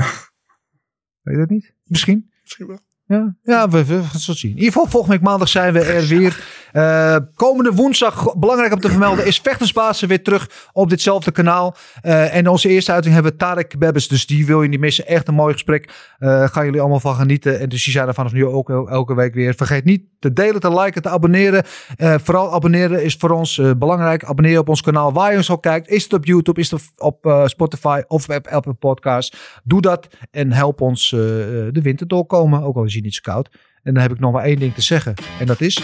[1.21, 1.73] Weet je dat niet?
[1.83, 2.31] Misschien.
[2.41, 2.79] Misschien wel.
[3.07, 4.51] Ja, ja we, we gaan het zo zien.
[4.51, 6.43] In ieder geval, volgende week maandag zijn we er weer.
[6.75, 11.75] Eh, komende woensdag, belangrijk om te vermelden, is Vechtersbazen weer terug op ditzelfde kanaal.
[12.01, 15.07] Eh, en onze eerste uiting hebben we Tarek Bebbes, dus die wil je niet missen.
[15.07, 15.89] Echt een mooi gesprek.
[16.19, 17.59] Eh gaan jullie allemaal van genieten.
[17.59, 19.53] En dus die zijn er vanaf nu ook el- elke week weer.
[19.53, 21.63] Vergeet niet te delen, te liken, te abonneren.
[21.97, 24.23] Vooral abonneren is voor ons belangrijk.
[24.23, 25.89] Abonneer op ons kanaal waar je ons al kijkt.
[25.89, 29.37] Is het op YouTube, is het op Spotify of op Apple Podcast.
[29.63, 32.63] Doe dat en help ons de winter doorkomen.
[32.63, 33.49] Ook al is hij niet zo koud.
[33.85, 35.13] En dan heb ik nog maar één ding te zeggen.
[35.39, 35.75] En dat is...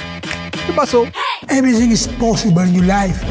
[0.66, 1.08] De Basel.
[1.48, 3.26] Everything is possible in your life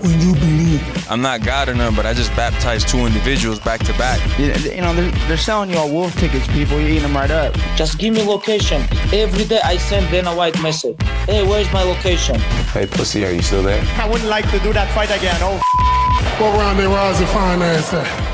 [0.00, 0.80] when you believe.
[1.10, 4.18] I'm not God or none, but I just baptized two individuals back to back.
[4.38, 6.78] You you know, they're, they're selling you all wolf tickets, people.
[6.78, 7.54] You're eating them right up.
[7.76, 8.80] Just give me location.
[9.12, 10.96] Every day I send Dana White message.
[11.26, 12.38] Hey, where's my location?
[12.72, 13.82] Hey, pussy, are you still there?
[13.98, 15.36] I wouldn't like to do that fight again.
[15.40, 15.60] Oh,
[16.38, 18.33] Go around there, where's the fine ass at?